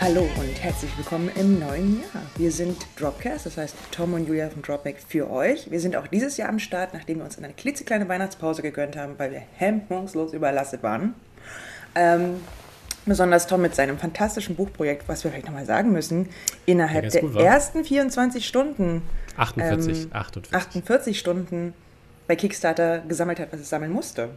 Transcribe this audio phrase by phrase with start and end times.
[0.00, 2.22] Hallo und herzlich willkommen im neuen Jahr.
[2.36, 5.70] Wir sind Dropcast, das heißt Tom und Julia von Dropback für euch.
[5.70, 9.18] Wir sind auch dieses Jahr am Start, nachdem wir uns eine klitzekleine Weihnachtspause gegönnt haben,
[9.18, 11.14] weil wir hemmungslos überlastet waren.
[11.94, 12.36] Ähm,
[13.04, 16.30] besonders Tom mit seinem fantastischen Buchprojekt, was wir vielleicht nochmal sagen müssen,
[16.64, 19.02] innerhalb der ersten 24 Stunden,
[19.36, 20.54] 48, ähm, 48.
[20.54, 21.74] 48 Stunden
[22.26, 24.30] bei Kickstarter gesammelt hat, was es sammeln musste.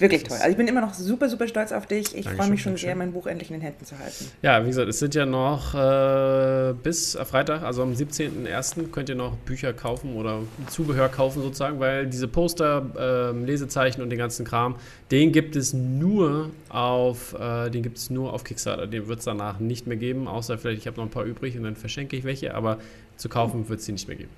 [0.00, 0.36] Wirklich toll.
[0.36, 2.16] Also ich bin immer noch super, super stolz auf dich.
[2.16, 4.26] Ich freue mich schon sehr, mein Buch endlich in den Händen zu halten.
[4.42, 8.90] Ja, wie gesagt, es sind ja noch äh, bis Freitag, also am 17.01.
[8.90, 14.10] könnt ihr noch Bücher kaufen oder Zubehör kaufen sozusagen, weil diese Poster, äh, Lesezeichen und
[14.10, 14.76] den ganzen Kram,
[15.10, 18.86] den gibt es nur auf, äh, den gibt es nur auf Kickstarter.
[18.86, 21.56] Den wird es danach nicht mehr geben, außer vielleicht, ich habe noch ein paar übrig
[21.56, 22.78] und dann verschenke ich welche, aber
[23.16, 24.30] zu kaufen wird es sie nicht mehr geben.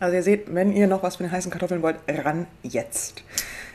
[0.00, 3.22] Also ihr seht, wenn ihr noch was von den heißen Kartoffeln wollt, ran jetzt.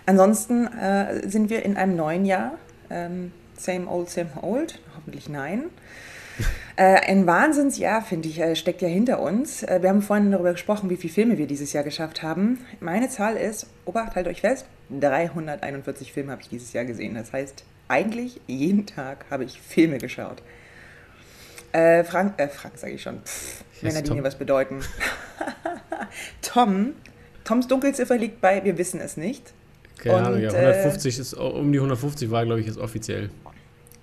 [0.09, 2.53] Ansonsten äh, sind wir in einem neuen Jahr.
[2.89, 4.79] Ähm, same old, same old.
[4.97, 5.65] Hoffentlich nein.
[6.77, 9.63] Äh, ein Wahnsinnsjahr, finde ich, äh, steckt ja hinter uns.
[9.63, 12.65] Äh, wir haben vorhin darüber gesprochen, wie viele Filme wir dieses Jahr geschafft haben.
[12.79, 17.15] Meine Zahl ist, Obacht, halt euch fest, 341 Filme habe ich dieses Jahr gesehen.
[17.15, 20.41] Das heißt, eigentlich jeden Tag habe ich Filme geschaut.
[21.73, 24.79] Äh, Frank, äh, Frank sage ich schon, Pff, Männer, die mir was bedeuten.
[26.41, 26.93] Tom,
[27.43, 29.53] Toms Dunkelziffer liegt bei, wir wissen es nicht.
[30.03, 33.29] Keine Ahnung, ja, 150 äh, ist, um die 150 war, glaube ich, ist offiziell.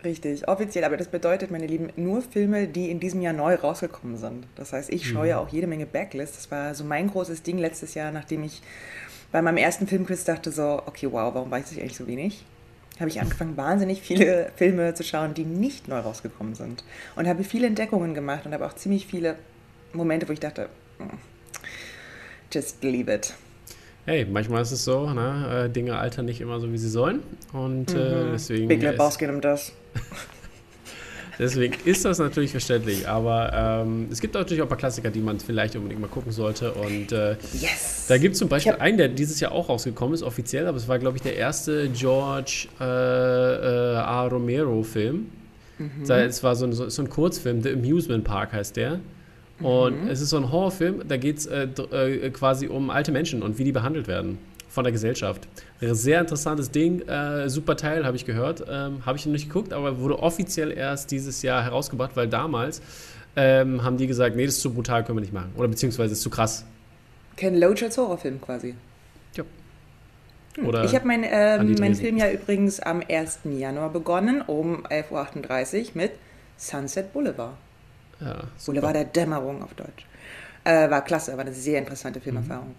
[0.04, 4.18] Richtig, offiziell, aber das bedeutet, meine Lieben, nur Filme, die in diesem Jahr neu rausgekommen
[4.18, 4.46] sind.
[4.54, 5.46] Das heißt, ich schaue ja mhm.
[5.46, 6.36] auch jede Menge Backlists.
[6.36, 8.62] Das war so mein großes Ding letztes Jahr, nachdem ich
[9.32, 12.44] bei meinem ersten Filmquiz dachte so, okay, wow, warum weiß ich eigentlich so wenig?
[13.00, 16.84] Habe ich angefangen, wahnsinnig viele Filme zu schauen, die nicht neu rausgekommen sind.
[17.16, 19.36] Und habe viele Entdeckungen gemacht und habe auch ziemlich viele
[19.92, 21.16] Momente, wo ich dachte, mm,
[22.52, 23.34] just leave it
[24.06, 25.66] hey, manchmal ist es so, ne?
[25.66, 27.22] Äh, Dinge altern nicht immer so, wie sie sollen.
[27.52, 28.28] Und äh, mhm.
[28.28, 28.68] äh, deswegen.
[28.68, 29.72] Big Lebowski nimmt das.
[31.38, 33.08] deswegen ist das natürlich verständlich.
[33.08, 36.30] Aber ähm, es gibt natürlich auch ein paar Klassiker, die man vielleicht unbedingt mal gucken
[36.30, 36.72] sollte.
[36.72, 38.06] Und äh, yes.
[38.08, 40.86] da gibt es zum Beispiel einen, der dieses Jahr auch rausgekommen ist, offiziell, aber es
[40.86, 44.26] war, glaube ich, der erste George äh, äh, A.
[44.28, 45.26] Romero-Film.
[45.78, 46.10] Mhm.
[46.10, 49.00] Es war so ein, so ein Kurzfilm, The Amusement Park heißt der.
[49.60, 50.08] Und mhm.
[50.08, 53.58] es ist so ein Horrorfilm, da geht es äh, äh, quasi um alte Menschen und
[53.58, 55.48] wie die behandelt werden von der Gesellschaft.
[55.80, 58.62] Sehr interessantes Ding, äh, super Teil, habe ich gehört.
[58.68, 62.82] Ähm, habe ich noch nicht geguckt, aber wurde offiziell erst dieses Jahr herausgebracht, weil damals
[63.36, 65.52] ähm, haben die gesagt, nee, das ist zu brutal, können wir nicht machen.
[65.56, 66.66] Oder beziehungsweise ist zu krass.
[67.36, 68.74] Ken Loach als Horrorfilm quasi.
[69.34, 69.44] Ja.
[70.56, 70.66] Hm.
[70.66, 73.40] Oder ich habe mein, ähm, mein Film ja übrigens am 1.
[73.58, 76.12] Januar begonnen, um 11.38 Uhr mit
[76.58, 77.54] Sunset Boulevard.
[78.20, 80.06] Ja, Boulevard der Dämmerung auf Deutsch.
[80.64, 82.74] Äh, war klasse, war eine sehr interessante Filmerfahrung.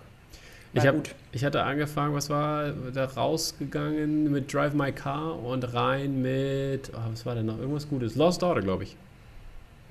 [0.74, 0.96] ich, hab,
[1.32, 7.12] ich hatte angefangen, was war da rausgegangen mit Drive My Car und rein mit, oh,
[7.12, 7.60] was war denn noch?
[7.60, 8.16] Irgendwas Gutes.
[8.16, 8.98] Lost Daughter, glaube ich.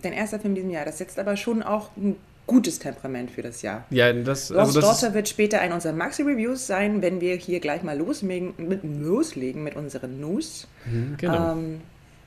[0.03, 0.85] Dein erster Film in diesem Jahr.
[0.85, 3.85] Das setzt aber schon auch ein gutes Temperament für das Jahr.
[3.91, 7.61] Ja, das, Lost also das Daughter wird später ein unserer Maxi-Reviews sein, wenn wir hier
[7.61, 10.69] gleich mal loslegen mit, loslegen mit unseren News.
[10.85, 11.53] Mhm, genau.
[11.53, 11.81] Ähm,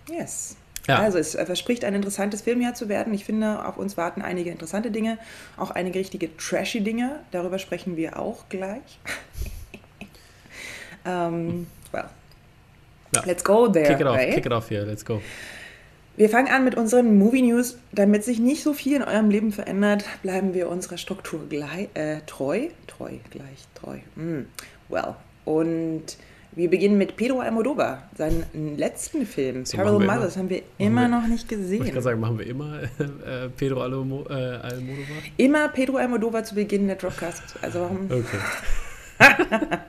[0.09, 0.57] yes.
[0.89, 0.99] Ja.
[0.99, 3.13] Also es verspricht ein interessantes Filmjahr zu werden.
[3.13, 5.19] Ich finde, auf uns warten einige interessante Dinge,
[5.55, 7.19] auch einige richtige trashy Dinge.
[7.29, 8.99] Darüber sprechen wir auch gleich.
[11.05, 12.05] um, ähm, well,
[13.15, 13.23] ja.
[13.25, 13.85] let's go there.
[13.85, 14.33] Kick it off, right?
[14.33, 15.21] kick it off here, let's go.
[16.17, 17.77] Wir fangen an mit unseren Movie News.
[17.91, 22.21] Damit sich nicht so viel in eurem Leben verändert, bleiben wir unserer Struktur gleich, äh,
[22.25, 22.69] treu.
[22.87, 23.99] Treu, gleich, treu.
[24.15, 24.47] Mm,
[24.89, 25.15] well.
[25.45, 26.17] Und
[26.59, 31.03] wir beginnen mit Pedro Almodovar, seinen letzten Film, so Parallel haben Mothers, haben wir immer
[31.03, 31.85] wir, noch nicht gesehen.
[31.85, 35.17] Ich kann sagen, machen wir immer äh, Pedro Almo, äh, Almodovar?
[35.37, 37.55] Immer Pedro Almodovar zu Beginn der Dropcast.
[37.61, 38.09] Also warum?
[38.11, 38.39] Okay.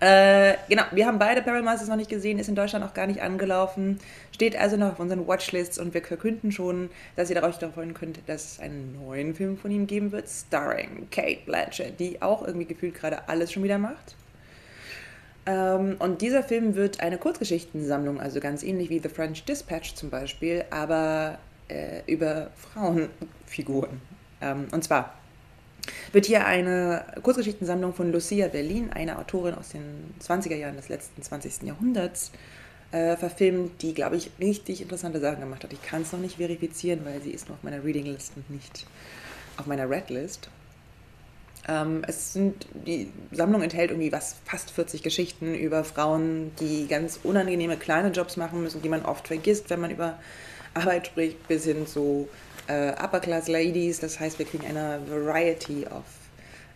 [0.00, 3.06] äh, genau, wir haben beide Parallel Mothers noch nicht gesehen, ist in Deutschland auch gar
[3.06, 3.98] nicht angelaufen,
[4.30, 8.18] steht also noch auf unseren Watchlists und wir verkünden schon, dass ihr darauf freuen könnt,
[8.26, 12.66] dass es einen neuen Film von ihm geben wird, starring Kate Blanchett, die auch irgendwie
[12.66, 14.16] gefühlt gerade alles schon wieder macht.
[15.46, 20.10] Ähm, und dieser Film wird eine Kurzgeschichtensammlung, also ganz ähnlich wie The French Dispatch zum
[20.10, 21.38] Beispiel, aber
[21.68, 24.00] äh, über Frauenfiguren.
[24.40, 25.14] Ähm, und zwar
[26.12, 31.22] wird hier eine Kurzgeschichtensammlung von Lucia Berlin, einer Autorin aus den 20er Jahren des letzten
[31.22, 31.62] 20.
[31.62, 32.32] Jahrhunderts,
[32.92, 35.72] äh, verfilmt, die, glaube ich, richtig interessante Sachen gemacht hat.
[35.72, 38.50] Ich kann es noch nicht verifizieren, weil sie ist noch auf meiner Reading List und
[38.50, 38.86] nicht
[39.56, 40.48] auf meiner Red List.
[40.48, 40.59] Ähm,
[41.66, 47.76] es sind, die Sammlung enthält irgendwie was, fast 40 Geschichten über Frauen, die ganz unangenehme
[47.76, 50.18] kleine Jobs machen müssen, die man oft vergisst, wenn man über
[50.74, 52.28] Arbeit spricht, bis hin zu
[52.66, 54.00] äh, Upper Class Ladies.
[54.00, 56.04] Das heißt, wir kriegen eine Variety of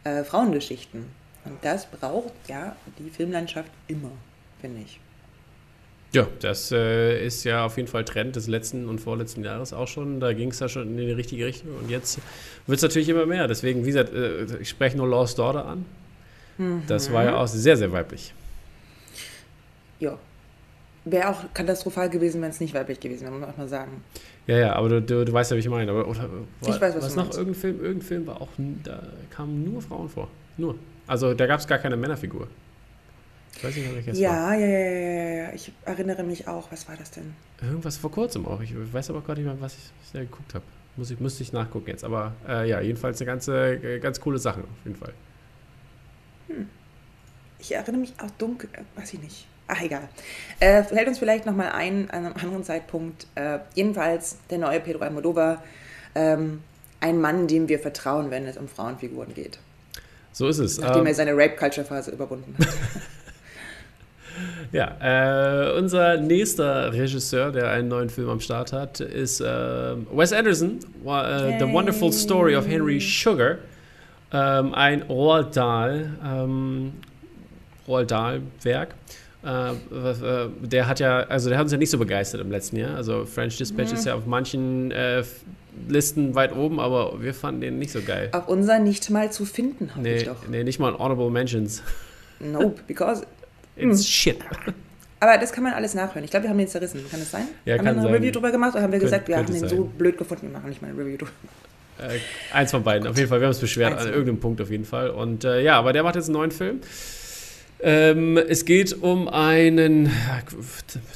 [0.04, 1.06] äh, Frauengeschichten.
[1.44, 4.12] Und das braucht ja die Filmlandschaft immer,
[4.60, 5.00] finde ich.
[6.14, 9.88] Ja, das äh, ist ja auf jeden Fall Trend des letzten und vorletzten Jahres auch
[9.88, 10.20] schon.
[10.20, 12.20] Da ging es ja schon in die richtige Richtung und jetzt
[12.68, 13.48] wird es natürlich immer mehr.
[13.48, 15.84] Deswegen, wie gesagt, äh, ich spreche nur Lost Daughter an.
[16.56, 16.82] Mhm.
[16.86, 18.32] Das war ja auch sehr, sehr weiblich.
[19.98, 20.16] Ja.
[21.04, 24.04] Wäre auch katastrophal gewesen, wenn es nicht weiblich gewesen wäre, muss man auch mal sagen.
[24.46, 25.90] Ja, ja, aber du, du, du weißt ja, wie ich meine.
[25.90, 26.28] Aber, oder,
[26.62, 27.30] ich weiß, was, was noch?
[27.30, 28.48] Irgendein Film, irgendein Film war auch,
[28.84, 30.28] da kamen nur Frauen vor.
[30.56, 30.76] Nur.
[31.08, 32.46] Also da gab es gar keine Männerfigur.
[33.56, 34.54] Ich weiß nicht, was ich ja, war.
[34.54, 36.70] Ja, ja, ja, ja, ich erinnere mich auch.
[36.70, 37.34] Was war das denn?
[37.62, 38.60] Irgendwas vor kurzem auch.
[38.60, 40.64] Ich weiß aber gar nicht mehr, was ich, was ich da geguckt habe.
[40.96, 42.04] Muss ich, müsste ich nachgucken jetzt.
[42.04, 45.12] Aber äh, ja, jedenfalls eine ganze, äh, ganz coole Sache auf jeden Fall.
[46.48, 46.68] Hm.
[47.58, 49.46] Ich erinnere mich auch dunkel, äh, weiß ich nicht.
[49.66, 50.08] Ach, egal.
[50.60, 53.26] Äh, fällt uns vielleicht nochmal ein an einem anderen Zeitpunkt.
[53.34, 55.62] Äh, jedenfalls der neue Pedro Almodovar.
[56.14, 56.60] Ähm,
[57.00, 59.58] ein Mann, dem wir vertrauen, wenn es um Frauenfiguren geht.
[60.32, 60.78] So ist es.
[60.78, 62.68] Nachdem ähm, er seine Rape-Culture-Phase überwunden hat.
[64.72, 70.32] Ja, äh, unser nächster Regisseur, der einen neuen Film am Start hat, ist äh, Wes
[70.32, 73.58] Anderson, äh, The Wonderful Story of Henry Sugar.
[74.32, 76.94] Ähm, ein Roald Dahl, ähm,
[77.86, 78.94] Roald Dahl-Werk.
[79.44, 82.76] Äh, äh, der hat ja, also der hat uns ja nicht so begeistert im letzten
[82.76, 82.96] Jahr.
[82.96, 83.96] Also French Dispatch mhm.
[83.96, 85.22] ist ja auf manchen äh,
[85.88, 88.30] Listen weit oben, aber wir fanden den nicht so geil.
[88.32, 90.48] Auf unser nicht mal zu finden, habe nee, ich doch.
[90.48, 91.82] Nee, nicht mal Honorable Mentions.
[92.40, 93.22] Nope, because
[93.76, 94.04] It's mm.
[94.04, 94.38] shit.
[95.20, 96.24] Aber das kann man alles nachhören.
[96.24, 97.00] Ich glaube, wir haben den zerrissen.
[97.10, 97.48] Kann das sein?
[97.64, 98.12] Ja, haben wir eine sein.
[98.12, 99.68] Review drüber gemacht oder haben wir Könnt, gesagt, wir haben den sein.
[99.68, 101.30] so blöd gefunden, wir machen nicht mal eine Review drüber?
[101.98, 102.18] Äh,
[102.52, 103.40] eins von beiden, auf jeden Fall.
[103.40, 105.10] Wir haben uns beschwert an irgendeinem Punkt auf jeden Fall.
[105.10, 106.80] Und äh, ja, aber der macht jetzt einen neuen Film.
[107.80, 110.10] Ähm, es geht um einen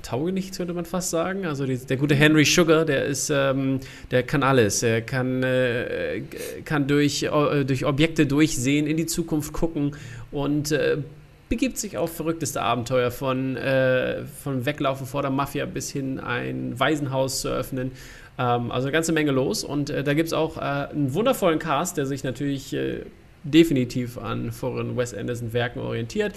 [0.03, 1.47] Taugenichts, könnte man fast sagen.
[1.47, 3.81] Also die, der gute Henry Sugar, der ist, ähm,
[4.11, 4.83] der kann alles.
[4.83, 6.23] Er kann, äh,
[6.65, 9.97] kann durch, äh, durch Objekte durchsehen, in die Zukunft gucken
[10.31, 10.99] und äh,
[11.49, 16.79] begibt sich auf verrückteste Abenteuer von, äh, von Weglaufen vor der Mafia bis hin ein
[16.79, 17.93] Waisenhaus zu öffnen.
[18.39, 19.65] Ähm, also eine ganze Menge los.
[19.65, 23.03] Und äh, da gibt es auch äh, einen wundervollen Cast, der sich natürlich äh,
[23.45, 26.35] definitiv an voren Wes Anderson Werken orientiert.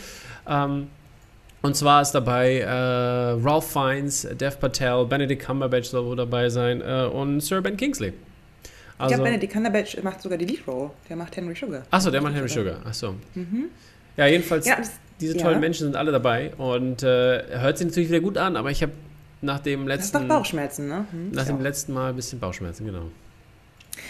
[0.48, 0.88] Ähm,
[1.62, 6.81] und zwar ist dabei äh, Ralph Fiennes, Dev Patel, Benedict Cumberbatch soll wohl dabei sein
[6.81, 8.13] äh, und Sir Ben Kingsley.
[8.98, 10.90] Also, ich glaube, Benedict Cumberbatch macht sogar die Lead Role.
[11.08, 11.84] Der macht Henry Sugar.
[11.92, 12.78] Achso, der macht Henry Sugar.
[12.86, 13.16] Achso.
[13.36, 13.69] Mhm.
[14.18, 15.60] Ja, jedenfalls, ja, das, diese tollen ja.
[15.60, 18.94] Menschen sind alle dabei und äh, hört sich natürlich wieder gut an, aber ich habe
[19.42, 20.13] nach dem letzten.
[20.13, 21.06] Das ist doch Bauchschmerzen, ne?
[21.12, 21.62] Hm, nach dem auch.
[21.62, 23.08] letzten Mal ein bisschen Bauchschmerzen, genau.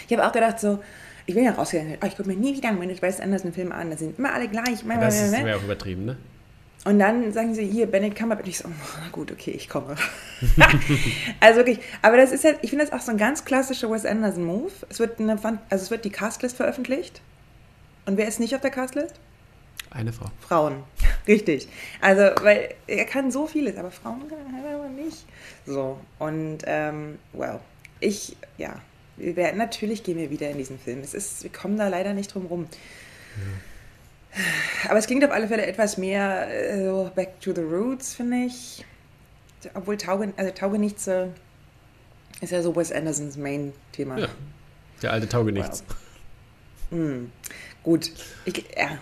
[0.08, 0.82] Ich habe auch gedacht, so,
[1.26, 3.90] ich will ja rausgehen, oh, ich gucke mir nie wieder einen Wes Anderson Film an,
[3.90, 4.84] da sind immer alle gleich.
[4.86, 6.16] Ja, das ist wäre auch übertrieben, ne?
[6.84, 8.44] Und dann sagen sie, hier, Bennett Cumberbatch.
[8.44, 9.94] Und ich so, oh, gut, okay, ich komme.
[11.40, 14.04] also wirklich, aber das ist halt, ich finde das auch so ein ganz klassischer Wes
[14.04, 14.72] Anderson-Move.
[14.88, 17.22] Es wird eine, also es wird die Castlist veröffentlicht.
[18.04, 19.14] Und wer ist nicht auf der Castlist?
[19.94, 20.30] Eine Frau.
[20.40, 20.82] Frauen,
[21.28, 21.68] richtig.
[22.00, 25.24] Also, weil er kann so vieles, aber Frauen kann er aber nicht.
[25.66, 27.60] So, und, ähm, well,
[28.00, 28.80] ich, ja,
[29.16, 31.00] wir werden, natürlich gehen wir wieder in diesen Film.
[31.00, 32.66] Es ist, wir kommen da leider nicht drum rum.
[33.36, 34.40] Ja.
[34.88, 38.46] Aber es klingt auf alle Fälle etwas mehr äh, so Back to the Roots, finde
[38.46, 38.84] ich.
[39.74, 41.28] Obwohl Tauge, also Taugenichts äh,
[42.40, 44.18] ist ja so Wes Andersons Main-Thema.
[44.18, 44.28] Ja,
[45.02, 45.84] der alte Taugenichts.
[45.86, 46.98] Wow.
[46.98, 47.32] Hm.
[47.82, 48.12] Gut,
[48.44, 48.98] ich, ja,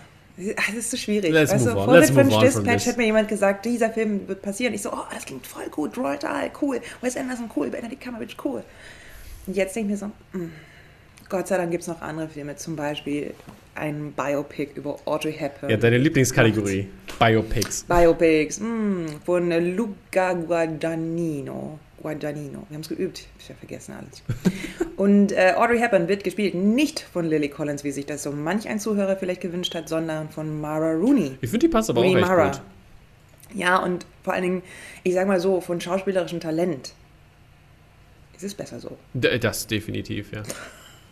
[0.55, 1.31] das ist so schwierig.
[1.31, 4.73] Let's weißt du, vor dem French Dispatch hat mir jemand gesagt, dieser Film wird passieren.
[4.73, 8.35] Ich so, oh, das klingt voll gut, Roald Dahl, cool, Wes Anderson, cool, Benedict Cumberbatch,
[8.43, 8.63] cool.
[9.47, 10.51] Und jetzt denke ich mir so, mh, hm,
[11.29, 13.33] Gott sei Dank gibt es noch andere Filme, zum Beispiel
[13.75, 15.69] ein Biopic über Audrey Hepburn.
[15.69, 16.87] Ja, deine Lieblingskategorie,
[17.19, 17.83] Biopics.
[17.83, 21.79] Biopics, mh, hm, von Luca Guadagnino.
[22.01, 22.65] Guadagnino.
[22.69, 23.27] Wir haben es geübt.
[23.39, 24.23] Ich habe vergessen alles.
[24.97, 28.67] Und äh, Audrey Hepburn wird gespielt nicht von Lily Collins, wie sich das so manch
[28.67, 31.37] ein Zuhörer vielleicht gewünscht hat, sondern von Mara Rooney.
[31.41, 32.49] Ich finde, die passt aber Rooney auch recht Mara.
[32.49, 32.61] gut.
[33.53, 34.63] Ja, und vor allen Dingen,
[35.03, 36.93] ich sag mal so, von schauspielerischem Talent
[38.35, 38.97] ist es besser so.
[39.13, 40.43] Das definitiv, ja.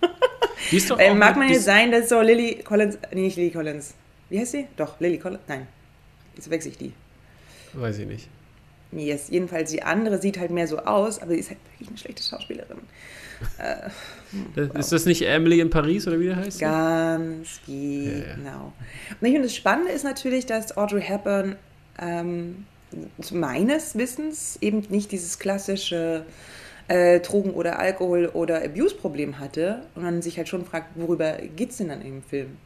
[0.71, 3.51] die ist doch äh, mag man jetzt sein, dass so Lily Collins, nee, nicht Lily
[3.51, 3.93] Collins.
[4.29, 4.67] Wie heißt sie?
[4.77, 5.41] Doch, Lily Collins.
[5.47, 5.67] Nein.
[6.35, 6.93] Jetzt wechsle ich die.
[7.73, 8.29] Weiß ich nicht.
[8.91, 11.97] Yes, jedenfalls die andere sieht halt mehr so aus, aber sie ist halt wirklich eine
[11.97, 12.77] schlechte Schauspielerin.
[13.59, 13.89] äh,
[14.55, 14.75] wow.
[14.75, 16.59] Ist das nicht Emily in Paris oder wie der heißt?
[16.59, 18.73] Ganz genau.
[19.21, 19.35] Ja, ja.
[19.37, 21.55] Und das Spannende ist natürlich, dass Audrey Hepburn
[21.99, 22.65] ähm,
[23.31, 26.25] meines Wissens eben nicht dieses klassische
[26.87, 31.69] äh, Drogen- oder Alkohol- oder Abuse-Problem hatte und man sich halt schon fragt, worüber geht
[31.69, 32.57] es denn dann im Film?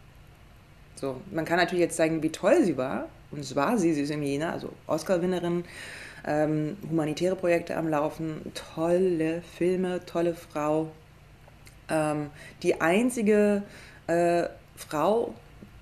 [0.95, 4.01] So, man kann natürlich jetzt zeigen, wie toll sie war, und es war sie, sie
[4.01, 5.65] ist im Jena, also Oscar-Winnerin,
[6.25, 8.41] ähm, humanitäre Projekte am Laufen,
[8.75, 10.91] tolle Filme, tolle Frau.
[11.89, 12.29] Ähm,
[12.61, 13.63] die einzige
[14.07, 14.43] äh,
[14.75, 15.33] Frau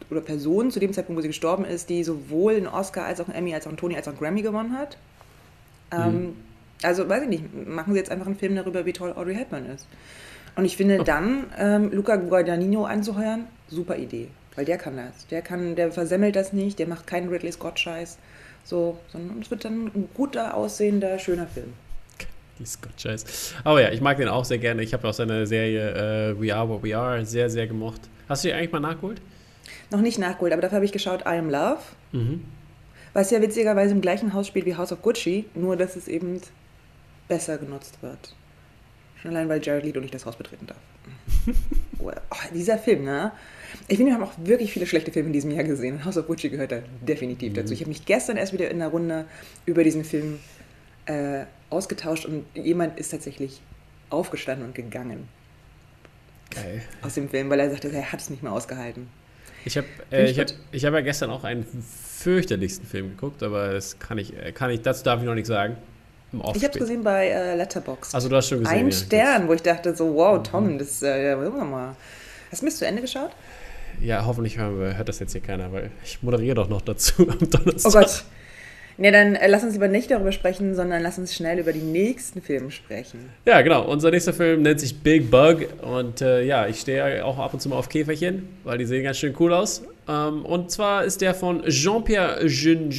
[0.10, 3.28] oder Person zu dem Zeitpunkt, wo sie gestorben ist, die sowohl einen Oscar als auch
[3.28, 4.98] einen Emmy, als auch einen Tony, als auch einen Grammy gewonnen hat.
[5.92, 6.36] Ähm, mhm.
[6.84, 9.68] Also, weiß ich nicht, machen sie jetzt einfach einen Film darüber, wie toll Audrey Hepburn
[9.68, 9.88] ist.
[10.56, 11.04] Und ich finde oh.
[11.04, 14.28] dann, ähm, Luca Guadagnino anzuheuern, super Idee.
[14.56, 15.28] Weil der kann das.
[15.28, 18.18] Der kann, der versemmelt das nicht, der macht keinen Ridley Scott-Scheiß.
[18.64, 21.74] So, sondern es wird dann ein guter aussehender, schöner Film.
[22.64, 23.56] Scott-Scheiß.
[23.64, 24.84] Aber ja, ich mag den auch sehr gerne.
[24.84, 28.02] Ich habe auch seine Serie äh, We Are What We Are sehr, sehr gemocht.
[28.30, 29.22] Hast du die eigentlich mal nachgeholt?
[29.90, 31.80] Noch nicht nachgeholt, aber dafür habe ich geschaut I Am Love.
[32.12, 32.46] Mhm.
[33.14, 36.40] Was ja witzigerweise im gleichen Haus spielt wie House of Gucci, nur dass es eben
[37.28, 38.36] besser genutzt wird.
[39.22, 40.80] Schon allein, weil Jared Leto nicht das Haus betreten darf.
[42.00, 42.12] oh,
[42.54, 43.32] dieser Film, ne?
[43.88, 46.04] Ich finde, wir haben auch wirklich viele schlechte Filme in diesem Jahr gesehen.
[46.04, 47.56] House of Gucci gehört da definitiv mhm.
[47.56, 47.74] dazu.
[47.74, 49.26] Ich habe mich gestern erst wieder in einer Runde
[49.66, 50.40] über diesen Film
[51.06, 53.62] äh, ausgetauscht und jemand ist tatsächlich
[54.10, 55.28] aufgestanden und gegangen.
[56.50, 56.82] Geil.
[57.02, 59.08] Aus dem Film, weil er sagte, er hat es nicht mehr ausgehalten.
[59.64, 63.74] Ich habe äh, ich hab, ich hab ja gestern auch einen fürchterlichsten Film geguckt, aber
[63.74, 65.78] das kann ich, kann ich, dazu darf ich noch nichts sagen.
[66.34, 68.16] Ich habe es gesehen bei äh, Letterboxd.
[68.16, 68.78] Also du hast schon gesehen.
[68.78, 70.44] Ein ja, Stern, wo ich dachte so, wow, mhm.
[70.44, 71.96] Tom, das äh, ja, mal.
[72.52, 73.32] Hast du mir zu Ende geschaut?
[74.02, 77.92] Ja, hoffentlich hört das jetzt hier keiner, weil ich moderiere doch noch dazu am Donnerstag.
[77.94, 78.24] Oh Gott.
[78.98, 81.80] Ja, dann äh, lass uns lieber nicht darüber sprechen, sondern lass uns schnell über die
[81.80, 83.30] nächsten Filme sprechen.
[83.46, 83.90] Ja, genau.
[83.90, 85.68] Unser nächster Film nennt sich Big Bug.
[85.82, 89.04] Und äh, ja, ich stehe auch ab und zu mal auf Käferchen, weil die sehen
[89.04, 89.84] ganz schön cool aus.
[90.08, 92.92] Ähm, und zwar ist der von Jean-Pierre Genet.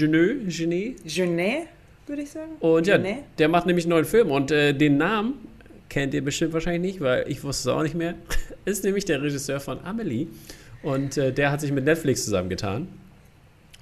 [0.48, 1.04] Genet?
[1.04, 1.68] Genet,
[2.06, 2.52] würde ich sagen.
[2.60, 2.98] Und ja,
[3.38, 4.30] der macht nämlich einen neuen Film.
[4.30, 5.34] Und äh, den Namen
[5.88, 8.14] kennt ihr bestimmt wahrscheinlich nicht, weil ich wusste es auch nicht mehr.
[8.64, 10.26] ist nämlich der Regisseur von Amelie.
[10.82, 12.88] Und äh, der hat sich mit Netflix zusammengetan.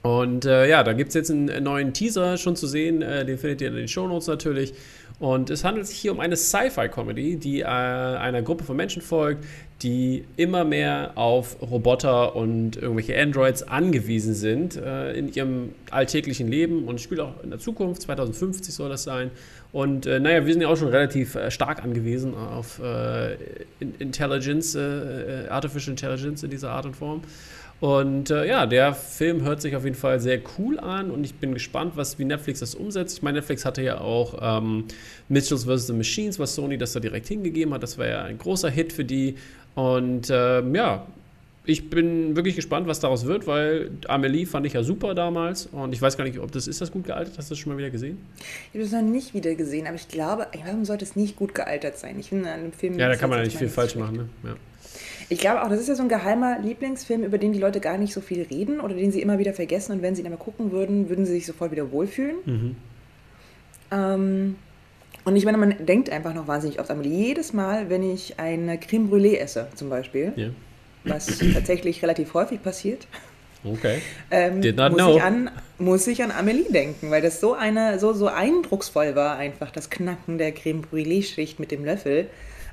[0.02, 3.36] Und äh, ja, da gibt es jetzt einen neuen Teaser schon zu sehen, äh, den
[3.38, 4.72] findet ihr in den Shownotes natürlich.
[5.20, 9.44] Und es handelt sich hier um eine Sci-Fi-Comedy, die äh, einer Gruppe von Menschen folgt,
[9.82, 16.84] die immer mehr auf Roboter und irgendwelche Androids angewiesen sind äh, in ihrem alltäglichen Leben
[16.84, 19.30] und spielt auch in der Zukunft, 2050 soll das sein.
[19.72, 23.36] Und äh, naja, wir sind ja auch schon relativ äh, stark angewiesen auf äh,
[23.98, 27.20] Intelligence, äh, Artificial Intelligence in dieser Art und Form.
[27.80, 31.34] Und äh, ja, der Film hört sich auf jeden Fall sehr cool an und ich
[31.36, 33.16] bin gespannt, was, wie Netflix das umsetzt.
[33.16, 34.84] Ich meine, Netflix hatte ja auch ähm,
[35.28, 35.86] Mitchells vs.
[35.86, 37.82] The Machines, was Sony das da direkt hingegeben hat.
[37.82, 39.36] Das war ja ein großer Hit für die.
[39.74, 41.06] Und ähm, ja,
[41.64, 45.92] ich bin wirklich gespannt, was daraus wird, weil Amelie fand ich ja super damals und
[45.92, 47.38] ich weiß gar nicht, ob das ist das gut gealtert.
[47.38, 48.18] Hast du das schon mal wieder gesehen?
[48.72, 51.54] Ich habe es noch nicht wieder gesehen, aber ich glaube, warum sollte es nicht gut
[51.54, 52.18] gealtert sein?
[52.18, 52.98] Ich finde an dem Film.
[52.98, 54.16] Ja, da kann man ja nicht viel falsch machen.
[54.16, 54.28] Ne?
[54.44, 54.56] Ja.
[55.30, 57.96] Ich glaube auch, das ist ja so ein geheimer Lieblingsfilm, über den die Leute gar
[57.96, 60.40] nicht so viel reden oder den sie immer wieder vergessen und wenn sie ihn einmal
[60.40, 62.36] gucken würden, würden sie sich sofort wieder wohlfühlen.
[62.44, 62.76] Mhm.
[63.92, 64.56] Ähm,
[65.24, 68.78] und ich meine, man denkt einfach noch wahnsinnig oft, aber jedes Mal, wenn ich eine
[68.78, 70.50] Creme Brûlée esse, zum Beispiel, yeah.
[71.04, 73.06] was tatsächlich relativ häufig passiert,
[73.62, 74.00] Okay.
[74.30, 75.16] Ähm, Did not muss, know.
[75.16, 79.36] Ich an, muss ich an Amelie denken, weil das so eine so, so eindrucksvoll war,
[79.36, 82.28] einfach das Knacken der Creme Brûlée-Schicht mit dem Löffel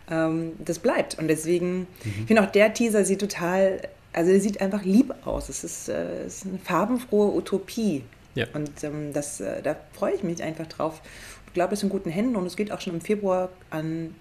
[0.10, 1.18] ähm, das bleibt.
[1.20, 1.88] Und deswegen, mhm.
[2.04, 3.82] ich finde auch der Teaser sieht total,
[4.14, 5.50] also er sieht einfach lieb aus.
[5.50, 8.04] Es ist, äh, ist eine farbenfrohe Utopie.
[8.36, 8.46] Ja.
[8.54, 11.02] Und ähm, das, äh, da freue ich mich einfach drauf.
[11.48, 14.16] Ich glaube, es ist in guten Händen und es geht auch schon im Februar an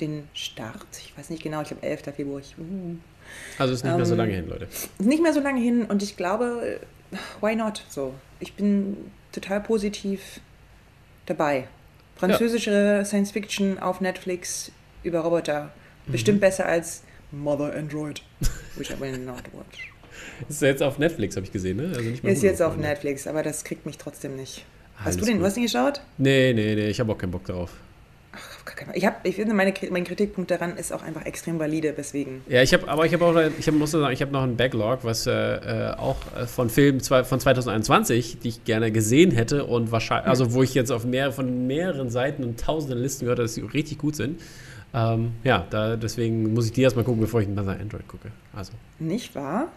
[0.00, 0.86] den Start.
[0.92, 2.02] Ich weiß nicht genau, ich glaube 11.
[2.14, 2.40] Februar.
[2.40, 2.96] Ich, uh.
[3.58, 4.64] Also ist nicht ähm, mehr so ähm, lange hin, Leute.
[4.64, 6.80] Ist nicht mehr so lange hin und ich glaube,
[7.40, 7.82] why not?
[7.88, 10.40] So, ich bin total positiv
[11.24, 11.66] dabei.
[12.16, 13.04] Französische ja.
[13.04, 14.72] Science Fiction auf Netflix
[15.06, 15.70] über Roboter.
[16.06, 16.12] Mhm.
[16.12, 18.22] Bestimmt besser als Mother Android,
[18.76, 19.92] which I will not watch.
[20.48, 21.92] Ist jetzt auf Netflix, habe ich gesehen, ne?
[21.94, 24.64] Also ist jetzt auf Netflix, aber das kriegt mich trotzdem nicht.
[24.96, 25.42] Hast Alles du den, gut.
[25.42, 26.00] du hast den geschaut?
[26.18, 27.70] Nee, nee, nee, ich habe auch keinen Bock darauf.
[28.94, 32.42] Ich, hab, ich finde, meine, mein Kritikpunkt daran ist auch einfach extrem valide, deswegen.
[32.48, 34.56] Ja, ich habe, aber ich habe auch, ich hab, muss sagen, ich habe noch einen
[34.56, 39.64] Backlog, was äh, äh auch äh, von Filmen von 2021, die ich gerne gesehen hätte
[39.64, 43.38] und wahrscheinlich, also wo ich jetzt auf mehr, von mehreren Seiten und tausenden Listen gehört
[43.38, 44.40] habe, dass sie richtig gut sind.
[44.96, 48.32] Ähm, ja, da, deswegen muss ich die erstmal gucken, bevor ich nach Android gucke.
[48.54, 48.72] Also.
[48.98, 49.68] Nicht wahr?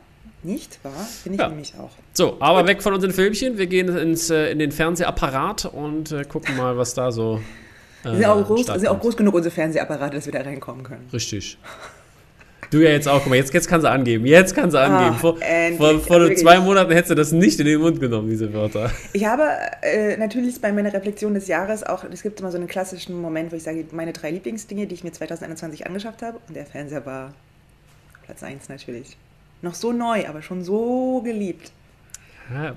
[0.44, 0.94] Nicht wahr?
[0.94, 1.50] Finde ich ja.
[1.50, 1.92] nämlich auch.
[2.14, 2.70] So, aber Gut.
[2.70, 3.58] weg von unseren Filmchen.
[3.58, 7.42] Wir gehen ins, äh, in den Fernsehapparat und äh, gucken mal, was da so.
[8.02, 11.10] Äh, sind, auch groß, sind auch groß genug unsere Fernsehapparate, dass wir da reinkommen können.
[11.12, 11.58] Richtig.
[12.72, 14.26] Du ja jetzt auch, guck mal, jetzt, jetzt kann sie angeben.
[14.26, 15.16] Jetzt kann sie angeben.
[15.16, 15.38] Ach, vor,
[15.78, 18.92] vor, vor also zwei Monaten hättest du das nicht in den Mund genommen, diese Wörter.
[19.14, 19.44] Ich habe
[19.82, 23.52] äh, natürlich bei meiner Reflexion des Jahres auch, es gibt immer so einen klassischen Moment,
[23.52, 26.40] wo ich sage, meine drei Lieblingsdinge, die ich mir 2021 angeschafft habe.
[26.48, 27.34] Und der Fernseher war
[28.26, 29.18] Platz 1 natürlich.
[29.62, 31.72] Noch so neu, aber schon so geliebt.
[32.54, 32.76] Ja.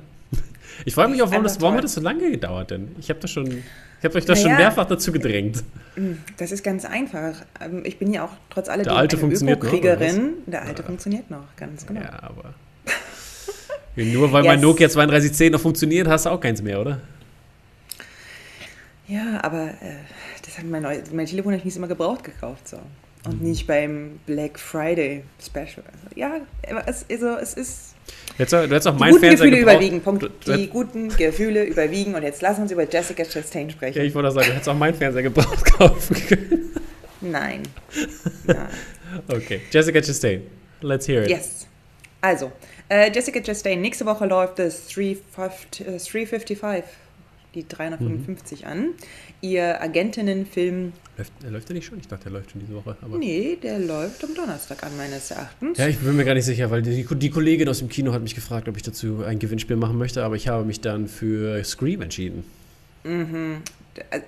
[0.84, 2.94] Ich frage mich auch, warum, das, warum hat das so lange gedauert denn?
[2.98, 3.46] Ich habe das schon.
[3.46, 5.62] Ich habe euch das naja, schon mehrfach dazu gedrängt.
[5.94, 7.36] Mm, das ist ganz einfach.
[7.60, 10.32] Ähm, ich bin ja auch trotz alledem Der alte funktioniert Öko-Kriegerin.
[10.46, 10.86] Der alte ja.
[10.86, 12.00] funktioniert noch, ganz genau.
[12.00, 12.54] Ja, aber.
[13.94, 14.52] Nur weil yes.
[14.52, 17.00] mein Nokia 3210 noch funktioniert, hast du auch keins mehr, oder?
[19.06, 19.96] Ja, aber äh,
[20.44, 22.68] das hat mein, mein Telefon habe ich nicht immer gebraucht gekauft.
[22.68, 22.78] So.
[23.24, 23.48] Und mhm.
[23.48, 25.84] nicht beim Black Friday Special.
[25.86, 26.40] Also, ja,
[26.86, 27.91] es, also, es ist.
[28.38, 29.74] Jetzt, du hättest auch mein Fernseher Gefühle gebraucht.
[29.74, 30.00] überwiegen.
[30.00, 30.22] Punkt.
[30.22, 32.14] Du, die guten Gefühle überwiegen.
[32.14, 33.98] Und jetzt lass uns über Jessica Chastain sprechen.
[33.98, 36.70] Ja, ich wollte sagen, du hättest auch meinen Fernseher gebraucht kaufen können.
[37.20, 37.62] Nein.
[38.44, 38.68] Nein.
[39.28, 40.42] okay, Jessica Chastain.
[40.80, 41.30] Let's hear it.
[41.30, 41.66] Yes.
[42.20, 42.52] Also,
[42.88, 46.58] äh, Jessica Chastain, nächste Woche läuft das 355
[47.54, 48.66] die 355 mhm.
[48.66, 48.88] an.
[49.40, 50.92] Ihr Agentinnenfilm.
[51.16, 51.98] Läuft, läuft der nicht schon?
[51.98, 52.96] Ich dachte, der läuft schon diese Woche.
[53.02, 55.78] Aber nee, der läuft am Donnerstag an, meines Erachtens.
[55.78, 58.22] Ja, ich bin mir gar nicht sicher, weil die, die Kollegin aus dem Kino hat
[58.22, 61.62] mich gefragt, ob ich dazu ein Gewinnspiel machen möchte, aber ich habe mich dann für
[61.64, 62.44] Scream entschieden.
[63.04, 63.62] Mhm.
[64.10, 64.20] Äh,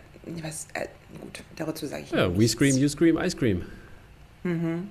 [0.42, 0.86] was, äh,
[1.20, 2.40] gut, dazu sage ich Ja, nichts.
[2.40, 3.62] we scream, you scream, I scream.
[4.42, 4.88] Mhm.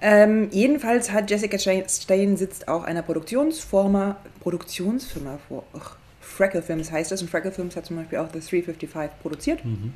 [0.00, 5.64] Ähm, jedenfalls hat Jessica Stein sitzt auch einer Produktionsfirma, Produktionsfirma vor.
[5.72, 5.96] Ach,
[6.34, 7.22] Freckle Films heißt es.
[7.22, 9.64] Und Freckle Films hat zum Beispiel auch The 355 produziert.
[9.64, 9.92] Mhm.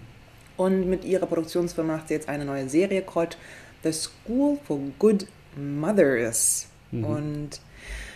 [0.57, 3.37] Und mit ihrer Produktionsfirma macht sie jetzt eine neue Serie called
[3.83, 5.27] The School for Good
[5.57, 6.67] Mothers.
[6.91, 7.05] Mhm.
[7.05, 7.51] Und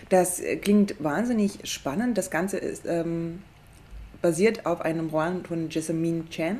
[0.08, 2.18] das klingt wahnsinnig spannend.
[2.18, 3.40] Das Ganze ist ähm,
[4.20, 6.58] basiert auf einem Roman von Jessamine Chan.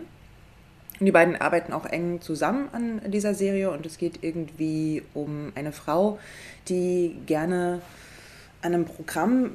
[1.01, 5.53] Und die beiden arbeiten auch eng zusammen an dieser Serie und es geht irgendwie um
[5.55, 6.19] eine Frau,
[6.69, 7.81] die gerne
[8.63, 9.53] an einem Programm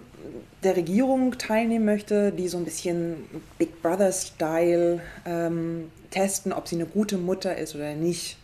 [0.63, 3.17] der Regierung teilnehmen möchte, die so ein bisschen
[3.57, 8.37] Big Brother-Style ähm, testen, ob sie eine gute Mutter ist oder nicht.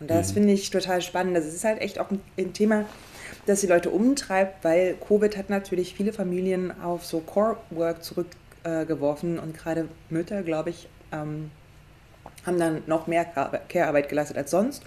[0.00, 0.34] Und das mhm.
[0.34, 1.36] finde ich total spannend.
[1.36, 2.84] Das ist halt echt auch ein, ein, Thema,
[3.46, 9.40] das die Leute umtreibt, weil Covid hat natürlich viele Familien auf so Core-Work zurückgeworfen äh,
[9.40, 11.50] und gerade Mütter, glaube ich, ähm,
[12.44, 14.82] haben dann noch mehr Care-Arbeit geleistet als sonst.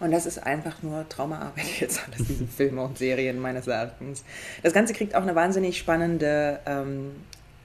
[0.00, 4.24] Und das ist einfach nur Traumaarbeit jetzt alles, diese Filme und Serien meines Erachtens.
[4.62, 7.12] Das Ganze kriegt auch eine wahnsinnig spannende ähm,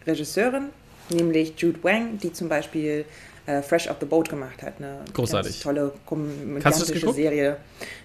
[0.06, 0.70] Regisseurin,
[1.10, 3.06] nämlich Jude Wang, die zum Beispiel
[3.46, 4.74] äh, Fresh Off the Boat gemacht hat.
[4.80, 5.60] Eine Großartig.
[5.60, 7.58] tolle komödiantische Serie.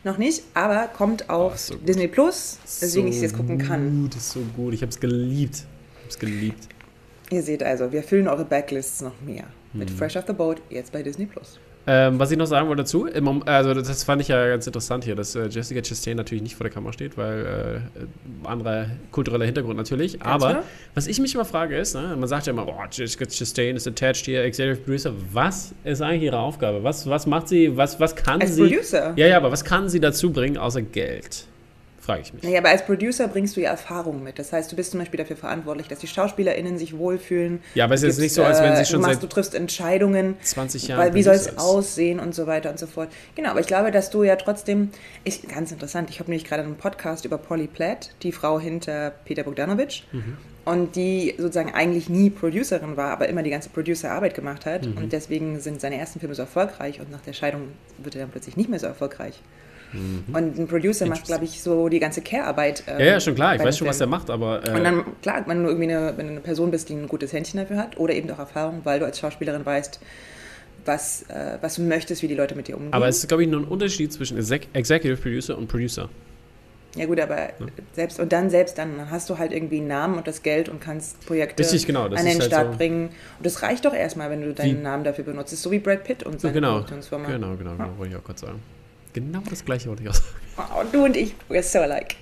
[0.05, 3.59] Noch nicht, aber kommt auf oh, so Disney Plus, weswegen so ich es jetzt gucken
[3.59, 4.03] kann.
[4.03, 4.75] Gut, ist so gut.
[4.75, 5.57] Ich habe es geliebt.
[5.57, 6.69] Ich habe es geliebt.
[7.31, 9.45] Ihr seht also, wir füllen eure Backlists noch mehr.
[9.73, 9.97] Mit hm.
[9.99, 11.59] Fresh Off the Boat, jetzt bei Disney Plus.
[11.88, 13.07] Ähm, was ich noch sagen wollte dazu,
[13.46, 16.64] also das fand ich ja ganz interessant hier, dass äh, Jessica Chastain natürlich nicht vor
[16.64, 20.20] der Kamera steht, weil äh, anderer kultureller Hintergrund natürlich.
[20.20, 20.62] Aber klar.
[20.94, 23.87] was ich mich immer frage ist, ne, man sagt ja immer, oh, Jessica Chastain ist
[23.87, 25.12] attached hier, Executive Producer.
[25.33, 26.83] Was ist eigentlich ihre Aufgabe?
[26.83, 28.68] Was, was macht sie, was, was kann Als sie?
[28.68, 29.12] Producer?
[29.14, 31.46] Ja, ja, aber was kann sie dazu bringen außer Geld?
[32.07, 32.42] Frage ich mich.
[32.42, 34.38] Naja, aber als Producer bringst du ja Erfahrung mit.
[34.38, 37.61] Das heißt, du bist zum Beispiel dafür verantwortlich, dass die SchauspielerInnen sich wohlfühlen.
[37.75, 39.27] Ja, aber es ist jetzt nicht so, als wenn sie äh, schon du machst, Du
[39.27, 40.37] triffst Entscheidungen.
[40.42, 41.03] 20 Jahre.
[41.03, 43.11] Weil, wie soll es aussehen und so weiter und so fort.
[43.35, 44.90] Genau, aber ich glaube, dass du ja trotzdem,
[45.25, 49.11] ich, ganz interessant, ich habe nämlich gerade einen Podcast über Polly Platt, die Frau hinter
[49.25, 50.07] Peter Bogdanovich.
[50.12, 50.37] Mhm.
[50.64, 54.87] Und die sozusagen eigentlich nie Producerin war, aber immer die ganze Producerarbeit gemacht hat.
[54.87, 54.97] Mhm.
[54.97, 58.31] Und deswegen sind seine ersten Filme so erfolgreich und nach der Scheidung wird er dann
[58.31, 59.40] plötzlich nicht mehr so erfolgreich.
[59.92, 60.25] Mhm.
[60.35, 62.85] Und ein Producer macht, glaube ich, so die ganze Care-Arbeit.
[62.87, 63.55] Ähm, ja, ja, schon klar.
[63.55, 64.66] Ich weiß schon, was er macht, aber.
[64.66, 67.09] Äh und dann, klar, wenn du irgendwie eine, wenn du eine Person bist, die ein
[67.09, 70.01] gutes Händchen dafür hat oder eben auch Erfahrung, weil du als Schauspielerin weißt,
[70.85, 72.92] was, äh, was du möchtest, wie die Leute mit dir umgehen.
[72.92, 76.09] Aber es ist, glaube ich, nur ein Unterschied zwischen Executive Producer und Producer.
[76.96, 77.53] Ja gut, aber ja.
[77.92, 80.81] selbst und dann selbst dann hast du halt irgendwie einen Namen und das Geld und
[80.81, 83.09] kannst Projekte Richtig, genau, an den halt Start so bringen.
[83.09, 84.83] Und das reicht doch erstmal, wenn du deinen?
[84.83, 85.49] Namen dafür benutzt.
[85.53, 87.29] Das ist so wie Brad Pitt und seine genau, Produktionsfirma.
[87.29, 87.99] Genau, genau, genau, ja.
[87.99, 88.62] wollte ich auch kurz sagen.
[89.16, 90.29] Genau das gleiche wollte ich auch sagen.
[90.59, 92.16] Oh, du und ich, we're so alike.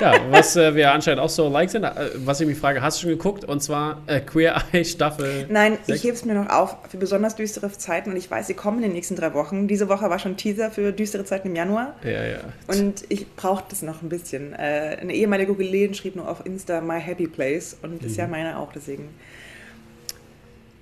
[0.00, 2.98] Ja, was äh, wir anscheinend auch so alike sind, äh, was ich mich frage, hast
[2.98, 3.44] du schon geguckt?
[3.44, 5.46] Und zwar äh, Queer Eye Staffel.
[5.48, 5.96] Nein, 6.
[5.96, 8.78] ich hebe es mir noch auf für besonders düstere Zeiten und ich weiß, sie kommen
[8.78, 9.68] in den nächsten drei Wochen.
[9.68, 11.94] Diese Woche war schon Teaser für düstere Zeiten im Januar.
[12.02, 12.38] Ja, ja.
[12.66, 14.52] Und ich brauche das noch ein bisschen.
[14.52, 18.24] Äh, eine ehemalige Kollegin schrieb nur auf Insta My Happy Place und das ist ja
[18.24, 18.32] mhm.
[18.32, 19.10] meine auch, deswegen.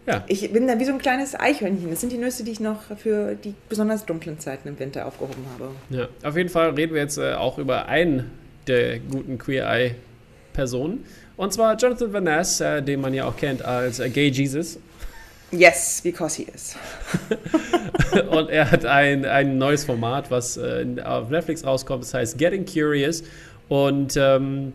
[0.06, 0.24] Ja.
[0.26, 1.90] Ich bin da wie so ein kleines Eichhörnchen.
[1.90, 5.44] Das sind die Nüsse, die ich noch für die besonders dunklen Zeiten im Winter aufgehoben
[5.54, 5.70] habe.
[5.90, 8.30] Ja, auf jeden Fall reden wir jetzt äh, auch über einen
[8.66, 9.94] der guten Queer Eye
[10.52, 11.04] Personen.
[11.36, 14.78] Und zwar Jonathan Van Ness, äh, den man ja auch kennt als äh, Gay Jesus.
[15.50, 16.76] Yes, because he is.
[18.30, 22.02] und er hat ein, ein neues Format, was äh, auf Netflix rauskommt.
[22.02, 23.22] Das heißt Getting Curious.
[23.68, 24.72] Und ähm,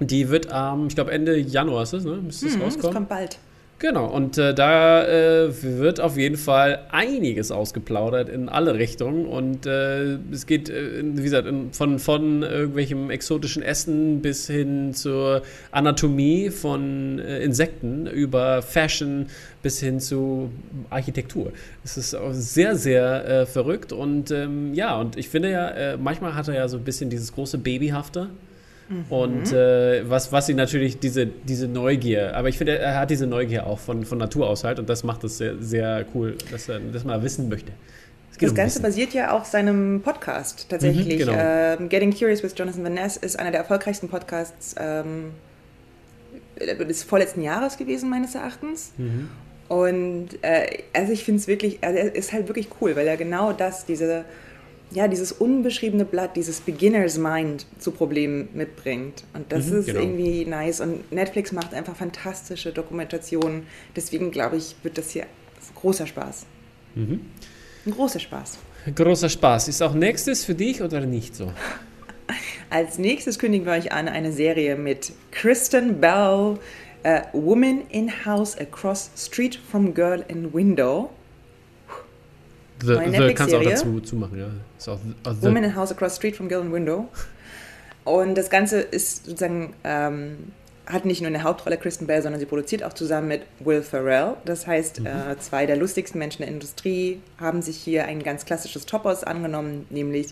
[0.00, 2.16] die wird am, ähm, ich glaube, Ende Januar ist es, ne?
[2.16, 2.82] Müsste es hm, rauskommen?
[2.82, 3.38] Das kommt bald.
[3.80, 9.26] Genau, und äh, da äh, wird auf jeden Fall einiges ausgeplaudert in alle Richtungen.
[9.26, 15.42] Und äh, es geht, äh, wie gesagt, von, von irgendwelchem exotischen Essen bis hin zur
[15.72, 19.26] Anatomie von äh, Insekten über Fashion
[19.62, 20.50] bis hin zu
[20.88, 21.52] Architektur.
[21.84, 23.92] Es ist sehr, sehr äh, verrückt.
[23.92, 27.32] Und ähm, ja, und ich finde ja, manchmal hat er ja so ein bisschen dieses
[27.32, 28.28] große Babyhafte.
[28.88, 29.04] Mhm.
[29.08, 33.26] Und äh, was, was ihn natürlich, diese, diese Neugier, aber ich finde, er hat diese
[33.26, 36.68] Neugier auch von, von Natur aus halt und das macht es sehr, sehr cool, dass,
[36.68, 37.72] er, dass man wissen möchte.
[38.40, 38.82] Das um Ganze Wissen.
[38.82, 41.06] basiert ja auf seinem Podcast tatsächlich.
[41.06, 41.32] Mhm, genau.
[41.36, 45.30] ähm, Getting Curious with Jonathan Van Ness ist einer der erfolgreichsten Podcasts ähm,
[46.58, 48.92] des vorletzten Jahres gewesen, meines Erachtens.
[48.96, 49.28] Mhm.
[49.68, 53.16] Und äh, also ich finde es wirklich, also er ist halt wirklich cool, weil er
[53.16, 54.24] genau das, diese
[54.90, 59.24] ja, dieses unbeschriebene Blatt, dieses Beginner's Mind zu Problemen mitbringt.
[59.32, 60.00] Und das mhm, ist genau.
[60.00, 60.80] irgendwie nice.
[60.80, 63.66] Und Netflix macht einfach fantastische Dokumentationen.
[63.96, 65.26] Deswegen glaube ich, wird das hier
[65.74, 66.46] großer Spaß.
[66.94, 67.20] Mhm.
[67.86, 68.58] Ein großer Spaß.
[68.94, 69.68] Großer Spaß.
[69.68, 71.52] Ist auch nächstes für dich oder nicht so?
[72.70, 76.58] Als nächstes kündigen wir euch an eine Serie mit Kristen Bell,
[77.04, 81.10] uh, Woman in House Across Street from Girl in Window.
[82.80, 84.46] The, the kannst du auch dazu zumachen, ja.
[84.76, 87.08] Ist auch, also Woman in House Across Street from Girl and Window.
[88.04, 90.52] Und das Ganze ist sozusagen, ähm,
[90.86, 94.34] hat nicht nur eine Hauptrolle Kristen Bell, sondern sie produziert auch zusammen mit Will Ferrell.
[94.44, 95.06] Das heißt, mhm.
[95.06, 99.86] äh, zwei der lustigsten Menschen der Industrie haben sich hier ein ganz klassisches Topos angenommen,
[99.88, 100.28] nämlich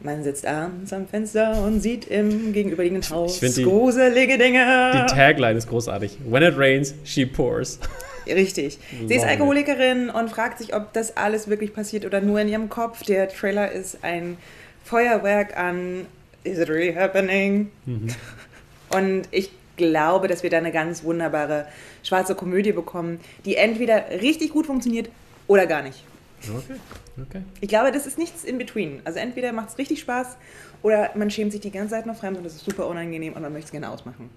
[0.00, 4.92] man sitzt abends am Fenster und sieht im gegenüberliegenden Haus die, gruselige Dinge.
[4.94, 6.18] Die Tagline ist großartig.
[6.28, 7.78] When it rains, she pours.
[8.26, 8.78] Richtig.
[9.06, 12.68] Sie ist Alkoholikerin und fragt sich, ob das alles wirklich passiert oder nur in ihrem
[12.68, 13.02] Kopf.
[13.04, 14.36] Der Trailer ist ein
[14.84, 16.06] Feuerwerk an
[16.44, 17.70] Is it really happening?
[17.86, 18.08] Mhm.
[18.90, 21.66] Und ich glaube, dass wir da eine ganz wunderbare
[22.02, 25.08] schwarze Komödie bekommen, die entweder richtig gut funktioniert
[25.46, 26.04] oder gar nicht.
[26.42, 26.74] Okay.
[27.20, 27.42] okay.
[27.60, 29.00] Ich glaube, das ist nichts in between.
[29.04, 30.36] Also entweder macht es richtig Spaß
[30.82, 33.42] oder man schämt sich die ganze Zeit noch fremd und das ist super unangenehm und
[33.42, 34.28] man möchte es gerne ausmachen.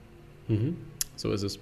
[0.47, 0.77] Mhm.
[1.17, 1.59] So ist es.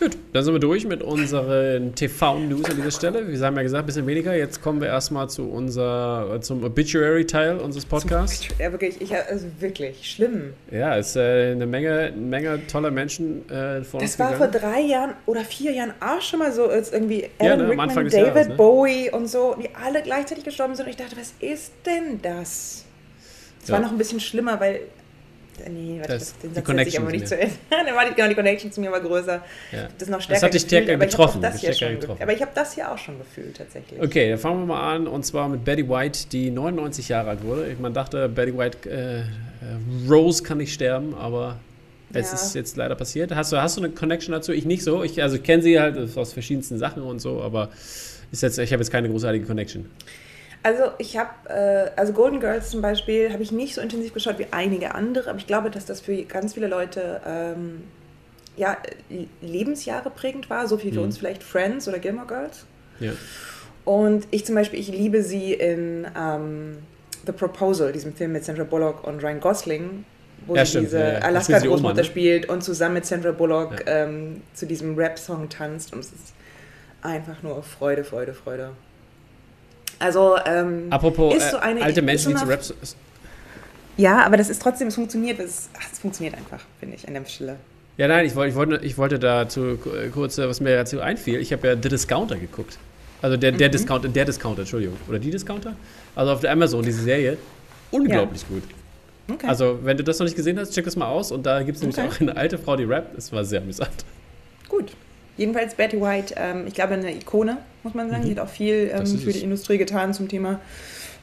[0.00, 3.28] Gut, dann sind wir durch mit unseren TV-News an dieser Stelle.
[3.28, 4.34] Wir haben ja gesagt, ein bisschen weniger.
[4.34, 8.48] Jetzt kommen wir erstmal zu unser, zum Obituary-Teil unseres Podcasts.
[8.58, 10.54] Ja, wirklich, ich, also wirklich schlimm.
[10.72, 14.52] Ja, es ist äh, eine Menge, Menge toller Menschen äh, vor Das war gegangen.
[14.52, 17.70] vor drei Jahren oder vier Jahren auch schon mal so, als irgendwie Alan ja, ne,
[17.70, 18.54] Rickman, David Jahres, ne?
[18.56, 20.86] Bowie und so, die alle gleichzeitig gestorben sind.
[20.86, 22.84] Und ich dachte, was ist denn das?
[23.62, 23.74] Es ja.
[23.74, 24.80] war noch ein bisschen schlimmer, weil
[25.68, 27.54] Nee, warte, das, Satz die ich aber nicht zu Ende.
[27.70, 29.42] Dann war die, genau, die Connection zu mir war größer.
[29.72, 29.88] Ja.
[29.98, 30.34] Das noch stärker.
[30.34, 31.44] Das hat dich stärker getroffen.
[31.44, 32.22] Aber ich habe das, getroffen.
[32.22, 34.00] Aber ich habe das hier auch schon gefühlt, tatsächlich.
[34.00, 35.06] Okay, dann fangen wir mal an.
[35.06, 37.74] Und zwar mit Betty White, die 99 Jahre alt wurde.
[37.80, 39.24] Man dachte, Betty White, äh, äh,
[40.08, 41.58] Rose kann nicht sterben, aber
[42.12, 42.34] es ja.
[42.34, 43.34] ist jetzt leider passiert.
[43.34, 44.52] Hast du, hast du eine Connection dazu?
[44.52, 45.02] Ich nicht so.
[45.02, 47.70] Ich, also kenne sie halt aus verschiedensten Sachen und so, aber
[48.30, 49.86] ist jetzt, ich habe jetzt keine großartige Connection.
[50.64, 54.38] Also ich habe, äh, also Golden Girls zum Beispiel, habe ich nicht so intensiv geschaut
[54.38, 57.82] wie einige andere, aber ich glaube, dass das für ganz viele Leute ähm,
[58.56, 58.78] ja,
[59.42, 61.04] Lebensjahre prägend war, so viel für mhm.
[61.04, 62.64] uns vielleicht Friends oder Gilmore Girls.
[62.98, 63.12] Ja.
[63.84, 66.78] Und ich zum Beispiel, ich liebe sie in ähm,
[67.26, 70.06] The Proposal, diesem Film mit Sandra Bullock und Ryan Gosling,
[70.46, 70.86] wo ja, sie stimmt.
[70.86, 72.04] diese ja, Alaska-Großmutter ne?
[72.04, 76.32] spielt und zusammen mit Sandra Bullock ähm, zu diesem Rap-Song tanzt und es ist
[77.02, 78.70] einfach nur Freude, Freude, Freude.
[79.98, 82.74] Also ähm, Apropos ist so eine, alte Menschen, die zu Raps.
[83.96, 85.38] Ja, aber das ist trotzdem, es funktioniert.
[85.38, 85.68] Es,
[86.00, 87.56] funktioniert einfach, finde ich, an der Stelle.
[87.96, 89.78] Ja, nein, ich wollte, ich wollte, ich wollte dazu
[90.12, 91.40] kurz, was mir dazu einfiel.
[91.40, 92.78] Ich habe ja The Discounter geguckt.
[93.22, 93.72] Also der, der mhm.
[93.72, 94.96] Discounter, der Discounter, Entschuldigung.
[95.08, 95.76] Oder die Discounter?
[96.14, 97.38] Also auf der Amazon, diese Serie.
[97.90, 98.48] Unglaublich ja.
[98.48, 98.62] gut.
[99.32, 99.46] Okay.
[99.46, 101.32] Also, wenn du das noch nicht gesehen hast, check das mal aus.
[101.32, 102.08] Und da gibt es nämlich okay.
[102.08, 103.16] auch eine alte Frau, die rappt.
[103.16, 104.04] Das war sehr amüsant.
[104.68, 104.92] Gut.
[105.36, 108.22] Jedenfalls Betty White, ähm, ich glaube, eine Ikone, muss man sagen.
[108.22, 108.26] Mhm.
[108.26, 110.60] Die hat auch viel ähm, für die Industrie getan zum Thema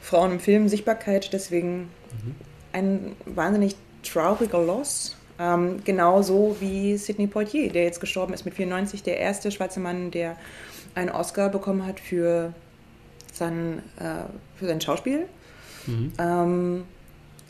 [0.02, 1.32] Frauen im Film, Sichtbarkeit.
[1.34, 2.36] Deswegen mhm.
[2.74, 5.16] ein wahnsinnig trauriger Loss.
[5.40, 10.12] Ähm, genauso wie Sidney Poitier, der jetzt gestorben ist mit 94, der erste schwarze Mann,
[10.12, 10.36] der
[10.94, 12.54] einen Oscar bekommen hat für
[13.32, 14.26] sein, äh,
[14.58, 15.26] für sein Schauspiel.
[15.88, 16.12] Mhm.
[16.20, 16.84] Ähm,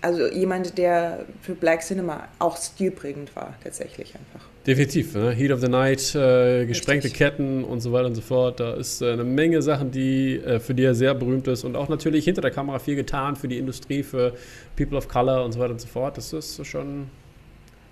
[0.02, 4.51] also jemand, der für Black Cinema auch stilprägend war, tatsächlich einfach.
[4.68, 5.16] Definitiv.
[5.16, 5.32] Ne?
[5.32, 7.18] Heat of the Night, äh, gesprengte Richtig.
[7.18, 8.60] Ketten und so weiter und so fort.
[8.60, 11.76] Da ist äh, eine Menge Sachen, die äh, für die er sehr berühmt ist und
[11.76, 14.34] auch natürlich hinter der Kamera viel getan für die Industrie, für
[14.76, 16.18] People of Color und so weiter und so fort.
[16.18, 17.08] Das ist schon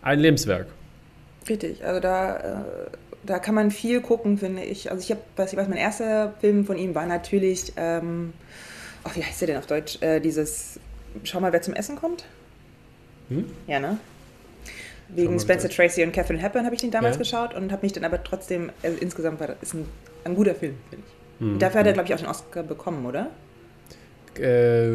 [0.03, 0.67] ein Lebenswerk.
[1.49, 1.83] Richtig.
[1.83, 2.63] Also da, äh,
[3.23, 4.91] da kann man viel gucken, finde ich.
[4.91, 8.33] Also ich habe, was, was mein erster Film von ihm war natürlich, ähm,
[9.05, 9.99] oh, wie heißt der denn auf Deutsch?
[10.01, 10.79] Äh, dieses
[11.23, 12.25] Schau mal, wer zum Essen kommt.
[13.29, 13.45] Hm?
[13.65, 13.97] Ja, ne?
[15.15, 17.19] Wegen Spencer Tracy und Catherine Hepburn habe ich den damals ja.
[17.19, 19.85] geschaut und habe mich dann aber trotzdem, also insgesamt war das ist ein,
[20.23, 21.41] ein guter Film, finde ich.
[21.45, 21.59] Mhm.
[21.59, 21.95] Dafür hat er, hm.
[21.95, 23.29] glaube ich, auch den Oscar bekommen, oder?
[24.37, 24.89] Äh,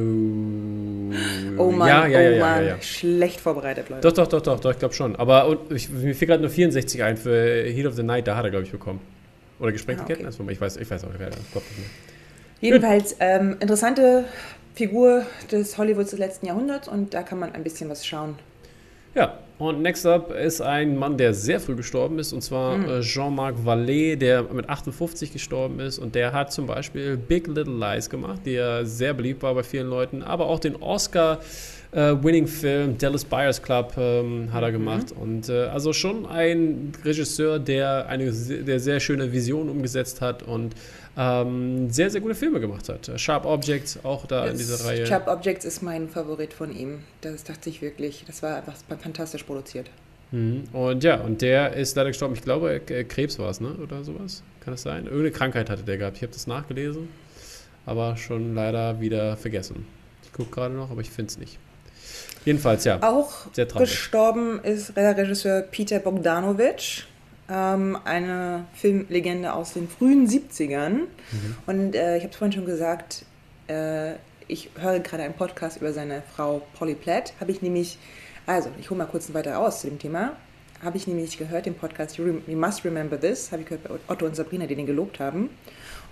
[1.58, 4.02] oh Mann, ja, ja, oh Mann, ja, schlecht vorbereitet, Leute.
[4.02, 5.16] Doch, doch, doch, doch, doch ich glaube schon.
[5.16, 8.36] Aber und, ich, mir fiel gerade nur 64 ein für Heat of the Night, da
[8.36, 9.00] hat er, glaube ich, bekommen.
[9.58, 10.22] Oder gesprengte ah, okay.
[10.22, 10.50] Ketten?
[10.50, 11.30] Ich weiß, ich weiß auch nicht mehr.
[12.60, 14.24] Jedenfalls, ähm, interessante
[14.74, 18.36] Figur des Hollywoods des letzten Jahrhunderts und da kann man ein bisschen was schauen.
[19.14, 23.00] Ja, und next up ist ein Mann, der sehr früh gestorben ist, und zwar mhm.
[23.02, 25.98] Jean-Marc Vallée, der mit 58 gestorben ist.
[25.98, 29.88] Und der hat zum Beispiel Big Little Lies gemacht, der sehr beliebt war bei vielen
[29.88, 31.38] Leuten, aber auch den Oscar
[31.92, 34.72] äh, Winning-Film Dallas Buyers Club ähm, hat er mhm.
[34.72, 35.12] gemacht.
[35.12, 40.74] Und äh, also schon ein Regisseur, der eine der sehr schöne Vision umgesetzt hat und
[41.16, 43.10] ähm, sehr, sehr gute Filme gemacht hat.
[43.20, 45.06] Sharp Objects auch da das in dieser Reihe.
[45.06, 47.00] Sharp Objects ist mein Favorit von ihm.
[47.20, 48.24] Das dachte ich wirklich.
[48.26, 49.90] Das war einfach fantastisch produziert.
[50.32, 50.64] Mhm.
[50.72, 52.34] Und ja, und der ist leider gestorben.
[52.34, 53.74] Ich glaube, Krebs war es, ne?
[53.82, 54.42] Oder sowas.
[54.60, 55.04] Kann das sein?
[55.04, 56.16] Irgendeine Krankheit hatte der gehabt.
[56.16, 57.08] Ich habe das nachgelesen,
[57.86, 59.86] aber schon leider wieder vergessen.
[60.24, 61.58] Ich gucke gerade noch, aber ich finde es nicht.
[62.44, 63.02] Jedenfalls, ja.
[63.02, 63.46] Auch
[63.78, 67.06] gestorben ist der Regisseur Peter Bogdanovich,
[67.50, 70.90] ähm, eine Filmlegende aus den frühen 70ern.
[70.90, 71.56] Mhm.
[71.66, 73.24] Und äh, ich habe es vorhin schon gesagt,
[73.68, 74.14] äh,
[74.46, 77.32] ich höre gerade einen Podcast über seine Frau Polly Platt.
[77.40, 77.98] Habe ich nämlich,
[78.46, 80.36] also ich hole mal kurz weiter aus zu dem Thema.
[80.82, 84.26] Habe ich nämlich gehört, den Podcast You, Must Remember This, habe ich gehört bei Otto
[84.26, 85.48] und Sabrina, die den gelobt haben.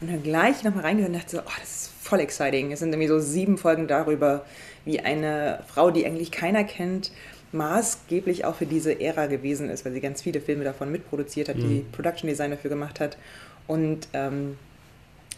[0.01, 2.73] Und dann gleich nochmal reingehört und dachte so, oh, das ist voll exciting.
[2.73, 4.45] Es sind irgendwie so sieben Folgen darüber,
[4.85, 7.12] wie eine Frau, die eigentlich keiner kennt,
[7.52, 11.56] maßgeblich auch für diese Ära gewesen ist, weil sie ganz viele Filme davon mitproduziert hat,
[11.56, 11.68] mhm.
[11.68, 13.16] die Production Design dafür gemacht hat.
[13.66, 14.56] Und ähm,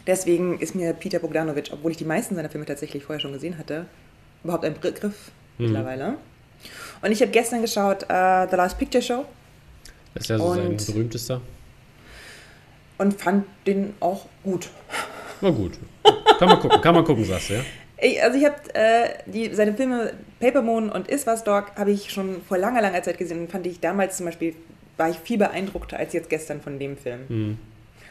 [0.07, 3.57] deswegen ist mir Peter Bogdanovich, obwohl ich die meisten seiner Filme tatsächlich vorher schon gesehen
[3.57, 3.85] hatte,
[4.43, 5.65] überhaupt ein Begriff mhm.
[5.65, 6.15] mittlerweile.
[7.01, 9.25] Und ich habe gestern geschaut uh, The Last Picture Show.
[10.13, 11.41] Das ist ja so sein berühmtester.
[12.97, 14.69] Und fand den auch gut.
[15.41, 15.73] War gut.
[16.39, 17.61] Kann man gucken, kann man gucken, sagst du, ja?
[17.97, 22.11] Ich, also ich habe äh, seine Filme Paper Moon und Is Was Dog habe ich
[22.11, 24.55] schon vor langer, langer Zeit gesehen und fand ich damals zum Beispiel,
[24.97, 27.21] war ich viel beeindruckter als jetzt gestern von dem Film.
[27.29, 27.57] Mhm.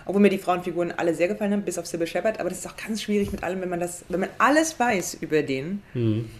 [0.07, 2.67] Obwohl mir die Frauenfiguren alle sehr gefallen haben, bis auf Sybil Shepard, aber das ist
[2.67, 6.31] auch ganz schwierig mit allem, wenn man das, wenn man alles weiß über den, mhm.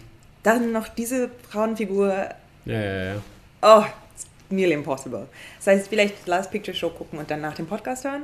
[0.43, 2.29] dann noch diese Frauenfigur.
[2.65, 3.21] Ja, ja, ja.
[3.61, 5.27] Oh, it's nearly impossible.
[5.57, 8.23] Das heißt, vielleicht Last Picture Show gucken und dann nach dem Podcast hören.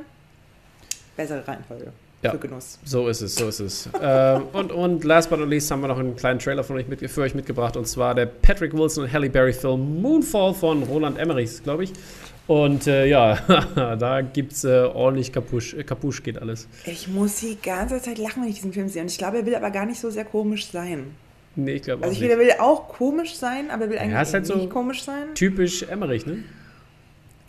[1.16, 2.78] Bessere Reihenfolge ja, für Genuss.
[2.84, 3.88] So ist es, so ist es.
[4.00, 6.88] ähm, und, und last but not least haben wir noch einen kleinen Trailer von euch
[6.88, 10.82] mit, für euch mitgebracht und zwar der Patrick Wilson und Halle Berry Film Moonfall von
[10.84, 11.92] Roland Emmerichs, glaube ich.
[12.46, 13.36] Und äh, ja,
[13.96, 16.68] da gibt es äh, ordentlich Kapusch, äh, Kapusch geht alles.
[16.86, 19.02] Ich muss die ganze Zeit lachen, wenn ich diesen Film sehe.
[19.02, 21.14] Und ich glaube, er will aber gar nicht so sehr komisch sein.
[21.54, 22.30] Nee, ich glaube also auch nicht.
[22.30, 24.56] Also ich will, er will auch komisch sein, aber er will eigentlich ja, halt so
[24.56, 25.34] nicht komisch sein.
[25.34, 26.42] Typisch Emmerich, ne?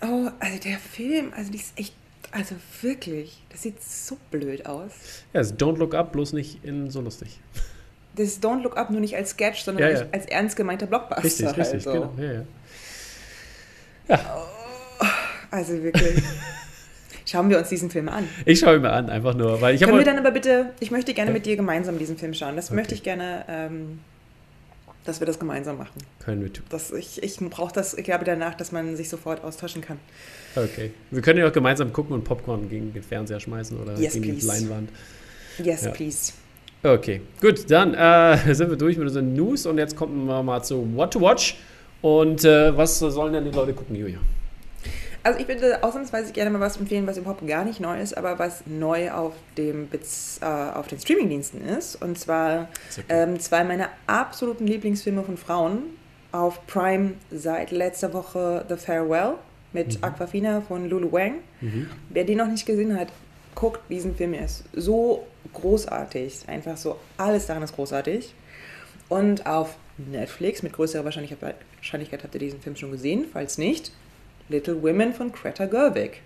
[0.02, 1.94] Oh, also der Film, also die ist echt
[2.34, 4.92] also wirklich, das sieht so blöd aus.
[5.34, 7.40] Ja, ist Don't Look Up, bloß nicht in so lustig.
[8.16, 10.06] Das Don't Look Up nur nicht als Sketch, sondern ja, ja.
[10.12, 11.24] als ernst gemeinter Blockbuster.
[11.24, 11.92] Richtig, richtig, also.
[11.92, 12.14] genau.
[12.18, 14.20] Ja, ja.
[15.00, 15.06] Oh,
[15.52, 16.24] also wirklich.
[17.26, 18.28] Schauen wir uns diesen Film an.
[18.46, 20.92] Ich schaue ihn mir an, einfach nur, weil ich Können wir dann aber bitte, ich
[20.92, 22.56] möchte gerne mit dir gemeinsam diesen Film schauen.
[22.56, 22.76] Das okay.
[22.76, 24.00] möchte ich gerne ähm,
[25.04, 26.02] dass wir das gemeinsam machen.
[26.20, 26.66] Können wir tun.
[26.70, 30.00] Das, ich ich brauche das, ich glaube danach, dass man sich sofort austauschen kann.
[30.56, 30.92] Okay.
[31.12, 34.26] Wir können ja auch gemeinsam gucken und Popcorn gegen den Fernseher schmeißen oder yes, gegen
[34.26, 34.40] please.
[34.40, 34.90] die Leinwand.
[35.60, 35.92] Yes, ja.
[35.92, 36.34] please.
[36.84, 40.62] Okay, gut, dann äh, sind wir durch mit unseren News und jetzt kommen wir mal
[40.64, 41.58] zu What to Watch.
[42.02, 44.20] Und äh, was sollen denn die Leute gucken, Julia?
[45.24, 48.40] Also ich würde ausnahmsweise gerne mal was empfehlen, was überhaupt gar nicht neu ist, aber
[48.40, 51.96] was neu auf, dem, äh, auf den Streamingdiensten ist.
[52.02, 53.04] Und zwar okay.
[53.08, 55.84] ähm, zwei meiner absoluten Lieblingsfilme von Frauen
[56.34, 59.36] auf Prime seit letzter Woche The Farewell
[59.72, 60.04] mit mhm.
[60.04, 61.36] Aquafina von Lulu Wang.
[61.62, 61.90] Mhm.
[62.10, 63.08] Wer den noch nicht gesehen hat,
[63.56, 64.34] guckt diesen Film.
[64.34, 66.40] Er ist so großartig.
[66.48, 68.34] Einfach so, alles daran ist großartig.
[69.08, 73.26] Und auf Netflix, mit größerer Wahrscheinlichkeit, Wahrscheinlichkeit habt ihr diesen Film schon gesehen.
[73.32, 73.92] Falls nicht,
[74.54, 76.22] Little Women von Greta Gerwig.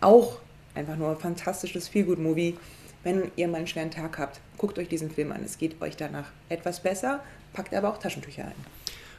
[0.00, 0.38] Auch
[0.74, 2.56] einfach nur ein fantastisches Feelgood-Movie.
[3.04, 5.42] Wenn ihr mal einen schweren Tag habt, guckt euch diesen Film an.
[5.44, 7.20] Es geht euch danach etwas besser,
[7.52, 8.54] packt aber auch Taschentücher ein.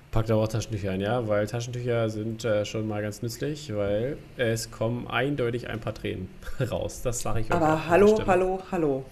[0.09, 4.17] Packt aber auch Taschentücher ein, ja, weil Taschentücher sind äh, schon mal ganz nützlich, weil
[4.37, 6.27] es kommen eindeutig ein paar Tränen
[6.71, 7.01] raus.
[7.03, 7.55] Das sage ich euch.
[7.55, 9.05] Aber hallo, hallo, hallo.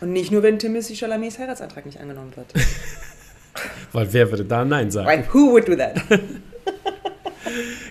[0.00, 2.46] Und nicht nur, wenn Timothy Chalamets Heiratsantrag nicht angenommen wird.
[3.92, 5.06] weil wer würde da Nein sagen?
[5.06, 6.00] Right, who would do that?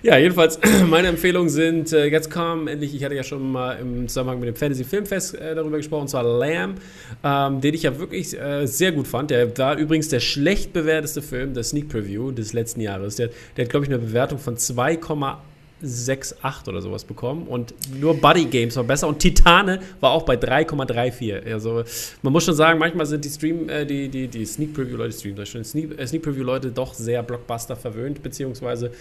[0.02, 4.08] Ja, jedenfalls, meine Empfehlungen sind, äh, jetzt kam endlich, ich hatte ja schon mal im
[4.08, 6.80] Zusammenhang mit dem Fantasy Filmfest äh, darüber gesprochen, und zwar Lamb,
[7.22, 9.30] ähm, den ich ja wirklich äh, sehr gut fand.
[9.30, 13.18] Der war übrigens der schlecht bewerteste Film, der Sneak Preview des letzten Jahres.
[13.18, 15.36] Der, der hat, glaube ich, eine Bewertung von 2,8
[15.84, 20.36] 6,8 oder sowas bekommen und nur Buddy Games war besser und Titane war auch bei
[20.36, 21.52] 3,34.
[21.52, 21.84] Also
[22.22, 25.14] man muss schon sagen, manchmal sind die Stream, äh, die, die, die Sneak Preview Leute,
[25.14, 28.92] Stream, Sneak, äh, Sneak Preview Leute doch sehr Blockbuster verwöhnt, beziehungsweise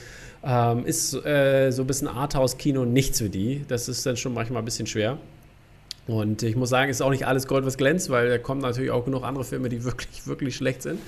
[0.45, 3.65] ähm, ist äh, so ein bisschen Arthouse Kino nichts für die.
[3.69, 5.19] Das ist dann schon manchmal ein bisschen schwer.
[6.07, 8.91] Und ich muss sagen, ist auch nicht alles Gold, was glänzt, weil da kommen natürlich
[8.91, 11.01] auch genug andere Filme, die wirklich, wirklich schlecht sind.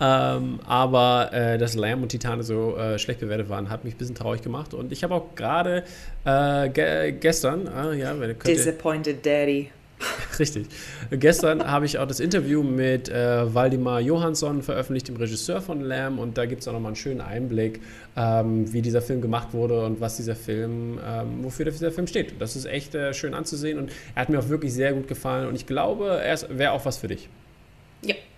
[0.00, 3.98] Ähm, aber äh, dass Lamb und Titane so äh, schlecht bewertet waren, hat mich ein
[3.98, 4.74] bisschen traurig gemacht.
[4.74, 5.84] Und ich habe auch gerade
[6.24, 9.70] äh, ge gestern, äh, ja, Disappointed Daddy.
[10.38, 10.66] Richtig.
[11.10, 16.18] Gestern habe ich auch das Interview mit äh, Waldemar Johansson veröffentlicht, dem Regisseur von Lamb,
[16.18, 17.80] und da gibt es auch nochmal einen schönen Einblick,
[18.16, 22.40] ähm, wie dieser Film gemacht wurde und was dieser Film, ähm, wofür dieser Film steht.
[22.40, 25.48] Das ist echt äh, schön anzusehen und er hat mir auch wirklich sehr gut gefallen
[25.48, 27.28] und ich glaube, er wäre auch was für dich.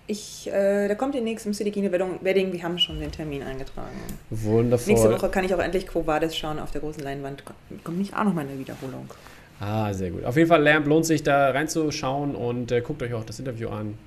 [0.08, 2.52] Ich, äh, der kommt demnächst im City Kino Wedding.
[2.52, 3.96] Wir haben schon den Termin eingetragen.
[4.30, 4.92] Wundervoll.
[4.92, 7.42] Nächste Woche kann ich auch endlich Quo Vadis schauen auf der großen Leinwand.
[7.82, 9.10] Kommt nicht auch noch mal eine Wiederholung.
[9.58, 10.24] Ah, sehr gut.
[10.24, 13.68] Auf jeden Fall Lamp lohnt sich da reinzuschauen und äh, guckt euch auch das Interview
[13.68, 13.98] an.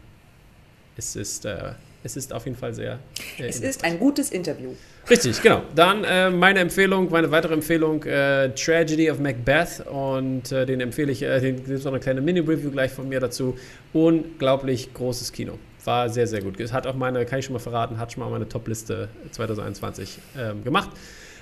[0.95, 1.71] Es ist, äh,
[2.03, 2.99] es ist auf jeden Fall sehr.
[3.37, 4.69] Äh, es ist ein gutes Interview.
[5.09, 5.63] Richtig, genau.
[5.75, 9.85] Dann äh, meine Empfehlung, meine weitere Empfehlung: äh, Tragedy of Macbeth.
[9.87, 13.19] Und äh, den empfehle ich, den gibt es noch eine kleine Mini-Review gleich von mir
[13.19, 13.57] dazu.
[13.91, 15.57] Unglaublich großes Kino.
[15.85, 16.59] War sehr, sehr gut.
[16.59, 20.19] Es hat auch meine, kann ich schon mal verraten, hat schon mal meine Top-Liste 2021
[20.37, 20.89] ähm, gemacht.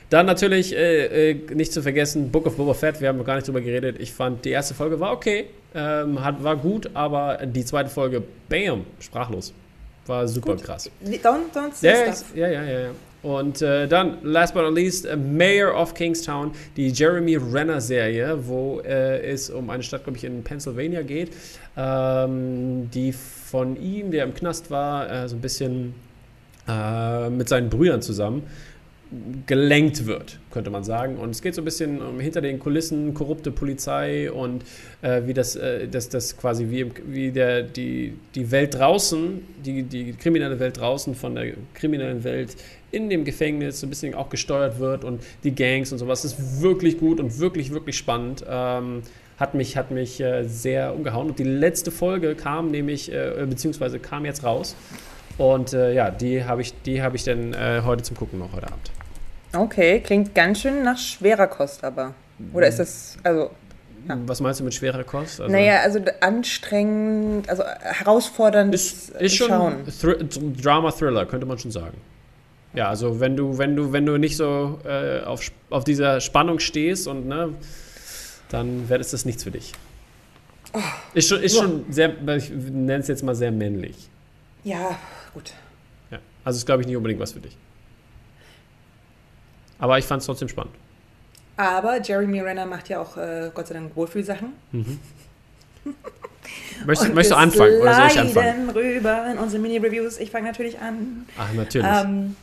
[0.09, 3.35] Dann natürlich äh, äh, nicht zu vergessen, Book of Boba Fett, wir haben noch gar
[3.35, 3.97] nicht drüber geredet.
[3.99, 8.23] Ich fand, die erste Folge war okay, ähm, hat, war gut, aber die zweite Folge,
[8.47, 9.53] bam, sprachlos.
[10.05, 10.63] War super gut.
[10.63, 10.89] krass.
[11.03, 12.89] Don't, don't ja, ja, ja, ja, ja.
[13.23, 18.37] Und äh, dann, last but not least, uh, Mayor of Kingstown, die Jeremy Renner Serie,
[18.47, 21.31] wo äh, es um eine Stadt, glaube ich, in Pennsylvania geht,
[21.75, 23.13] ähm, die
[23.49, 25.93] von ihm, der im Knast war, äh, so ein bisschen
[26.67, 28.43] äh, mit seinen Brüdern zusammen
[29.45, 31.15] gelenkt wird, könnte man sagen.
[31.15, 34.63] Und es geht so ein bisschen um hinter den Kulissen, korrupte Polizei und
[35.01, 39.83] äh, wie das, äh, das, das quasi wie, wie der, die, die Welt draußen, die,
[39.83, 42.57] die kriminelle Welt draußen von der kriminellen Welt
[42.91, 46.23] in dem Gefängnis so ein bisschen auch gesteuert wird und die Gangs und sowas.
[46.23, 48.43] Das ist wirklich gut und wirklich, wirklich spannend.
[48.49, 49.03] Ähm,
[49.37, 51.27] hat mich, hat mich äh, sehr umgehauen.
[51.27, 54.75] Und die letzte Folge kam nämlich, äh, beziehungsweise kam jetzt raus.
[55.37, 58.67] Und äh, ja, die habe ich, hab ich dann äh, heute zum Gucken noch heute
[58.67, 58.91] Abend.
[59.55, 62.13] Okay, klingt ganz schön nach schwerer Kost aber.
[62.53, 63.51] Oder ist das, also.
[64.07, 64.17] Ja.
[64.25, 65.41] Was meinst du mit schwerer Kost?
[65.41, 69.75] Also naja, also anstrengend, also herausfordernd ist, ist schon Schauen.
[69.85, 70.15] Thr
[70.61, 71.97] Drama-Thriller, könnte man schon sagen.
[72.73, 76.59] Ja, also wenn du, wenn du, wenn du nicht so äh, auf, auf dieser Spannung
[76.59, 77.53] stehst und ne,
[78.49, 79.73] dann wäre das nichts für dich.
[80.73, 80.79] Oh.
[81.13, 84.09] Ist schon, ist schon sehr, ich nenne es jetzt mal sehr männlich.
[84.63, 84.99] Ja,
[85.33, 85.53] gut.
[86.11, 87.55] Ja, also ist, glaube ich, nicht unbedingt was für dich.
[89.79, 90.73] Aber ich fand es trotzdem spannend.
[91.55, 94.53] Aber Jeremy Renner macht ja auch äh, Gott sei Dank Wohlfühlsachen.
[94.71, 94.99] Mhm.
[96.85, 98.69] möchtest, möchtest du anfangen oder soll ich anfangen?
[98.69, 100.19] rüber in unsere Mini-Reviews.
[100.19, 101.25] Ich fange natürlich an.
[101.37, 101.87] Ach, natürlich.
[101.89, 102.35] Ähm,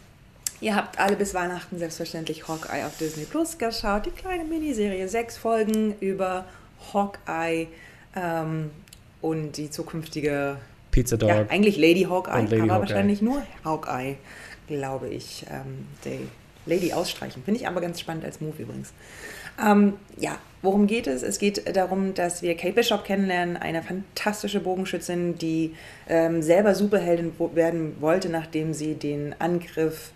[0.64, 4.06] ihr habt alle bis Weihnachten selbstverständlich Hawkeye auf Disney Plus geschaut.
[4.06, 6.46] Die kleine Miniserie, sechs Folgen über
[6.92, 7.68] Hawkeye
[8.16, 8.70] ähm,
[9.20, 10.56] und die zukünftige
[10.90, 11.28] Pizza Dog.
[11.28, 12.80] Ja, eigentlich Lady Hawkeye, Lady aber Hawkeye.
[12.80, 14.16] wahrscheinlich nur Hawkeye,
[14.66, 15.44] glaube ich.
[15.50, 16.26] Ähm, die
[16.66, 17.42] Lady ausstreichen.
[17.44, 18.94] Finde ich aber ganz spannend als Move übrigens.
[19.62, 21.22] Ähm, ja, worum geht es?
[21.22, 25.74] Es geht darum, dass wir Kate Bishop kennenlernen, eine fantastische Bogenschützin, die
[26.08, 30.10] ähm, selber Superheldin werden wollte, nachdem sie den Angriff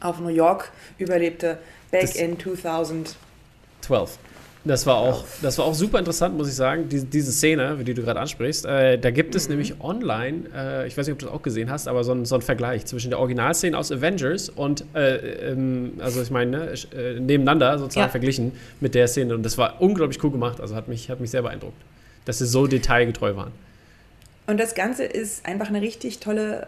[0.00, 1.58] auf New York überlebte,
[1.90, 4.18] back das in 2012.
[4.64, 7.94] Das war auch, das war auch super interessant, muss ich sagen, diese, diese Szene, die
[7.94, 8.66] du gerade ansprichst.
[8.66, 9.54] Äh, da gibt es mhm.
[9.54, 12.24] nämlich online, äh, ich weiß nicht, ob du das auch gesehen hast, aber so ein,
[12.24, 16.74] so ein Vergleich zwischen der Originalszene aus Avengers und, äh, ähm, also ich meine, ne,
[16.94, 18.10] äh, nebeneinander sozusagen ja.
[18.10, 19.34] verglichen mit der Szene.
[19.34, 21.80] Und das war unglaublich cool gemacht, also hat mich, hat mich sehr beeindruckt,
[22.24, 23.52] dass sie so detailgetreu waren.
[24.46, 26.66] Und das Ganze ist einfach eine richtig tolle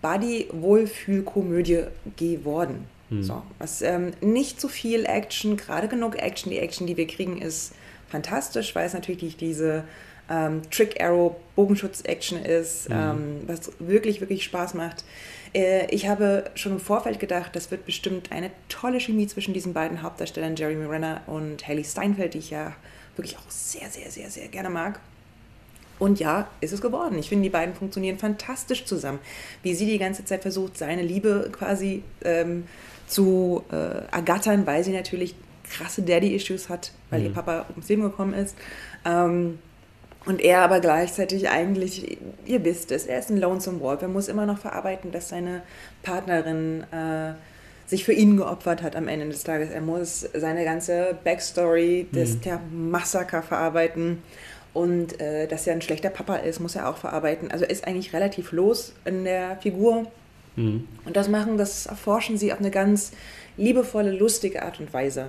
[0.00, 1.84] Body-Wohlfühl-Komödie
[2.16, 2.86] geworden.
[3.08, 3.22] Hm.
[3.22, 6.50] So, was, ähm, nicht zu viel Action, gerade genug Action.
[6.50, 7.72] Die Action, die wir kriegen, ist
[8.08, 9.84] fantastisch, weil es natürlich diese
[10.30, 12.94] ähm, Trick-Arrow-Bogenschutz-Action ist, mhm.
[12.94, 15.04] ähm, was wirklich, wirklich Spaß macht.
[15.54, 19.72] Äh, ich habe schon im Vorfeld gedacht, das wird bestimmt eine tolle Chemie zwischen diesen
[19.72, 22.74] beiden Hauptdarstellern, Jeremy Renner und Haley Steinfeld, die ich ja
[23.16, 25.00] wirklich auch sehr, sehr, sehr, sehr gerne mag.
[25.98, 27.18] Und ja, ist es geworden.
[27.18, 29.20] Ich finde, die beiden funktionieren fantastisch zusammen.
[29.62, 32.64] Wie sie die ganze Zeit versucht, seine Liebe quasi ähm,
[33.06, 35.36] zu äh, ergattern, weil sie natürlich
[35.70, 37.26] krasse Daddy-Issues hat, weil mhm.
[37.26, 38.56] ihr Papa ums Leben gekommen ist.
[39.04, 39.58] Ähm,
[40.24, 44.02] und er aber gleichzeitig eigentlich, ihr wisst es, er ist ein Lonesome Wolf.
[44.02, 45.62] Er muss immer noch verarbeiten, dass seine
[46.02, 47.32] Partnerin äh,
[47.86, 49.70] sich für ihn geopfert hat am Ende des Tages.
[49.70, 52.40] Er muss seine ganze Backstory des, mhm.
[52.42, 54.22] der Massaker verarbeiten.
[54.74, 57.50] Und äh, dass er ein schlechter Papa ist, muss er auch verarbeiten.
[57.50, 60.06] Also er ist eigentlich relativ los in der Figur.
[60.56, 60.88] Mhm.
[61.04, 63.12] Und das machen, das erforschen sie auf eine ganz
[63.56, 65.26] liebevolle, lustige Art und Weise.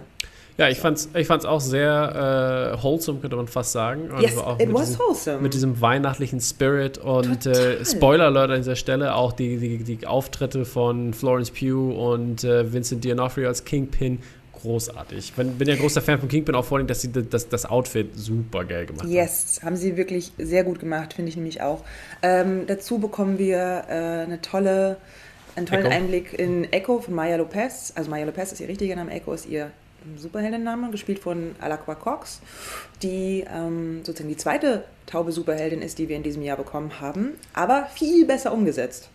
[0.58, 4.12] Ja, ich fand's, ich fand's auch sehr äh, wholesome, könnte man fast sagen.
[4.12, 5.42] Und Yes, auch it mit was diesem, wholesome.
[5.42, 7.84] Mit diesem weihnachtlichen Spirit und äh.
[7.84, 12.72] Spoiler Alert an dieser Stelle, auch die, die, die Auftritte von Florence Pugh und äh,
[12.72, 14.20] Vincent D'Onofrio als Kingpin,
[14.64, 15.18] großartig.
[15.20, 17.66] Ich bin, bin ja großer Fan von Kingpin, auch vor allem, dass sie das, das
[17.66, 19.12] Outfit super geil gemacht haben.
[19.12, 21.84] Yes, haben sie wirklich sehr gut gemacht, finde ich nämlich auch.
[22.22, 23.94] Ähm, dazu bekommen wir äh,
[24.24, 24.98] eine tolle,
[25.56, 25.96] einen tollen Echo.
[25.96, 27.94] Einblick in Echo von Maya Lopez.
[27.96, 29.72] Also Maya Lopez ist ihr richtiger Name, Echo ist ihr
[30.18, 32.42] Superheldenname, gespielt von Alakwa Cox,
[33.02, 37.32] die ähm, sozusagen die zweite taube Superheldin ist, die wir in diesem Jahr bekommen haben,
[37.54, 39.10] aber viel besser umgesetzt.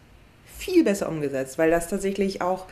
[0.57, 2.66] Viel besser umgesetzt, weil das tatsächlich auch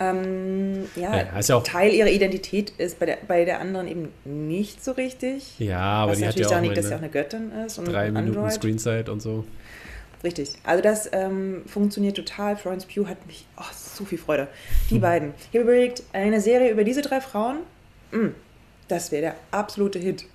[0.00, 4.82] ähm, ja, Ja, ja Teil ihrer Identität ist, bei der, bei der anderen eben nicht
[4.84, 5.58] so richtig.
[5.58, 7.86] Ja, aber die hat ja auch daran liegt, dass sie auch eine Göttin ist und
[7.88, 8.52] drei Minuten Android.
[8.52, 9.44] Screenzeit und so.
[10.24, 10.52] Richtig.
[10.64, 12.56] Also das ähm, funktioniert total.
[12.56, 14.48] Florence Pugh hat mich oh, so viel Freude.
[14.90, 15.00] Die Hm.
[15.00, 15.34] beiden.
[15.50, 17.58] Ich habe überlegt, eine Serie über diese drei Frauen,
[18.12, 18.30] mh,
[18.88, 20.26] das wäre der absolute Hit.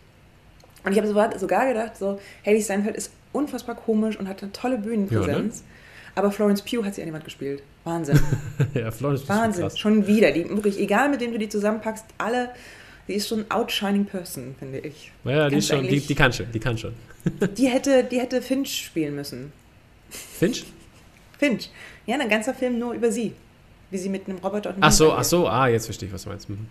[0.84, 4.52] Und ich habe sogar- sogar gedacht, so, Haley Steinfeld ist unfassbar komisch und hat eine
[4.52, 5.64] tolle Bühnenpräsenz.
[6.18, 7.62] Aber Florence Pugh hat sie an die Wand gespielt.
[7.84, 8.20] Wahnsinn.
[8.74, 9.62] ja, Florence schon Wahnsinn.
[9.62, 9.78] krass.
[9.78, 10.32] Schon wieder.
[10.32, 12.50] Die, wirklich, egal mit wem du die zusammenpackst, alle,
[13.06, 15.12] sie ist schon ein outshining person, finde ich.
[15.24, 16.94] Ja, die, ist schon, die, die kann schon, die kann schon.
[17.58, 19.52] Die hätte, die hätte Finch spielen müssen.
[20.10, 20.66] Finch?
[21.38, 21.70] Finch.
[22.06, 23.34] Ja, ein ganzer Film nur über sie.
[23.92, 26.14] Wie sie mit einem Roboter und einem Ach so, ach so, ah, jetzt verstehe ich,
[26.14, 26.50] was du meinst.
[26.50, 26.68] Mhm.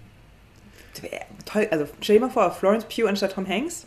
[1.45, 3.87] Toll, also stell dir mal vor, Florence Pugh anstatt Tom Hanks.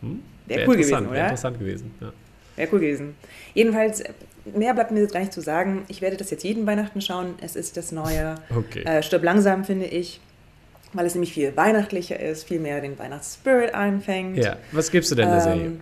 [0.00, 0.22] Hm?
[0.46, 1.24] Wäre Wär cool interessant, gewesen, oder?
[1.24, 2.12] interessant gewesen, ja.
[2.56, 3.16] Wäre cool gewesen.
[3.54, 4.04] Jedenfalls,
[4.44, 5.84] mehr bleibt mir jetzt gar nicht zu sagen.
[5.88, 7.34] Ich werde das jetzt jeden Weihnachten schauen.
[7.40, 8.82] Es ist das neue Okay.
[8.84, 10.20] äh, Stirb langsam, finde ich.
[10.92, 14.36] Weil es nämlich viel weihnachtlicher ist, viel mehr den Weihnachtsspirit einfängt.
[14.38, 15.62] ja, was gibst du denn der Serie?
[15.64, 15.80] Ähm,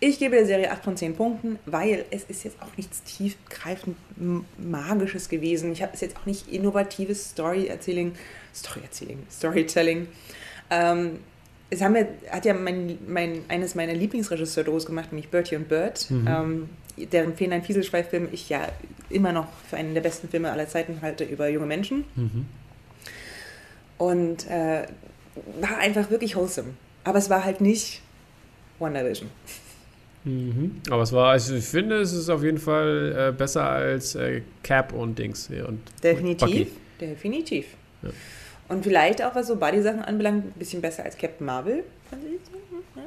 [0.00, 3.96] Ich gebe der Serie 8 von 10 Punkten, weil es ist jetzt auch nichts tiefgreifend
[4.58, 5.72] Magisches gewesen.
[5.72, 8.12] Ich habe es jetzt auch nicht innovatives Story-Erzähling,
[8.54, 10.08] Story-Erzähling, Storytelling.
[10.70, 11.20] Ähm,
[11.70, 16.10] es haben wir, hat ja mein, mein, eines meiner Lieblingsregisseure gemacht, nämlich Bertie und Bird,
[16.10, 16.26] Mhm.
[16.28, 16.68] ähm,
[17.10, 18.68] deren Feenlein Fieselschweif-Film ich ja
[19.10, 22.04] immer noch für einen der besten Filme aller Zeiten halte über junge Menschen.
[22.14, 22.46] Mhm.
[23.98, 24.86] Und äh,
[25.60, 26.70] war einfach wirklich wholesome.
[27.04, 28.00] Aber es war halt nicht
[28.78, 29.28] WandaVision.
[30.24, 30.80] Mhm.
[30.90, 34.42] Aber es war, also ich finde, es ist auf jeden Fall äh, besser als äh,
[34.62, 36.46] Cap und Dings und und Definitiv.
[36.48, 36.66] Bucky.
[37.00, 37.66] Definitiv.
[38.02, 38.10] Ja.
[38.68, 41.84] Und vielleicht auch, was so Buddy-Sachen anbelangt, ein bisschen besser als Captain Marvel.
[42.12, 43.02] Ja.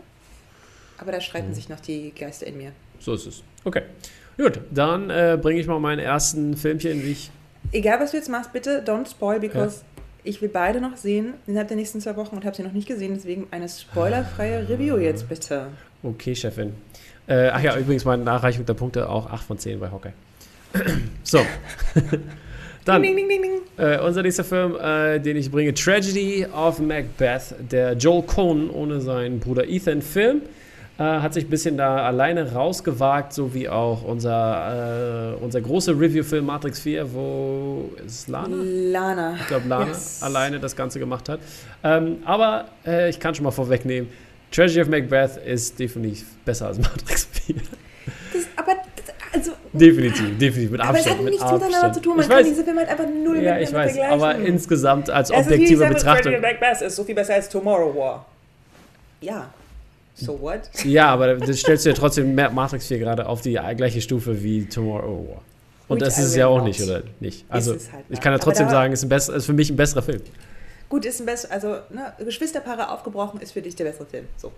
[1.00, 1.22] Aber da Mhm.
[1.22, 2.72] streiten sich noch die Geister in mir.
[3.00, 3.44] So ist es.
[3.64, 3.82] Okay.
[4.38, 7.32] Gut, dann äh, bringe ich mal meinen ersten Filmchen, wie ich.
[7.72, 9.82] Egal, was du jetzt machst, bitte don't spoil, because
[10.24, 12.88] ich will beide noch sehen innerhalb der nächsten zwei Wochen und habe sie noch nicht
[12.88, 13.14] gesehen.
[13.16, 15.68] Deswegen eine spoilerfreie Review jetzt bitte.
[16.04, 16.76] Okay, Chefin.
[17.28, 20.12] Äh, ach ja, übrigens meine Nachreichung der Punkte auch 8 von 10 bei Hockey.
[21.24, 21.40] so.
[22.88, 23.02] Dann.
[23.04, 23.42] Ding, ding, ding.
[23.78, 29.02] Äh, unser nächster Film, äh, den ich bringe, Tragedy of Macbeth, der Joel Cohn ohne
[29.02, 30.42] seinen Bruder Ethan Film,
[30.98, 35.92] äh, hat sich ein bisschen da alleine rausgewagt, so wie auch unser, äh, unser großer
[36.00, 38.56] Review-Film Matrix 4, wo ist Lana?
[38.64, 39.36] Lana.
[39.40, 40.24] Ich glaube, Lana Yes.
[40.24, 41.40] alleine das Ganze gemacht hat.
[41.84, 44.10] Ähm, aber äh, ich kann schon mal vorwegnehmen,
[44.52, 47.56] Tragedy of Macbeth ist definitiv besser als Matrix 4.
[48.34, 51.18] Das, aber, das, also, definitiv, definitiv, mit aber es Abstand.
[51.18, 51.96] hat mit nichts miteinander Abstand.
[51.96, 52.16] zu tun.
[52.18, 54.22] Man ich kann weiß, diese Filme halt einfach null ja, miteinander ich weiß, vergleichen.
[54.24, 56.42] aber insgesamt als Es ist objektive sagen, Betrachtung.
[56.42, 58.26] Macbeth ist so viel besser als Tomorrow War.
[59.22, 59.50] Ja.
[60.16, 60.62] So what?
[60.84, 64.42] Ja, aber das stellst du ja trotzdem Ma- Matrix 4 gerade auf die gleiche Stufe
[64.44, 65.42] wie Tomorrow War.
[65.88, 66.68] Und Which das ist es ja auch not.
[66.68, 67.46] nicht, oder nicht?
[67.50, 70.02] Also, es halt ich kann ja trotzdem sagen, es ist, ist für mich ein besserer
[70.02, 70.22] Film.
[70.90, 74.26] Gut, ist ein besser, also ne, Geschwisterpaare aufgebrochen ist für dich der bessere Film.
[74.38, 74.52] So,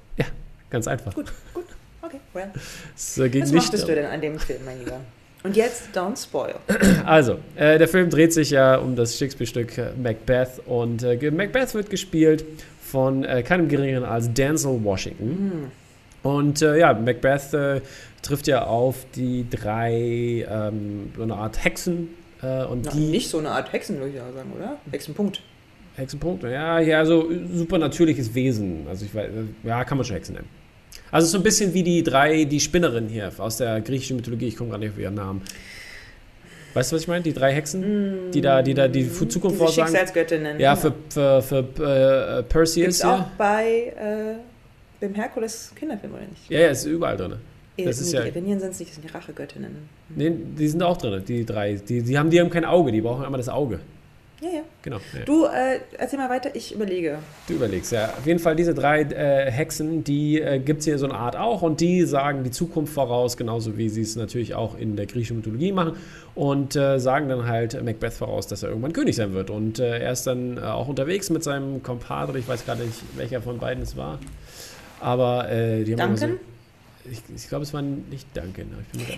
[0.70, 1.14] Ganz einfach.
[1.14, 1.66] gut, gut,
[2.02, 2.52] okay, well.
[2.96, 3.64] Es äh, Was nicht.
[3.64, 5.00] mochtest du denn an dem Film, mein Lieber?
[5.44, 6.56] Und jetzt don't spoil.
[7.06, 11.74] Also, äh, der Film dreht sich ja um das Shakespeare-Stück äh, Macbeth und äh, Macbeth
[11.74, 12.44] wird gespielt
[12.82, 15.72] von äh, keinem geringeren als Denzel Washington.
[16.24, 16.32] Hm.
[16.32, 17.82] Und äh, ja, Macbeth
[18.22, 22.10] trifft ja auf die drei, ähm, so eine Art Hexen.
[22.42, 24.78] Und Na, die nicht so eine Art Hexen, würde ich ja sagen, oder?
[24.92, 25.42] Hexenpunkt.
[25.96, 28.86] Hexenpunkt, ja, ja, so supernatürliches Wesen.
[28.88, 29.30] Also ich weiß,
[29.64, 30.48] ja, kann man schon Hexen nennen.
[31.12, 34.48] Also so ein bisschen wie die drei, die Spinnerinnen hier aus der griechischen Mythologie.
[34.48, 35.42] Ich komme gerade nicht auf ihren Namen.
[36.74, 37.24] Weißt du, was ich meine?
[37.24, 39.88] Die drei Hexen, die da, die da die Zukunft Diese vorsagen.
[39.88, 40.60] Schicksalsgöttinnen.
[40.60, 41.60] Ja, für, für, für
[42.40, 46.48] äh, Perseus Gibt's auch bei äh, dem Herkules Kinderfilm, oder nicht?
[46.50, 47.36] Ja, ja, ist überall drin.
[47.84, 49.72] Das ist nee, ja- Die Iranier sind es nicht, das sind die Rachegöttinnen.
[50.16, 51.74] Nee, die sind auch drin, die drei.
[51.76, 53.80] Die, die, haben, die haben kein Auge, die brauchen einmal das Auge.
[54.42, 54.62] Ja, ja.
[54.84, 54.98] Genau.
[55.18, 55.26] Ja.
[55.26, 57.20] Du, äh, erzähl mal weiter, ich überlege.
[57.48, 58.14] Du überlegst, ja.
[58.18, 61.36] Auf jeden Fall diese drei äh, Hexen, die äh, gibt es hier so eine Art
[61.36, 65.08] auch und die sagen die Zukunft voraus, genauso wie sie es natürlich auch in der
[65.08, 65.98] griechischen Mythologie machen
[66.36, 69.50] und äh, sagen dann halt Macbeth voraus, dass er irgendwann König sein wird.
[69.50, 73.02] Und äh, er ist dann äh, auch unterwegs mit seinem Kompadre, ich weiß gerade nicht,
[73.18, 74.20] welcher von beiden es war,
[75.02, 76.46] aber äh, die haben immer so, Duncan?
[77.12, 78.68] ich, ich glaube, es war nicht Duncan.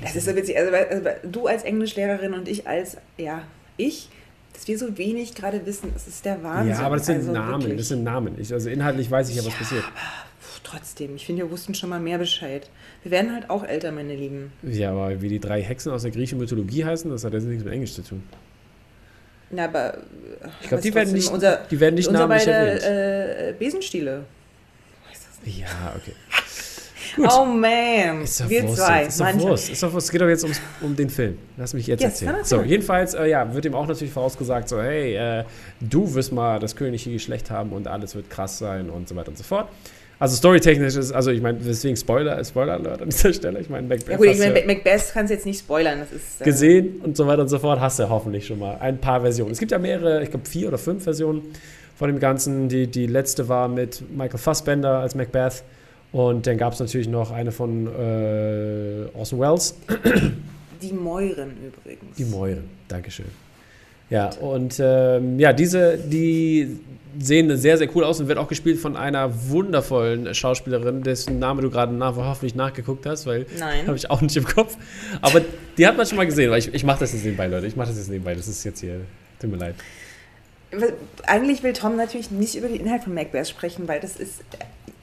[0.02, 0.58] Das ist so witzig.
[0.58, 3.44] Also, also du als Englischlehrerin und ich als, ja,
[3.78, 4.10] ich,
[4.54, 6.74] dass wir so wenig gerade wissen, das ist der Wahnsinn.
[6.74, 7.78] ja, aber das sind Also Namen, wirklich.
[7.78, 8.40] das sind Namen.
[8.40, 9.84] Ich, also inhaltlich weiß ich ja, was passiert.
[9.84, 12.70] Puh, trotzdem, ich finde, wir wussten schon mal mehr Bescheid.
[13.04, 14.52] Wir werden halt auch älter, meine Lieben.
[14.64, 17.64] Ja, aber wie die drei Hexen aus der griechischen Mythologie heißen, das hat jetzt nichts
[17.64, 18.22] mit Englisch zu tun.
[19.50, 19.98] Na, aber.
[20.62, 23.56] Ich glaube, die, werden nicht- Unser, die werden nicht namentlich beide erwähnt.
[23.56, 24.24] äh, Besenstiele.
[25.46, 26.14] Ja, okay.
[27.16, 27.28] Gut.
[27.32, 29.04] Oh man, Ist doch wir Wurst zwei.
[29.04, 29.70] Ist doch Wurst.
[29.70, 30.08] Ist doch Wurst.
[30.08, 31.38] Es geht doch jetzt ums, um den Film.
[31.58, 32.44] Lass mich jetzt Yes, erzählen.
[32.44, 35.44] So, jedenfalls, äh, ja, wird ihm auch natürlich vorausgesagt, so, hey, äh,
[35.80, 39.30] du wirst mal das königliche Geschlecht haben und alles wird krass sein und so weiter
[39.30, 39.68] und so fort.
[40.20, 43.60] Also storytechnisch ist, also ich meine, deswegen Spoiler, Spoiler Alert an dieser Stelle.
[43.60, 46.00] Ich meine, Macbeth Ja gut, ich meine, Macbeth kannst du jetzt nicht spoilern.
[46.00, 48.78] Das ist, äh, gesehen und so weiter und so fort, hast du hoffentlich schon mal
[48.80, 49.52] ein paar Versionen.
[49.52, 51.42] Es gibt ja mehrere, ich glaube vier oder fünf Versionen
[51.96, 52.70] von dem Ganzen.
[52.70, 55.64] Die, die letzte war mit Michael Fassbender als Macbeth
[56.12, 59.76] und dann gab es natürlich noch eine von äh, Orson Welles.
[60.82, 62.18] Die Mäuren übrigens.
[62.18, 63.28] Die Mäuren, Dankeschön.
[64.10, 66.80] Ja, und ähm, ja, diese, die
[67.18, 71.62] sehen sehr, sehr cool aus und wird auch gespielt von einer wundervollen Schauspielerin, dessen Name
[71.62, 73.88] du gerade nach, hoffentlich nachgeguckt hast, weil Nein.
[73.88, 74.78] habe ich auch nicht im Kopf.
[75.22, 75.42] Aber
[75.78, 77.68] die hat man schon mal gesehen, weil ich, ich mache das jetzt nebenbei, Leute.
[77.68, 78.36] Ich mache das jetzt nebenbei.
[78.36, 79.02] Das ist jetzt hier,
[79.40, 79.76] tut mir leid.
[81.28, 84.42] Eigentlich will Tom natürlich nicht über den Inhalt von Macbeth sprechen, weil das ist,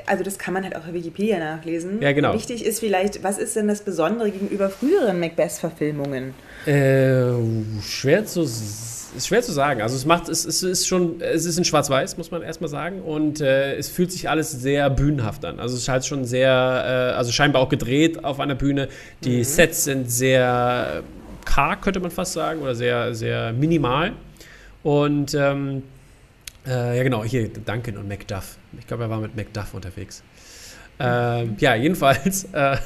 [0.07, 2.01] also das kann man halt auch bei Wikipedia nachlesen.
[2.01, 2.33] Ja, genau.
[2.35, 6.35] Wichtig ist vielleicht, was ist denn das Besondere gegenüber früheren Macbeth-Verfilmungen?
[6.67, 7.33] Äh,
[7.83, 8.47] schwer zu
[9.17, 9.81] ist schwer zu sagen.
[9.81, 13.01] Also es macht es, es ist schon es ist in Schwarz-Weiß muss man erstmal sagen
[13.03, 15.61] und äh, es fühlt sich alles sehr bühnenhaft an.
[15.61, 18.89] Also es ist halt schon sehr äh, also scheinbar auch gedreht auf einer Bühne.
[19.25, 21.03] Die Sets sind sehr
[21.45, 24.13] karg könnte man fast sagen oder sehr sehr minimal
[24.89, 25.83] und ähm,
[26.67, 28.57] äh, ja genau hier Duncan und Macduff.
[28.79, 30.23] Ich glaube er war mit Macduff unterwegs.
[30.99, 32.77] Ähm, ja, jedenfalls äh,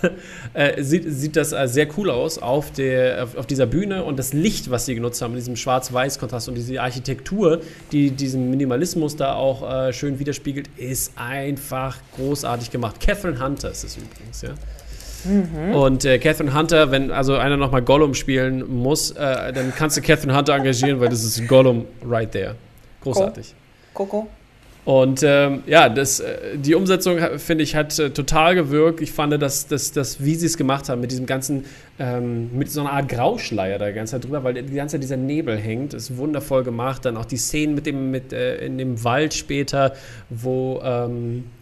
[0.53, 4.19] äh, sieht, sieht das äh, sehr cool aus auf, der, auf, auf dieser Bühne und
[4.19, 9.17] das Licht, was sie genutzt haben, in diesem Schwarz-Weiß-Kontrast und diese Architektur, die diesen Minimalismus
[9.17, 13.01] da auch äh, schön widerspiegelt, ist einfach großartig gemacht.
[13.01, 14.51] Catherine Hunter ist es übrigens, ja.
[15.73, 20.01] Und äh, Catherine Hunter, wenn also einer nochmal Gollum spielen muss, äh, dann kannst du
[20.01, 22.57] Catherine Hunter engagieren, weil das ist Gollum right there.
[23.03, 23.55] Großartig.
[23.95, 24.29] Coco?
[24.85, 29.01] Und ähm, ja, das, äh, die Umsetzung, ha- finde ich, hat äh, total gewirkt.
[29.01, 31.67] Ich fand, dass, dass, dass wie sie es gemacht haben, mit diesem ganzen,
[32.01, 35.05] ähm, mit so einer Art Grauschleier da die ganze Zeit drüber, weil die ganze Zeit
[35.05, 37.05] dieser Nebel hängt, ist wundervoll gemacht.
[37.05, 39.93] Dann auch die Szenen mit dem, mit, äh, in dem Wald später,
[40.31, 41.62] wo ähm, äh,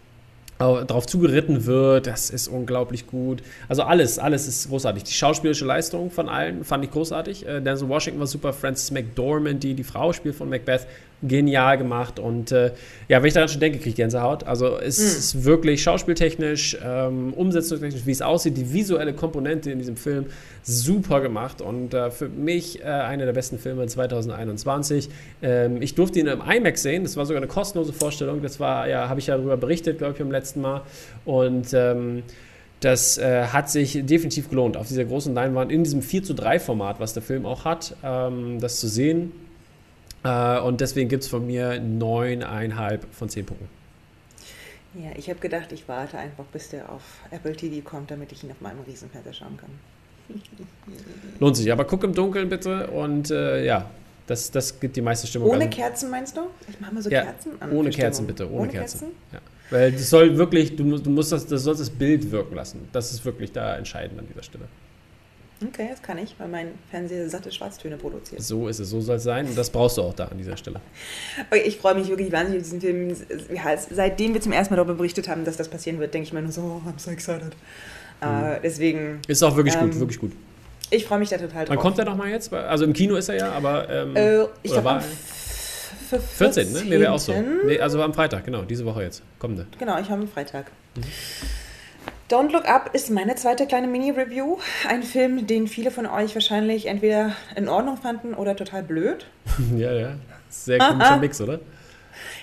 [0.61, 3.43] drauf zugeritten wird, das ist unglaublich gut.
[3.69, 5.05] Also alles, alles ist großartig.
[5.05, 7.47] Die schauspielerische Leistung von allen fand ich großartig.
[7.47, 10.87] Äh, Denzel Washington war super, Frances McDormand, die die Frau spielt von Macbeth,
[11.23, 12.19] genial gemacht.
[12.19, 12.73] Und äh,
[13.09, 14.45] ja, wenn ich daran schon denke, kriege ich Gänsehaut.
[14.45, 19.97] Also es ist wirklich schauspieltechnisch, ähm, umsetzungstechnisch, wie es aussieht, die visuelle Komponente in diesem
[19.97, 20.27] Film
[20.63, 25.09] super gemacht und äh, für mich äh, einer der besten Filme 2021.
[25.43, 28.89] Ähm, ich durfte ihn im IMAX sehen, das war sogar eine kostenlose Vorstellung, das war,
[28.89, 30.83] ja, habe ich ja darüber berichtet, glaube ich, beim letzten Mal
[31.25, 32.23] und ähm,
[32.81, 36.59] das äh, hat sich definitiv gelohnt, auf dieser großen Leinwand, in diesem 4 zu 3
[36.59, 39.33] Format, was der Film auch hat, ähm, das zu sehen.
[40.25, 43.69] Äh, und deswegen gibt es von mir 9,5 von 10 Punkten.
[44.95, 48.43] Ja, ich habe gedacht, ich warte einfach, bis der auf Apple TV kommt, damit ich
[48.43, 49.71] ihn auf meinem Riesenfernseher schauen kann.
[51.41, 53.89] Lohnt sich, aber guck im Dunkeln bitte und äh, ja,
[54.27, 55.49] das, das gibt die meiste Stimmung.
[55.51, 56.41] Ohne Also- Kerzen meinst du?
[56.69, 57.71] Ich mache mal so Ja, Kerzen an.
[57.73, 59.09] Ohne Kerzen bitte, ohne, Kerzen.
[59.33, 59.39] Ja.
[59.71, 62.89] Weil das soll wirklich, du, musst- du musst das, das sollst das Bild wirken lassen.
[62.93, 64.65] Das ist wirklich da entscheidend an dieser Stelle.
[65.67, 68.41] Okay, das kann ich, weil mein Fernseher satte Schwarztöne produziert.
[68.43, 70.57] So ist es, so soll es sein und das brauchst du auch da an dieser
[70.57, 70.81] Stelle.
[71.51, 73.15] Okay, ich freue mich wirklich wahnsinnig auf diesen Film.
[73.55, 76.33] Ja, seitdem wir zum ersten Mal darüber berichtet haben, dass das passieren wird, denke ich
[76.33, 77.53] mir nur so, oh, I'm so excited.
[78.23, 80.33] Äh, deswegen, Ist auch wirklich gut, Ähm, wirklich gut.
[80.91, 81.69] ich freue mich da total drauf.
[81.77, 82.53] Wann kommt der nochmal jetzt?
[82.53, 85.05] Also im Kino ist er ja, aber ähm, Äh, ich glaube war am er?
[85.07, 86.83] f- 14, ne?
[86.85, 87.33] Nee, wäre auch so.
[87.33, 87.67] 14..
[87.67, 89.23] Nee, also am Freitag, genau, diese Woche jetzt.
[89.39, 89.67] Kommende.
[89.79, 90.67] Genau, ich habe am Freitag.
[92.31, 94.59] Don't Look Up ist meine zweite kleine Mini-Review.
[94.89, 99.27] Ein Film, den viele von euch wahrscheinlich entweder in Ordnung fanden oder total blöd.
[99.77, 100.13] ja, ja.
[100.49, 101.59] Sehr komischer Mix, oder?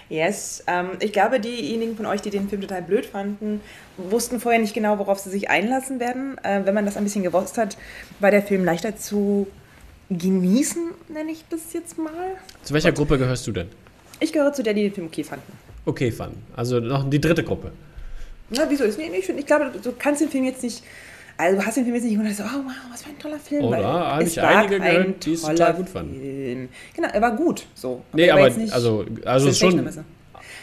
[0.09, 0.61] Yes.
[0.67, 3.61] Ähm, ich glaube, diejenigen von euch, die den Film total blöd fanden,
[3.95, 6.37] wussten vorher nicht genau, worauf sie sich einlassen werden.
[6.43, 7.77] Äh, wenn man das ein bisschen gewusst hat,
[8.19, 9.47] war der Film leichter zu
[10.09, 12.35] genießen, nenne ich das jetzt mal.
[12.63, 13.69] Zu welcher Gruppe gehörst du denn?
[14.19, 15.53] Ich gehöre zu der, die den Film okay fanden.
[15.85, 16.45] Okay fanden.
[16.57, 17.71] Also noch die dritte Gruppe.
[18.49, 19.13] Na, wieso ist nicht?
[19.13, 20.83] Ich, ich glaube, du kannst den Film jetzt nicht.
[21.37, 23.39] Also, du hast den Film jetzt nicht und so, oh wow, was für ein toller
[23.39, 23.65] Film.
[23.65, 26.69] Oder habe ich einige gehört, die es total gut fanden.
[26.95, 27.65] Genau, er war gut.
[27.75, 28.01] So.
[28.11, 29.87] Aber nee, aber nicht, also, also schon.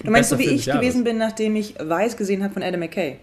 [0.03, 3.19] Du meinst so, wie ich gewesen bin, nachdem ich Weiß gesehen habe von Adam McKay?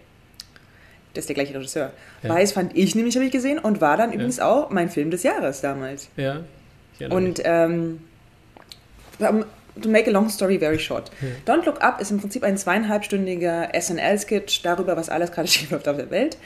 [1.12, 1.92] Das ist der gleiche Regisseur.
[2.22, 2.30] Ja.
[2.30, 4.14] Weiß fand ich nämlich, habe ich gesehen, und war dann ja.
[4.14, 6.08] übrigens auch mein Film des Jahres damals.
[6.16, 6.40] Ja.
[7.10, 8.00] Und ähm,
[9.80, 11.10] to make a long story very short.
[11.20, 11.36] Hm.
[11.46, 15.88] Don't Look Up ist im Prinzip ein zweieinhalbstündiger SNL-Sketch darüber, was alles gerade schief läuft
[15.88, 16.36] auf der Welt.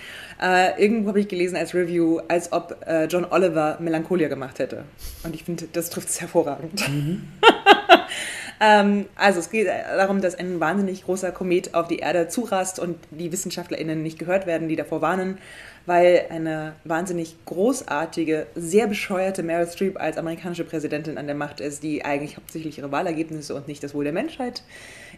[0.41, 4.85] Äh, irgendwo habe ich gelesen als Review, als ob äh, John Oliver Melancholia gemacht hätte.
[5.25, 6.89] Und ich finde, das trifft es hervorragend.
[6.89, 7.29] Mhm.
[8.61, 12.99] ähm, also es geht darum, dass ein wahnsinnig großer Komet auf die Erde zurast und
[13.11, 15.39] die WissenschaftlerInnen nicht gehört werden, die davor warnen
[15.87, 21.83] weil eine wahnsinnig großartige, sehr bescheuerte Meryl Streep als amerikanische Präsidentin an der Macht ist,
[21.83, 24.65] die eigentlich hauptsächlich ihre Wahlergebnisse und nicht das Wohl der Menschheit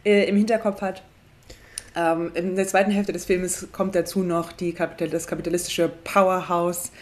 [0.05, 1.03] äh, im Hinterkopf hat.
[1.97, 6.93] Ähm, in der zweiten Hälfte des Films kommt dazu noch die, das kapitalistische Powerhouse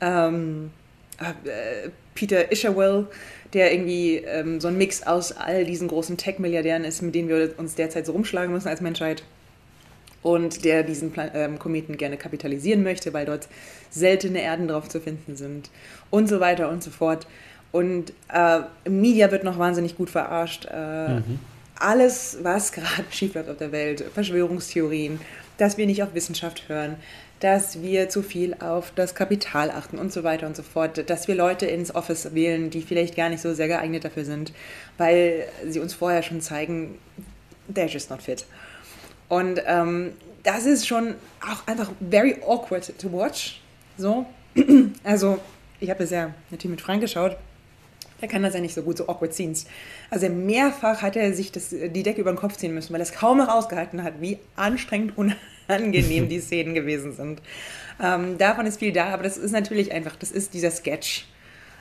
[0.00, 0.70] ähm,
[1.18, 3.08] äh, Peter Isherwell,
[3.56, 7.54] der irgendwie ähm, so ein Mix aus all diesen großen Tech-Milliardären ist, mit denen wir
[7.56, 9.22] uns derzeit so rumschlagen müssen als Menschheit
[10.22, 13.48] und der diesen Plan ähm, Kometen gerne kapitalisieren möchte, weil dort
[13.88, 15.70] seltene Erden drauf zu finden sind
[16.10, 17.26] und so weiter und so fort.
[17.72, 20.68] Und äh, Media wird noch wahnsinnig gut verarscht.
[20.70, 21.40] Äh, mhm.
[21.78, 25.18] Alles, was gerade schief läuft auf der Welt, Verschwörungstheorien,
[25.56, 26.96] dass wir nicht auf Wissenschaft hören,
[27.40, 31.28] dass wir zu viel auf das Kapital achten und so weiter und so fort, dass
[31.28, 34.52] wir Leute ins Office wählen, die vielleicht gar nicht so sehr geeignet dafür sind,
[34.96, 36.98] weil sie uns vorher schon zeigen,
[37.72, 38.46] they're just not fit.
[39.28, 40.12] Und ähm,
[40.42, 43.60] das ist schon auch einfach very awkward to watch.
[43.98, 44.26] So.
[45.04, 45.38] Also,
[45.78, 47.36] ich habe ja natürlich mit Frank geschaut.
[48.22, 49.66] Der kann das ja nicht so gut, so awkward Scenes.
[50.08, 53.04] Also mehrfach hat er sich das, die Decke über den Kopf ziehen müssen, weil er
[53.04, 55.18] es kaum noch ausgehalten hat, wie anstrengend
[55.80, 57.40] unangenehm die Szenen gewesen sind.
[58.02, 61.26] Ähm, davon ist viel da, aber das ist natürlich einfach, das ist dieser Sketch.